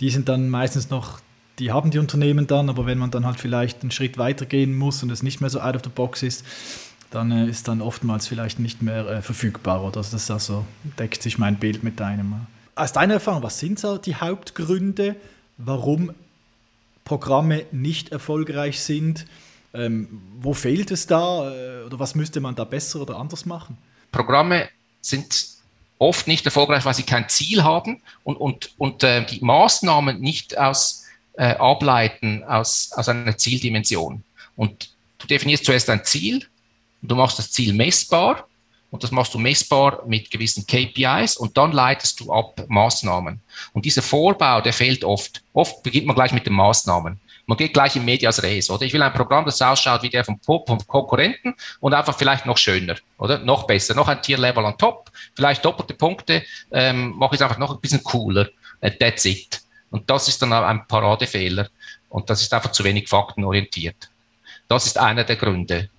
die 0.00 0.10
sind 0.10 0.28
dann 0.28 0.48
meistens 0.48 0.90
noch 0.90 1.20
die 1.60 1.70
haben 1.70 1.92
die 1.92 2.00
Unternehmen 2.00 2.48
dann, 2.48 2.68
aber 2.68 2.84
wenn 2.84 2.98
man 2.98 3.12
dann 3.12 3.24
halt 3.24 3.38
vielleicht 3.38 3.82
einen 3.82 3.92
Schritt 3.92 4.18
weiter 4.18 4.44
gehen 4.44 4.76
muss 4.76 5.04
und 5.04 5.10
es 5.10 5.22
nicht 5.22 5.40
mehr 5.40 5.50
so 5.50 5.60
out 5.60 5.76
of 5.76 5.82
the 5.84 5.88
box 5.88 6.24
ist, 6.24 6.44
dann 7.12 7.30
äh, 7.30 7.46
ist 7.46 7.68
dann 7.68 7.80
oftmals 7.80 8.26
vielleicht 8.26 8.58
nicht 8.58 8.82
mehr 8.82 9.22
verfügbar 9.22 9.84
oder 9.84 9.92
das 9.92 10.12
ist 10.12 10.32
also, 10.32 10.64
deckt 10.98 11.22
sich 11.22 11.38
mein 11.38 11.54
Bild 11.56 11.84
mit 11.84 12.00
deinem. 12.00 12.46
Aus 12.76 12.92
deiner 12.92 13.14
Erfahrung, 13.14 13.42
was 13.42 13.58
sind 13.58 13.78
so 13.78 13.98
die 13.98 14.16
Hauptgründe, 14.16 15.16
warum 15.58 16.12
Programme 17.04 17.66
nicht 17.70 18.10
erfolgreich 18.10 18.80
sind? 18.80 19.26
Ähm, 19.72 20.20
wo 20.40 20.54
fehlt 20.54 20.90
es 20.90 21.06
da 21.06 21.52
äh, 21.52 21.84
oder 21.84 21.98
was 21.98 22.14
müsste 22.14 22.40
man 22.40 22.54
da 22.54 22.64
besser 22.64 23.00
oder 23.00 23.16
anders 23.16 23.44
machen? 23.44 23.76
Programme 24.12 24.68
sind 25.00 25.46
oft 25.98 26.26
nicht 26.26 26.44
erfolgreich, 26.46 26.84
weil 26.84 26.94
sie 26.94 27.02
kein 27.02 27.28
Ziel 27.28 27.62
haben 27.62 28.02
und, 28.24 28.36
und, 28.36 28.72
und 28.78 29.02
äh, 29.02 29.24
die 29.24 29.40
Maßnahmen 29.44 30.20
nicht 30.20 30.58
aus 30.58 31.04
äh, 31.34 31.54
ableiten 31.54 32.44
aus, 32.44 32.90
aus 32.92 33.08
einer 33.08 33.36
Zieldimension. 33.36 34.22
Und 34.56 34.90
du 35.18 35.26
definierst 35.26 35.64
zuerst 35.64 35.90
ein 35.90 36.04
Ziel, 36.04 36.46
du 37.02 37.14
machst 37.16 37.38
das 37.38 37.50
Ziel 37.50 37.72
messbar 37.72 38.48
und 38.94 39.02
das 39.02 39.10
machst 39.10 39.34
du 39.34 39.40
messbar 39.40 40.04
mit 40.06 40.30
gewissen 40.30 40.64
KPIs 40.64 41.36
und 41.36 41.56
dann 41.56 41.72
leitest 41.72 42.20
du 42.20 42.32
ab 42.32 42.62
Maßnahmen. 42.68 43.40
Und 43.72 43.84
dieser 43.84 44.02
Vorbau, 44.02 44.60
der 44.60 44.72
fehlt 44.72 45.02
oft. 45.02 45.42
Oft 45.52 45.82
beginnt 45.82 46.06
man 46.06 46.14
gleich 46.14 46.30
mit 46.30 46.46
den 46.46 46.52
Maßnahmen. 46.52 47.18
Man 47.46 47.58
geht 47.58 47.74
gleich 47.74 47.96
in 47.96 48.04
Medias 48.04 48.40
Res, 48.40 48.70
oder? 48.70 48.82
Ich 48.82 48.92
will 48.92 49.02
ein 49.02 49.12
Programm, 49.12 49.46
das 49.46 49.60
ausschaut 49.60 50.04
wie 50.04 50.10
der 50.10 50.24
vom, 50.24 50.38
vom 50.44 50.86
Konkurrenten 50.86 51.56
und 51.80 51.92
einfach 51.92 52.16
vielleicht 52.16 52.46
noch 52.46 52.56
schöner, 52.56 52.94
oder? 53.18 53.38
Noch 53.38 53.66
besser, 53.66 53.96
noch 53.96 54.06
ein 54.06 54.22
Tier-Level 54.22 54.64
on 54.64 54.78
top, 54.78 55.10
vielleicht 55.34 55.64
doppelte 55.64 55.94
Punkte, 55.94 56.44
ähm, 56.70 57.14
mache 57.16 57.34
ich 57.34 57.40
es 57.40 57.42
einfach 57.42 57.58
noch 57.58 57.74
ein 57.74 57.80
bisschen 57.80 58.04
cooler. 58.04 58.48
Äh, 58.80 58.92
that's 58.92 59.24
it. 59.24 59.60
Und 59.90 60.08
das 60.08 60.28
ist 60.28 60.40
dann 60.40 60.52
ein 60.52 60.86
Paradefehler. 60.86 61.68
Und 62.10 62.30
das 62.30 62.42
ist 62.42 62.54
einfach 62.54 62.70
zu 62.70 62.84
wenig 62.84 63.08
faktenorientiert. 63.08 64.08
Das 64.68 64.86
ist 64.86 64.98
einer 64.98 65.24
der 65.24 65.34
Gründe. 65.34 65.90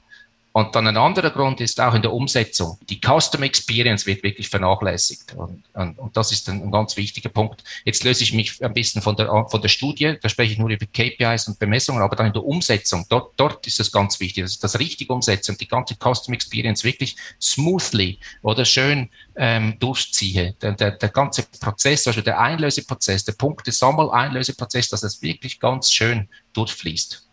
Und 0.55 0.73
dann 0.73 0.87
ein 0.87 0.95
anderer 0.95 1.31
Grund 1.31 1.59
ist 1.59 1.81
auch 1.81 1.95
in 1.95 2.01
der 2.01 2.13
Umsetzung. 2.13 2.77
Die 2.89 3.01
Custom 3.01 3.43
Experience 3.43 4.05
wird 4.05 4.23
wirklich 4.23 4.47
vernachlässigt. 4.47 5.33
Und, 5.35 5.65
und, 5.73 5.99
und 5.99 6.15
das 6.15 6.31
ist 6.31 6.47
ein, 6.47 6.63
ein, 6.63 6.71
ganz 6.71 6.95
wichtiger 6.95 7.27
Punkt. 7.27 7.61
Jetzt 7.83 8.05
löse 8.05 8.23
ich 8.23 8.31
mich 8.31 8.63
ein 8.63 8.73
bisschen 8.73 9.01
von 9.01 9.17
der, 9.17 9.27
von 9.49 9.61
der 9.61 9.67
Studie. 9.67 10.15
Da 10.21 10.29
spreche 10.29 10.53
ich 10.53 10.57
nur 10.57 10.69
über 10.69 10.85
KPIs 10.85 11.49
und 11.49 11.59
Bemessungen, 11.59 12.01
aber 12.01 12.15
dann 12.15 12.27
in 12.27 12.31
der 12.31 12.45
Umsetzung. 12.45 13.05
Dort, 13.09 13.33
dort 13.35 13.67
ist 13.67 13.81
es 13.81 13.91
ganz 13.91 14.21
wichtig. 14.21 14.45
Das 14.45 14.51
ist 14.51 14.63
das 14.63 14.79
richtige 14.79 15.11
Umsetzen, 15.11 15.57
die 15.59 15.67
ganze 15.67 15.95
Custom 15.95 16.33
Experience 16.33 16.85
wirklich 16.85 17.17
smoothly 17.41 18.17
oder 18.41 18.63
schön 18.63 19.09
ähm, 19.35 19.75
durchziehe. 19.79 20.55
Der, 20.61 20.71
der, 20.71 20.91
der 20.91 21.09
ganze 21.09 21.43
Prozess, 21.43 22.07
also 22.07 22.21
der 22.21 22.39
Einlöseprozess, 22.39 23.25
der 23.25 23.33
Punkte-Sammel-Einlöseprozess, 23.33 24.87
dass 24.87 25.01
das 25.01 25.21
wirklich 25.21 25.59
ganz 25.59 25.91
schön 25.91 26.29
durchfließt 26.53 27.24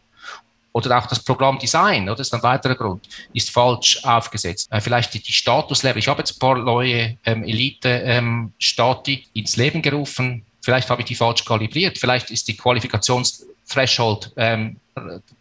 oder 0.73 0.99
auch 0.99 1.07
das 1.07 1.23
Programmdesign, 1.23 2.05
oder 2.05 2.17
das 2.17 2.29
ist 2.29 2.35
ein 2.35 2.43
weiterer 2.43 2.75
Grund, 2.75 3.07
ist 3.33 3.51
falsch 3.51 4.03
aufgesetzt. 4.05 4.69
Äh, 4.71 4.81
vielleicht 4.81 5.13
die, 5.15 5.23
die 5.23 5.33
Statuslevel. 5.33 5.99
Ich 5.99 6.09
habe 6.09 6.21
jetzt 6.21 6.37
ein 6.37 6.39
paar 6.39 6.59
neue 6.59 7.17
ähm, 7.25 7.45
Elite-Stati 7.45 9.13
ähm, 9.15 9.23
ins 9.35 9.57
Leben 9.57 9.83
gerufen. 9.83 10.45
Vielleicht 10.63 10.89
habe 10.91 11.03
ich 11.03 11.07
die 11.07 11.15
falsch 11.15 11.45
kalibriert. 11.45 11.99
Vielleicht 11.99 12.31
ist 12.31 12.49
die 12.49 12.57
Qualifikationsthreshold 12.57 14.33
ähm, 14.37 14.77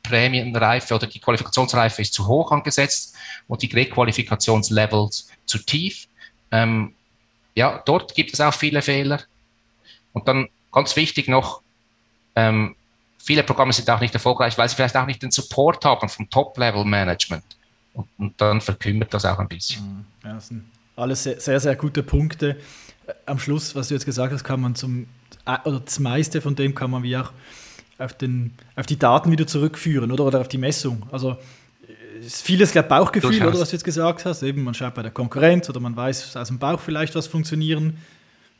Prämienreife 0.03 0.95
oder 0.95 1.07
die 1.07 1.19
Qualifikationsreife 1.19 2.01
ist 2.01 2.13
zu 2.13 2.27
hoch 2.27 2.51
angesetzt 2.51 3.15
und 3.47 3.61
die 3.61 3.67
Requalifikationslevels 3.67 5.29
zu 5.45 5.59
tief. 5.59 6.07
Ähm, 6.51 6.93
ja, 7.55 7.81
dort 7.85 8.15
gibt 8.15 8.33
es 8.33 8.41
auch 8.41 8.53
viele 8.53 8.81
Fehler. 8.81 9.21
Und 10.13 10.27
dann 10.27 10.49
ganz 10.71 10.95
wichtig 10.95 11.27
noch, 11.27 11.61
ähm, 12.35 12.75
viele 13.23 13.43
Programme 13.43 13.73
sind 13.73 13.89
auch 13.89 14.01
nicht 14.01 14.13
erfolgreich, 14.13 14.57
weil 14.57 14.67
sie 14.69 14.75
vielleicht 14.75 14.97
auch 14.97 15.05
nicht 15.05 15.21
den 15.21 15.31
Support 15.31 15.85
haben 15.85 16.09
vom 16.09 16.29
Top-Level-Management. 16.29 17.43
Und, 17.93 18.07
und, 18.17 18.39
dann 18.39 18.61
verkümmert 18.61 19.13
das 19.13 19.25
auch 19.25 19.39
ein 19.39 19.47
bisschen. 19.47 19.83
Mhm. 19.83 20.05
Ja, 20.23 20.33
das 20.35 20.47
sind 20.47 20.63
alles 20.95 21.23
sehr, 21.23 21.39
sehr, 21.39 21.59
sehr 21.59 21.75
gute 21.75 22.03
Punkte. 22.03 22.57
Äh, 23.05 23.13
am 23.25 23.37
Schluss, 23.39 23.75
was 23.75 23.89
du 23.89 23.95
jetzt 23.95 24.05
gesagt 24.05 24.31
hast, 24.31 24.43
kann 24.43 24.61
man 24.61 24.75
zum, 24.75 25.07
äh, 25.45 25.57
oder 25.65 25.81
das 25.81 25.99
meiste 25.99 26.41
von 26.41 26.55
dem 26.55 26.73
kann 26.73 26.91
man 26.91 27.03
wie 27.03 27.17
auch 27.17 27.31
auf, 27.97 28.13
den, 28.13 28.53
auf 28.75 28.85
die 28.85 28.97
Daten 28.97 29.31
wieder 29.31 29.45
zurückführen 29.45 30.11
oder, 30.11 30.23
oder 30.23 30.41
auf 30.41 30.47
die 30.47 30.57
Messung. 30.57 31.05
Also 31.11 31.31
äh, 31.31 32.21
vieles 32.23 32.71
glaube 32.71 32.87
Bauchgefühl, 32.87 33.31
Durchaus. 33.31 33.49
oder 33.49 33.59
was 33.59 33.69
du 33.69 33.75
jetzt 33.75 33.83
gesagt 33.83 34.25
hast. 34.25 34.41
Eben, 34.41 34.63
man 34.63 34.73
schaut 34.73 34.93
bei 34.93 35.01
der 35.01 35.11
Konkurrenz 35.11 35.69
oder 35.69 35.79
man 35.79 35.95
weiß 35.95 36.35
aus 36.37 36.47
dem 36.47 36.59
Bauch 36.59 36.79
vielleicht, 36.79 37.13
was 37.15 37.27
funktionieren 37.27 37.97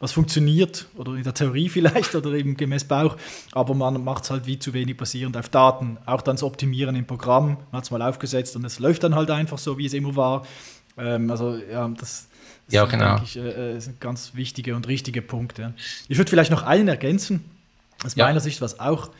was 0.02 0.12
funktioniert 0.12 0.88
oder 0.98 1.14
in 1.14 1.24
der 1.24 1.34
Theorie 1.34 1.70
vielleicht 1.70 2.16
oder 2.16 2.32
eben 2.32 2.58
gemäß 2.58 2.84
Bauch, 2.84 3.16
aber 3.52 3.76
man 3.76 4.04
macht 4.04 4.24
es 4.24 4.32
halt 4.32 4.48
wie 4.48 4.60
zu 4.60 4.74
wenig 4.74 4.98
basierend 4.98 5.38
auf 5.38 5.48
Daten. 5.48 5.98
Auch 6.06 6.22
dann 6.22 6.36
das 6.36 6.44
Optimieren 6.44 6.96
im 6.96 7.06
Programm, 7.06 7.58
man 7.72 7.78
hat 7.78 7.84
es 7.84 7.92
mal 7.92 8.02
aufgesetzt 8.02 8.56
und 8.56 8.66
es 8.66 8.80
läuft 8.80 9.04
dann 9.04 9.16
halt 9.16 9.30
einfach 9.30 9.60
so, 9.60 9.78
wie 9.78 9.86
es 9.86 9.94
immer 9.94 10.16
war. 10.16 10.46
Ähm, 10.98 11.30
also 11.30 11.56
ja, 11.56 11.88
das, 11.88 12.28
das 12.66 12.74
ja, 12.74 12.82
sind, 12.82 12.92
genau. 12.92 13.16
denke 13.16 13.24
ich, 13.26 13.38
äh, 13.38 13.76
äh, 13.76 13.80
sind 13.80 14.02
ganz 14.02 14.34
wichtige 14.34 14.76
und 14.76 14.88
richtige 14.88 15.22
Punkte. 15.22 15.76
Ich 16.10 16.18
würde 16.18 16.30
vielleicht 16.30 16.52
noch 16.52 16.64
einen 16.64 16.88
ergänzen, 16.88 17.46
aus 18.04 18.16
ja. 18.16 18.26
meiner 18.26 18.40
Sicht, 18.40 18.60
was 18.60 18.80
auch, 18.80 19.12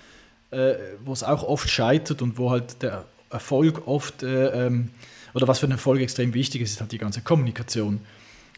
äh, 0.50 0.74
wo 1.06 1.14
es 1.14 1.24
auch 1.24 1.44
oft 1.44 1.70
scheitert 1.70 2.24
und 2.24 2.40
wo 2.40 2.50
halt 2.50 2.82
der 2.82 3.06
Erfolg 3.30 3.88
oft, 3.88 4.24
äh, 4.24 4.66
ähm, 4.66 4.90
oder 5.36 5.48
was 5.48 5.60
für 5.60 5.68
einen 5.68 5.74
Erfolg 5.74 6.02
extrem 6.02 6.34
wichtig 6.34 6.62
ist, 6.62 6.72
ist 6.72 6.82
halt 6.82 6.92
die 6.92 6.98
ganze 6.98 7.22
Kommunikation. 7.22 8.02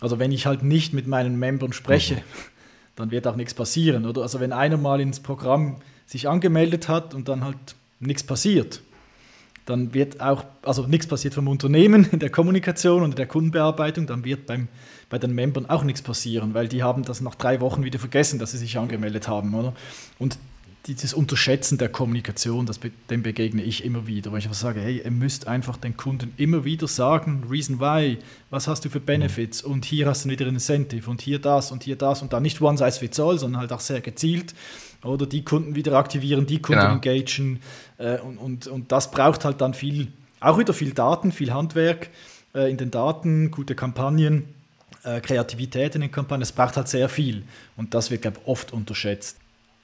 Also 0.03 0.19
wenn 0.19 0.33
ich 0.33 0.45
halt 0.45 0.63
nicht 0.63 0.93
mit 0.93 1.07
meinen 1.07 1.39
Membern 1.39 1.71
spreche, 1.71 2.15
mhm. 2.15 2.19
dann 2.97 3.11
wird 3.11 3.25
auch 3.25 3.37
nichts 3.37 3.53
passieren. 3.53 4.05
Oder? 4.05 4.21
Also 4.21 4.41
wenn 4.41 4.51
einer 4.51 4.75
mal 4.75 4.99
ins 4.99 5.21
Programm 5.21 5.77
sich 6.05 6.27
angemeldet 6.27 6.89
hat 6.89 7.13
und 7.13 7.29
dann 7.29 7.45
halt 7.45 7.75
nichts 8.01 8.21
passiert, 8.23 8.81
dann 9.65 9.93
wird 9.93 10.19
auch, 10.19 10.43
also 10.61 10.87
nichts 10.87 11.07
passiert 11.07 11.33
vom 11.33 11.47
Unternehmen 11.47 12.05
in 12.11 12.19
der 12.19 12.29
Kommunikation 12.29 13.01
und 13.01 13.11
in 13.11 13.15
der 13.15 13.27
Kundenbearbeitung, 13.27 14.05
dann 14.05 14.25
wird 14.25 14.45
beim, 14.45 14.67
bei 15.09 15.17
den 15.17 15.33
Membern 15.33 15.69
auch 15.69 15.85
nichts 15.85 16.01
passieren, 16.01 16.53
weil 16.53 16.67
die 16.67 16.83
haben 16.83 17.03
das 17.03 17.21
nach 17.21 17.35
drei 17.35 17.61
Wochen 17.61 17.85
wieder 17.85 17.97
vergessen, 17.97 18.39
dass 18.39 18.51
sie 18.51 18.57
sich 18.57 18.77
angemeldet 18.77 19.29
haben. 19.29 19.55
Oder? 19.55 19.73
Und 20.19 20.37
dieses 20.87 21.13
Unterschätzen 21.13 21.77
der 21.77 21.87
Kommunikation, 21.87 22.65
das, 22.65 22.79
dem 23.09 23.23
begegne 23.23 23.63
ich 23.63 23.85
immer 23.85 24.05
wieder, 24.05 24.31
wo 24.31 24.37
ich 24.37 24.45
einfach 24.45 24.57
sage, 24.57 24.81
hey, 24.81 25.01
ihr 25.03 25.11
müsst 25.11 25.47
einfach 25.47 25.77
den 25.77 25.95
Kunden 25.95 26.33
immer 26.35 26.65
wieder 26.65 26.89
sagen, 26.89 27.45
Reason 27.49 27.79
why, 27.79 28.17
was 28.49 28.67
hast 28.67 28.83
du 28.83 28.89
für 28.89 28.99
Benefits 28.99 29.61
und 29.61 29.85
hier 29.85 30.07
hast 30.07 30.25
du 30.25 30.29
wieder 30.29 30.45
ein 30.45 30.55
Incentive 30.55 31.09
und 31.09 31.21
hier 31.21 31.39
das 31.39 31.71
und 31.71 31.83
hier 31.83 31.95
das 31.95 32.21
und 32.21 32.33
dann 32.33 32.43
nicht 32.43 32.61
one 32.61 32.77
size 32.77 32.99
fits 32.99 33.19
all, 33.19 33.39
sondern 33.39 33.61
halt 33.61 33.71
auch 33.71 33.79
sehr 33.79 34.01
gezielt 34.01 34.53
oder 35.03 35.25
die 35.25 35.45
Kunden 35.45 35.75
wieder 35.75 35.93
aktivieren, 35.93 36.45
die 36.45 36.61
Kunden 36.61 36.81
genau. 36.81 36.93
engagieren 36.95 37.61
äh, 37.97 38.19
und, 38.19 38.37
und, 38.37 38.67
und 38.67 38.91
das 38.91 39.09
braucht 39.09 39.45
halt 39.45 39.61
dann 39.61 39.73
viel, 39.73 40.11
auch 40.41 40.57
wieder 40.57 40.73
viel 40.73 40.91
Daten, 40.91 41.31
viel 41.31 41.53
Handwerk 41.53 42.09
äh, 42.53 42.69
in 42.69 42.75
den 42.75 42.91
Daten, 42.91 43.51
gute 43.51 43.73
Kampagnen 43.73 44.53
äh, 45.03 45.21
Kreativität 45.21 45.95
in 45.95 46.01
den 46.01 46.11
Kampagnen. 46.11 46.41
Es 46.41 46.51
braucht 46.51 46.75
halt 46.75 46.87
sehr 46.87 47.07
viel 47.07 47.43
und 47.77 47.93
das 47.93 48.11
wird, 48.11 48.23
glaube 48.23 48.39
ich, 48.41 48.47
oft 48.47 48.73
unterschätzt. 48.73 49.37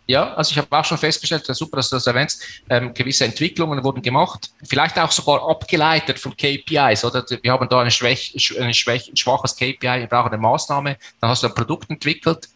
Ja, 0.09 0.33
also 0.33 0.53
ich 0.53 0.57
habe 0.57 0.75
auch 0.75 0.83
schon 0.83 0.97
festgestellt, 0.97 1.45
super, 1.45 1.77
dass 1.77 1.91
du 1.91 1.95
das 1.95 2.07
erwähnst, 2.07 2.41
ähm, 2.67 2.95
gewisse 2.95 3.25
Entwicklungen 3.25 3.83
wurden 3.83 4.01
gemacht, 4.01 4.49
vielleicht 4.67 4.97
auch 4.97 5.11
sogar 5.11 5.47
abgeleitet 5.47 6.17
von 6.17 6.35
KPIs, 6.35 7.05
oder? 7.05 7.23
Wir 7.43 7.51
haben 7.51 7.69
da 7.69 7.81
eine 7.81 7.91
Schwäch, 7.91 8.33
Schwäch, 8.35 9.07
ein 9.07 9.15
schwaches 9.15 9.55
KPI, 9.55 9.83
wir 9.83 10.07
brauchen 10.07 10.29
eine 10.29 10.41
Maßnahme, 10.41 10.97
dann 11.21 11.29
hast 11.29 11.43
du 11.43 11.47
ein 11.47 11.53
Produkt 11.53 11.91
entwickelt 11.91 12.49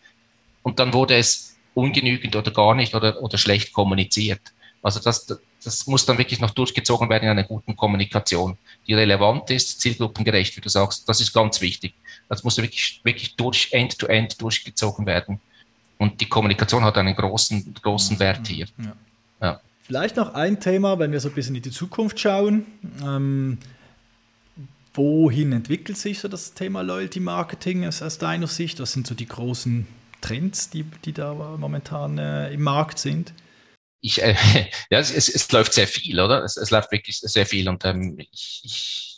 und 0.64 0.80
dann 0.80 0.94
wurde 0.94 1.16
es 1.16 1.56
ungenügend 1.76 2.36
oder 2.36 2.50
gar 2.50 2.74
nicht 2.74 2.96
oder, 2.96 3.22
oder 3.22 3.38
schlecht 3.38 3.72
kommuniziert. 3.72 4.42
Also 4.82 5.00
das, 5.00 5.28
das 5.64 5.86
muss 5.86 6.08
dann 6.08 6.18
wirklich 6.18 6.40
noch 6.40 6.56
durchgezogen 6.56 7.08
werden 7.08 7.26
in 7.26 7.30
einer 7.30 7.44
guten 7.44 7.76
Kommunikation, 7.76 8.58
die 8.88 8.96
relevant 8.96 9.52
ist, 9.52 9.80
zielgruppengerecht, 9.80 10.58
wie 10.58 10.62
du 10.62 10.70
sagst. 10.70 11.08
Das 11.08 11.22
ist 11.22 11.32
ganz 11.32 11.62
wichtig. 11.62 11.94
Das 12.30 12.44
muss 12.44 12.58
wirklich, 12.58 13.00
wirklich 13.04 13.36
durch 13.36 13.68
End-to-End 13.74 14.34
-End 14.34 14.40
durchgezogen 14.40 15.06
werden. 15.06 15.40
Und 16.04 16.20
die 16.20 16.28
Kommunikation 16.28 16.84
hat 16.84 16.98
einen 16.98 17.16
großen, 17.16 17.76
großen 17.82 18.20
Wert 18.20 18.46
hier. 18.46 18.68
Ja. 18.78 18.96
Ja. 19.42 19.62
Vielleicht 19.84 20.18
noch 20.18 20.34
ein 20.34 20.60
Thema, 20.60 21.00
wenn 21.00 21.14
wir 21.14 21.22
so 21.22 21.30
ein 21.30 21.34
bisschen 21.34 21.56
in 21.56 21.62
die 21.62 21.72
Zukunft 21.72 22.20
schauen. 22.20 22.66
Ähm, 23.02 23.58
wohin 24.94 25.54
entwickelt 25.54 25.98
sich 25.98 26.20
so 26.20 26.28
das 26.28 26.56
Thema 26.56 26.82
Loyalty 26.82 27.22
Marketing 27.22 27.86
aus, 27.86 28.02
aus 28.02 28.18
deiner 28.18 28.48
Sicht? 28.48 28.82
Was 28.82 28.92
sind 28.92 29.08
so 29.08 29.16
die 29.16 29.28
großen 29.28 29.88
Trends, 30.20 30.70
die, 30.70 30.84
die 31.06 31.14
da 31.14 31.34
momentan 31.34 32.18
äh, 32.18 32.52
im 32.52 32.64
Markt 32.64 33.00
sind? 33.00 33.34
Ich, 34.02 34.22
äh, 34.22 34.36
ja, 34.90 35.00
es, 35.00 35.10
es, 35.10 35.50
läuft 35.54 35.72
sehr 35.72 35.88
viel, 35.88 36.20
oder? 36.20 36.44
Es, 36.44 36.58
es 36.58 36.70
läuft 36.70 36.92
wirklich 36.92 37.22
sehr 37.22 37.46
viel 37.46 37.70
und 37.70 37.86
ähm, 37.86 38.18
ich, 38.20 38.62
ich 38.66 39.13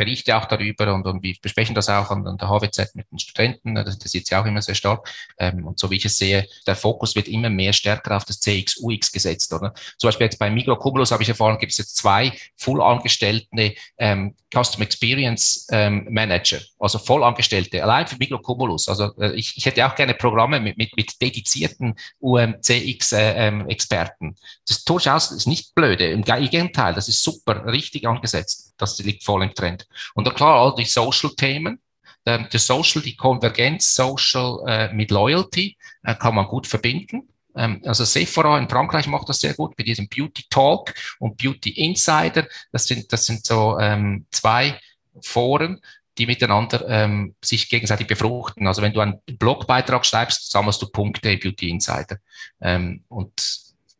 berichte 0.00 0.34
auch 0.34 0.46
darüber 0.46 0.94
und, 0.94 1.06
und 1.06 1.22
wir 1.22 1.34
besprechen 1.42 1.74
das 1.74 1.90
auch 1.90 2.10
an, 2.10 2.26
an 2.26 2.38
der 2.38 2.48
HWZ 2.48 2.94
mit 2.94 3.12
den 3.12 3.18
Studenten. 3.18 3.74
Das 3.74 3.92
interessiert 3.92 4.26
sie 4.26 4.34
auch 4.34 4.46
immer 4.46 4.62
sehr 4.62 4.74
stark. 4.74 5.06
Ähm, 5.38 5.66
und 5.66 5.78
so 5.78 5.90
wie 5.90 5.96
ich 5.96 6.06
es 6.06 6.16
sehe, 6.16 6.48
der 6.66 6.74
Fokus 6.74 7.14
wird 7.14 7.28
immer 7.28 7.50
mehr 7.50 7.74
stärker 7.74 8.16
auf 8.16 8.24
das 8.24 8.40
CX, 8.40 8.78
UX 8.80 9.12
gesetzt. 9.12 9.52
Oder? 9.52 9.74
Zum 9.98 10.08
Beispiel 10.08 10.24
jetzt 10.24 10.38
bei 10.38 10.48
Migrocumulus 10.48 11.12
habe 11.12 11.22
ich 11.22 11.28
erfahren, 11.28 11.58
gibt 11.58 11.72
es 11.72 11.78
jetzt 11.78 11.96
zwei 11.96 12.32
vollangestellte 12.56 13.74
ähm, 13.98 14.34
Customer 14.50 14.86
Experience 14.86 15.66
ähm, 15.70 16.06
Manager, 16.08 16.60
also 16.78 16.98
Vollangestellte, 16.98 17.82
allein 17.82 18.06
für 18.06 18.16
Migrocumulus. 18.16 18.88
Also 18.88 19.14
äh, 19.18 19.34
ich, 19.34 19.54
ich 19.58 19.66
hätte 19.66 19.86
auch 19.86 19.94
gerne 19.94 20.14
Programme 20.14 20.60
mit, 20.60 20.78
mit, 20.78 20.96
mit 20.96 21.20
dedizierten 21.20 21.94
UMCX-Experten. 22.20 24.24
Äh, 24.24 24.28
ähm, 24.28 24.34
das 24.66 24.78
ist 24.78 24.88
durchaus 24.88 25.30
ist 25.30 25.46
nicht 25.46 25.74
blöde, 25.74 26.06
im 26.06 26.24
Gegenteil, 26.24 26.94
das 26.94 27.08
ist 27.08 27.22
super, 27.22 27.66
richtig 27.66 28.08
angesetzt 28.08 28.70
das 28.80 28.98
liegt 29.00 29.24
voll 29.24 29.42
im 29.42 29.54
Trend. 29.54 29.86
Und 30.14 30.26
dann 30.26 30.34
klar, 30.34 30.60
all 30.60 30.74
die 30.74 30.84
Social-Themen, 30.84 31.80
ähm, 32.26 32.48
der 32.52 32.60
Social, 32.60 33.02
die 33.02 33.16
Konvergenz 33.16 33.94
Social 33.94 34.60
äh, 34.66 34.92
mit 34.92 35.10
Loyalty 35.10 35.76
äh, 36.02 36.14
kann 36.14 36.34
man 36.34 36.46
gut 36.46 36.66
verbinden. 36.66 37.28
Ähm, 37.56 37.80
also 37.84 38.04
Sephora 38.04 38.58
in 38.58 38.68
Frankreich 38.68 39.06
macht 39.06 39.28
das 39.28 39.40
sehr 39.40 39.54
gut 39.54 39.76
mit 39.76 39.86
diesem 39.86 40.08
Beauty 40.08 40.44
Talk 40.50 40.94
und 41.18 41.36
Beauty 41.36 41.70
Insider. 41.70 42.46
Das 42.72 42.86
sind, 42.86 43.12
das 43.12 43.26
sind 43.26 43.44
so 43.44 43.78
ähm, 43.78 44.26
zwei 44.30 44.78
Foren, 45.22 45.80
die 46.18 46.26
miteinander 46.26 46.86
ähm, 46.88 47.34
sich 47.42 47.68
gegenseitig 47.68 48.06
befruchten. 48.06 48.66
Also 48.66 48.82
wenn 48.82 48.92
du 48.92 49.00
einen 49.00 49.20
Blogbeitrag 49.24 50.04
schreibst, 50.04 50.50
sammelst 50.50 50.82
du 50.82 50.90
Punkte 50.90 51.36
Beauty 51.38 51.70
Insider. 51.70 52.18
Ähm, 52.60 53.04
und 53.08 53.32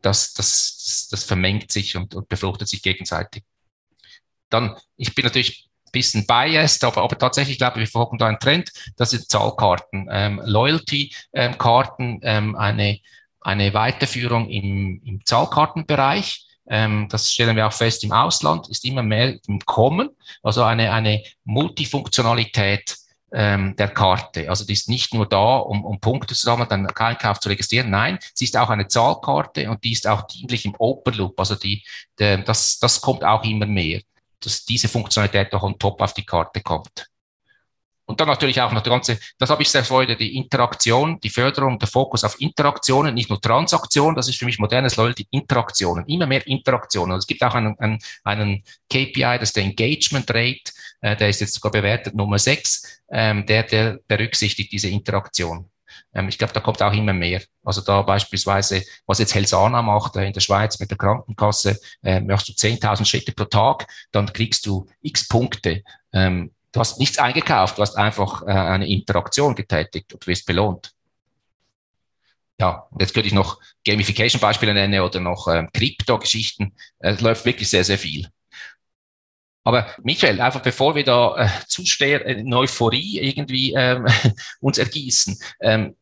das, 0.03 0.33
das, 0.35 0.75
das, 0.77 1.09
das 1.11 1.25
vermengt 1.25 1.73
sich 1.73 1.97
und, 1.97 2.15
und 2.15 2.29
befruchtet 2.29 2.69
sich 2.69 2.83
gegenseitig. 2.83 3.45
Dann, 4.51 4.77
ich 4.97 5.15
bin 5.15 5.25
natürlich 5.25 5.70
bisschen 5.91 6.27
biased, 6.27 6.85
aber, 6.85 7.03
aber 7.03 7.19
tatsächlich 7.19 7.59
glaube 7.59 7.75
ich, 7.75 7.81
wir 7.81 7.87
verfolgen 7.87 8.19
da 8.19 8.27
einen 8.27 8.39
Trend. 8.39 8.73
Das 8.97 9.11
sind 9.11 9.29
Zahlkarten, 9.29 10.09
ähm, 10.11 10.41
Loyalty-Karten, 10.45 12.21
ähm, 12.23 12.57
eine, 12.57 12.99
eine 13.41 13.75
Weiterführung 13.75 14.49
im, 14.49 15.03
im 15.05 15.25
Zahlkartenbereich. 15.25 16.47
Ähm, 16.69 17.09
das 17.11 17.33
stellen 17.33 17.57
wir 17.57 17.67
auch 17.67 17.73
fest 17.73 18.05
im 18.05 18.13
Ausland, 18.13 18.69
ist 18.69 18.85
immer 18.85 19.03
mehr 19.03 19.37
im 19.47 19.61
Kommen. 19.61 20.11
Also 20.43 20.63
eine, 20.63 20.93
eine 20.93 21.23
Multifunktionalität 21.45 22.97
ähm, 23.33 23.77
der 23.77 23.89
Karte. 23.89 24.49
Also 24.49 24.65
die 24.65 24.73
ist 24.73 24.89
nicht 24.89 25.15
nur 25.15 25.27
da, 25.29 25.57
um, 25.57 25.85
um 25.85 26.01
Punkte 26.01 26.35
zu 26.35 26.45
sammeln, 26.45 26.69
dann 26.69 26.87
Einkauf 26.87 27.41
zu 27.41 27.49
registrieren. 27.49 27.91
Nein, 27.91 28.19
sie 28.35 28.45
ist 28.45 28.57
auch 28.57 28.71
eine 28.71 28.89
Zahlkarte 28.89 29.71
und 29.71 29.83
die 29.85 29.93
ist 29.93 30.07
auch 30.07 30.23
dienlich 30.23 30.65
im 30.65 30.75
Open 30.79 31.15
Loop. 31.15 31.39
Also 31.39 31.55
die, 31.55 31.85
der, 32.19 32.39
das, 32.39 32.79
das 32.79 33.01
kommt 33.01 33.25
auch 33.25 33.45
immer 33.45 33.67
mehr 33.67 34.01
dass 34.41 34.65
diese 34.65 34.89
Funktionalität 34.89 35.53
auch 35.55 35.63
on 35.63 35.79
top 35.79 36.01
auf 36.01 36.15
die 36.15 36.25
Karte 36.25 36.61
kommt. 36.61 37.11
Und 38.11 38.21
dann 38.21 38.27
natürlich 38.27 38.61
auch 38.61 38.73
noch 38.73 38.83
die 38.83 38.91
ganze, 38.91 39.21
das 39.39 39.51
habe 39.51 39.63
ich 39.63 39.71
sehr 39.71 39.85
Freude, 39.85 40.17
die 40.17 40.37
Interaktion, 40.37 41.21
die 41.21 41.31
Förderung, 41.31 41.79
der 41.79 41.87
Fokus 41.87 42.25
auf 42.25 42.41
Interaktionen, 42.41 43.15
nicht 43.15 43.31
nur 43.31 43.41
Transaktionen, 43.41 44.17
das 44.17 44.29
ist 44.29 44.37
für 44.37 44.47
mich 44.47 44.59
modernes 44.59 44.97
Loyalty, 44.97 45.29
Interaktionen, 45.31 46.05
immer 46.07 46.27
mehr 46.27 46.45
Interaktionen. 46.45 47.13
Also 47.13 47.21
es 47.21 47.27
gibt 47.29 47.41
auch 47.45 47.55
einen, 47.55 47.79
einen, 47.79 48.01
einen 48.25 48.65
KPI, 48.93 49.39
das 49.39 49.51
ist 49.51 49.57
der 49.57 49.63
Engagement 49.63 50.29
Rate, 50.29 50.73
äh, 51.03 51.15
der 51.15 51.29
ist 51.29 51.41
jetzt 51.41 51.55
sogar 51.55 51.71
bewertet 51.71 52.17
Nummer 52.17 52.41
6, 52.41 53.03
ähm, 53.13 53.47
der, 53.47 53.63
der 53.63 54.01
berücksichtigt 54.09 54.73
diese 54.73 54.89
Interaktion. 54.89 55.71
Ähm, 56.15 56.29
ich 56.29 56.39
glaube, 56.39 56.53
da 56.53 56.61
kommt 56.61 56.83
auch 56.83 56.93
immer 56.93 57.13
mehr. 57.13 57.43
Also 57.65 57.81
da 57.81 58.03
beispielsweise, 58.03 58.83
was 59.07 59.19
jetzt 59.19 59.35
Helsana 59.35 59.83
macht 59.83 60.17
äh, 60.17 60.27
in 60.27 60.33
der 60.33 60.41
Schweiz 60.41 60.79
mit 60.81 60.91
der 60.91 60.99
Krankenkasse, 60.99 61.79
äh, 62.03 62.21
machst 62.21 62.49
du 62.49 62.53
10.000 62.53 63.05
Schritte 63.05 63.33
pro 63.33 63.45
Tag, 63.45 63.87
dann 64.13 64.33
kriegst 64.33 64.67
du 64.67 64.87
x 65.03 65.29
Punkte. 65.29 65.83
Ähm, 66.13 66.53
du 66.73 66.81
hast 66.81 66.99
nichts 66.99 67.19
eingekauft, 67.19 67.79
du 67.79 67.83
hast 67.83 67.97
einfach 67.97 68.43
äh, 68.43 68.51
eine 68.51 68.89
Interaktion 68.89 69.55
getätigt 69.55 70.13
und 70.13 70.27
wirst 70.27 70.47
belohnt. 70.47 70.93
Ja, 72.61 72.87
und 72.91 73.01
jetzt 73.01 73.15
könnte 73.15 73.27
ich 73.27 73.33
noch 73.33 73.59
Gamification-Beispiele 73.87 74.75
nennen 74.75 75.01
oder 75.01 75.19
noch 75.19 75.49
ähm, 75.49 75.71
Krypto-Geschichten. 75.73 76.75
Es 76.99 77.23
läuft 77.23 77.47
wirklich 77.47 77.71
sehr, 77.71 77.85
sehr 77.85 77.97
viel. 77.97 78.29
Aber 79.63 79.87
Michael, 80.03 80.41
einfach 80.41 80.63
bevor 80.63 80.95
wir 80.95 81.05
da 81.05 81.37
äh, 81.37 81.49
zu 81.69 81.83
sehr 81.85 82.25
in 82.25 82.53
Euphorie 82.55 83.21
irgendwie 83.21 83.75
ähm, 83.75 84.07
uns 84.61 84.79
ergießen, 84.79 85.39
ähm, 85.61 85.97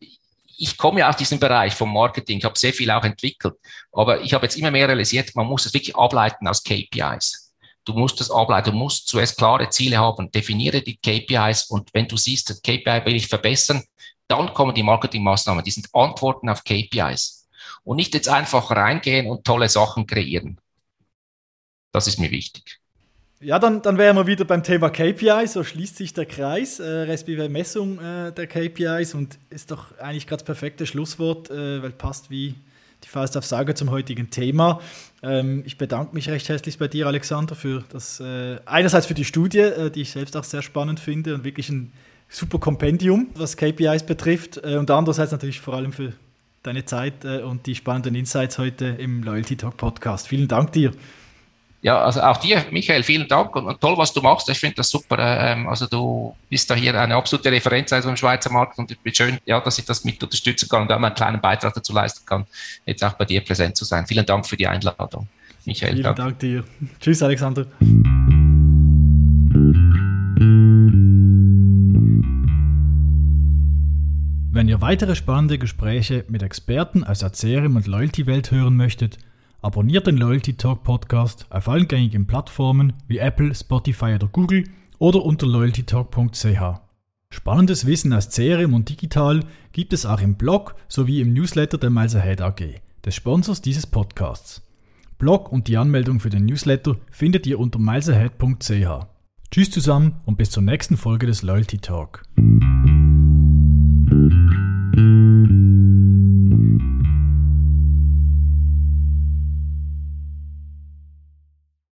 ich 0.61 0.77
komme 0.77 1.01
ja 1.01 1.09
aus 1.09 1.17
diesem 1.17 1.39
Bereich 1.39 1.75
vom 1.75 1.93
Marketing, 1.93 2.39
ich 2.39 2.45
habe 2.45 2.59
sehr 2.59 2.73
viel 2.73 2.91
auch 2.91 3.05
entwickelt, 3.05 3.55
aber 3.93 4.23
ich 4.23 4.35
habe 4.35 4.45
jetzt 4.45 4.57
immer 4.57 4.73
mehr 4.73 4.89
realisiert, 4.89 5.35
man 5.37 5.47
muss 5.47 5.67
es 5.67 5.73
wirklich 5.73 5.97
ableiten 5.97 6.49
aus 6.49 6.65
KPIs. 6.65 7.53
Du 7.85 7.95
musst 7.95 8.21
das 8.21 8.31
ableiten, 8.31 8.73
du 8.73 8.77
musst 8.77 9.07
zuerst 9.09 9.39
klare 9.39 9.71
Ziele 9.71 9.99
haben, 9.99 10.31
definiere 10.31 10.83
die 10.83 10.97
KPIs 10.97 11.67
und 11.67 11.89
wenn 11.95 12.09
du 12.09 12.17
siehst, 12.17 12.51
das 12.51 12.61
KPI 12.61 13.03
will 13.05 13.15
ich 13.15 13.29
verbessern, 13.29 13.85
dann 14.27 14.53
kommen 14.53 14.75
die 14.75 14.83
Marketingmaßnahmen, 14.83 15.65
die 15.65 15.71
sind 15.71 15.89
Antworten 15.95 16.49
auf 16.49 16.65
KPIs. 16.65 17.49
Und 17.85 17.97
nicht 17.97 18.13
jetzt 18.15 18.29
einfach 18.29 18.71
reingehen 18.71 19.27
und 19.27 19.45
tolle 19.45 19.69
Sachen 19.69 20.07
kreieren. 20.07 20.61
Das 21.93 22.07
ist 22.07 22.19
mir 22.19 22.31
wichtig. 22.31 22.81
Ja, 23.41 23.61
dann, 23.61 23.83
dann 23.83 23.99
wären 23.99 24.17
wir 24.17 24.27
wieder 24.27 24.45
beim 24.45 24.65
Thema 24.65 24.91
KPIs, 24.91 25.53
so 25.53 25.63
schließt 25.63 25.97
sich 25.97 26.13
der 26.13 26.27
Kreis, 26.27 26.81
äh, 26.81 26.85
respektive 26.85 27.49
Messung 27.49 28.01
äh, 28.01 28.33
der 28.33 28.49
KPIs 28.49 29.15
und 29.15 29.39
ist 29.51 29.71
doch 29.71 29.97
eigentlich 29.99 30.27
gerade 30.27 30.41
das 30.41 30.47
perfekte 30.47 30.87
Schlusswort, 30.87 31.49
äh, 31.49 31.81
weil 31.81 31.91
passt 31.91 32.31
wie 32.31 32.57
die 33.05 33.09
Faust 33.09 33.37
auf 33.37 33.47
Sage 33.47 33.75
zum 33.75 33.91
heutigen 33.91 34.31
Thema. 34.31 34.81
Ähm, 35.23 35.63
ich 35.65 35.79
bedanke 35.79 36.17
mich 36.17 36.29
recht 36.29 36.49
herzlich 36.49 36.79
bei 36.79 36.89
dir, 36.89 37.07
Alexander, 37.07 37.55
für 37.55 37.85
das, 37.91 38.19
äh, 38.19 38.59
einerseits 38.67 39.07
für 39.07 39.15
die 39.15 39.25
Studie, 39.25 39.59
äh, 39.61 39.91
die 39.91 40.03
ich 40.03 40.11
selbst 40.11 40.37
auch 40.37 40.43
sehr 40.43 40.63
spannend 40.63 40.99
finde 40.99 41.33
und 41.35 41.45
wirklich 41.45 41.69
ein 41.69 41.93
super 42.29 42.59
Kompendium, 42.59 43.29
was 43.37 43.57
KPIs 43.57 44.03
betrifft 44.03 44.61
äh, 44.65 44.77
und 44.79 44.91
andererseits 44.91 45.31
natürlich 45.31 45.61
vor 45.61 45.75
allem 45.75 45.93
für 45.93 46.13
deine 46.65 46.85
Zeit 46.87 47.25
äh, 47.25 47.43
und 47.43 47.67
die 47.67 47.77
spannenden 47.77 48.17
Insights 48.17 48.59
heute 48.59 48.87
im 48.87 49.23
Loyalty 49.23 49.57
Talk 49.57 49.77
Podcast. 49.77 50.27
Vielen 50.27 50.49
Dank 50.49 50.73
dir. 50.73 50.91
Ja, 51.81 52.01
also 52.01 52.21
auch 52.23 52.39
dir, 52.39 52.65
Michael, 52.73 53.05
vielen 53.05 53.29
Dank 53.29 53.55
und, 53.55 53.67
und 53.67 53.81
toll, 53.81 53.97
was 53.97 54.13
du 54.13 54.21
machst. 54.21 54.49
Ich 54.49 54.59
finde 54.59 54.77
das 54.77 54.91
super. 54.91 55.17
Ähm, 55.19 55.69
also 55.69 55.87
du 55.87 56.35
bist 56.51 56.69
da 56.69 56.75
hier 56.75 57.01
eine 57.01 57.15
absolute 57.15 57.53
Referenz 57.53 57.93
also 57.93 58.09
im 58.09 58.17
Schweizer 58.17 58.51
Markt 58.51 58.79
und 58.79 58.91
ich 58.91 58.99
bin 58.99 59.15
schön, 59.15 59.39
ja, 59.47 59.61
dass 59.61 59.79
ich 59.79 59.85
das 59.85 60.05
mit 60.05 60.21
unterstützen 60.21 60.69
kann 60.69 60.83
und 60.83 60.93
auch 60.93 60.97
einen 60.97 61.15
kleinen 61.15 61.41
Beitrag 61.41 61.75
dazu 61.75 61.93
leisten 61.93 62.27
kann, 62.27 62.47
jetzt 62.85 63.05
auch 63.05 63.13
bei 63.13 63.25
dir 63.25 63.43
präsent 63.43 63.77
zu 63.77 63.85
sein. 63.85 64.07
Vielen 64.09 64.27
Dank 64.27 64.47
für 64.47 64.57
die 64.57 64.67
Einladung, 64.67 65.29
Michael. 65.67 65.93
Vielen 65.93 66.03
Dank, 66.03 66.17
Dank 66.17 66.39
dir. 66.41 66.65
Tschüss, 67.01 67.23
Alexander. 67.23 67.67
Wenn 74.51 74.67
ihr 74.67 74.81
weitere 74.81 75.15
spannende 75.15 75.59
Gespräche 75.59 76.25
mit 76.29 76.43
Experten 76.43 77.05
aus 77.05 77.21
der 77.21 77.31
CRM 77.31 77.77
und 77.77 77.87
Loyalty-Welt 77.87 78.51
hören 78.51 78.75
möchtet, 78.75 79.19
Abonniert 79.61 80.07
den 80.07 80.17
Loyalty 80.17 80.55
Talk 80.55 80.85
Podcast 80.85 81.47
auf 81.51 81.69
allen 81.69 81.89
gängigen 81.89 82.27
Plattformen 82.27 82.93
wie 83.09 83.19
Apple, 83.19 83.53
Spotify 83.55 84.15
oder 84.15 84.29
Google 84.29 84.65
oder 84.99 85.25
unter 85.25 85.47
loyaltytalk.ch. 85.47 86.81
Spannendes 87.31 87.85
Wissen 87.85 88.13
aus 88.13 88.31
CRM 88.31 88.73
und 88.73 88.89
digital 88.89 89.45
gibt 89.73 89.93
es 89.93 90.07
auch 90.07 90.21
im 90.21 90.37
Blog 90.37 90.77
sowie 90.87 91.21
im 91.21 91.33
Newsletter 91.33 91.77
der 91.77 91.91
Miles 91.91 92.15
Ahead 92.15 92.41
AG, 92.41 92.81
des 93.05 93.15
Sponsors 93.17 93.61
dieses 93.61 93.87
Podcasts. 93.87 94.63
Blog 95.19 95.51
und 95.51 95.67
die 95.67 95.77
Anmeldung 95.77 96.21
für 96.21 96.31
den 96.31 96.47
Newsletter 96.47 96.95
findet 97.11 97.45
ihr 97.47 97.59
unter 97.59 97.81
milesahead.ch. 97.81 99.07
Tschüss 99.51 99.71
zusammen 99.71 100.21
und 100.25 100.39
bis 100.39 100.51
zur 100.51 100.63
nächsten 100.63 100.97
Folge 100.97 101.27
des 101.27 101.43
Loyalty 101.43 101.79
Talk. 101.79 102.23